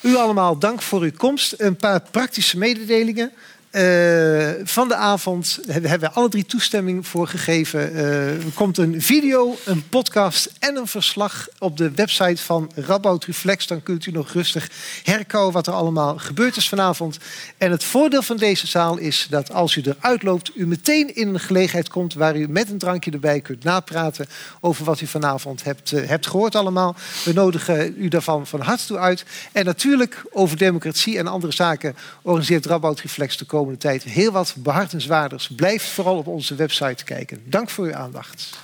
U 0.01 0.17
allemaal 0.17 0.59
dank 0.59 0.83
voor 0.83 1.01
uw 1.01 1.13
komst. 1.17 1.55
Een 1.57 1.77
paar 1.77 2.01
praktische 2.11 2.59
mededelingen. 2.59 3.33
Eh, 3.79 4.51
van 4.65 4.89
de 4.89 4.95
avond 4.95 5.59
hebben 5.67 6.01
we 6.01 6.11
alle 6.11 6.29
drie 6.29 6.47
toestemming 6.47 7.07
voor 7.07 7.29
gegeven. 7.29 7.95
Eh, 7.95 8.45
er 8.45 8.53
komt 8.55 8.79
een 8.79 9.03
video, 9.03 9.57
een 9.65 9.89
podcast 9.89 10.51
en 10.59 10.77
een 10.77 10.87
verslag 10.87 11.49
op 11.59 11.77
de 11.77 11.91
website 11.91 12.43
van 12.43 12.71
Rabout 12.75 13.25
Reflex. 13.25 13.67
Dan 13.67 13.83
kunt 13.83 14.07
u 14.07 14.11
nog 14.11 14.33
rustig 14.33 14.71
herkouwen 15.05 15.53
wat 15.53 15.67
er 15.67 15.73
allemaal 15.73 16.19
gebeurd 16.19 16.57
is 16.57 16.69
vanavond. 16.69 17.19
En 17.59 17.71
het 17.71 17.85
voordeel 17.85 18.23
van 18.23 18.37
deze 18.37 18.67
zaal 18.67 18.97
is 18.97 19.27
dat 19.31 19.53
als 19.53 19.77
u 19.77 19.83
eruit 19.85 20.23
loopt, 20.23 20.51
u 20.55 20.67
meteen 20.67 21.15
in 21.15 21.29
een 21.29 21.41
gelegenheid 21.41 21.89
komt 21.89 22.15
waar 22.15 22.37
u 22.37 22.49
met 22.49 22.71
een 22.71 22.79
drankje 22.79 23.11
erbij 23.11 23.41
kunt 23.41 23.65
napraten 23.65 24.27
over 24.61 24.85
wat 24.85 25.01
u 25.01 25.07
vanavond 25.07 25.65
hebt, 25.65 25.93
eh, 25.93 26.09
hebt 26.09 26.27
gehoord 26.27 26.55
allemaal. 26.55 26.97
We 27.25 27.33
nodigen 27.33 27.95
u 27.99 28.09
daarvan 28.09 28.47
van 28.47 28.61
harte 28.61 28.87
toe 28.87 28.99
uit. 28.99 29.25
En 29.53 29.65
natuurlijk 29.65 30.25
over 30.33 30.57
democratie 30.57 31.19
en 31.19 31.27
andere 31.27 31.53
zaken 31.53 31.97
organiseert 32.23 32.67
Rabout 32.67 33.01
Reflex 33.01 33.37
de 33.37 33.47
komende 33.69 34.03
tijd 34.03 34.15
heel 34.15 34.33
wat 34.33 34.55
behartenswaardigs. 34.59 35.49
Blijf 35.49 35.93
vooral 35.93 36.17
op 36.17 36.27
onze 36.27 36.55
website 36.55 37.05
kijken. 37.05 37.43
Dank 37.45 37.71
voor 37.71 37.85
uw 37.85 37.95
aandacht. 37.95 38.59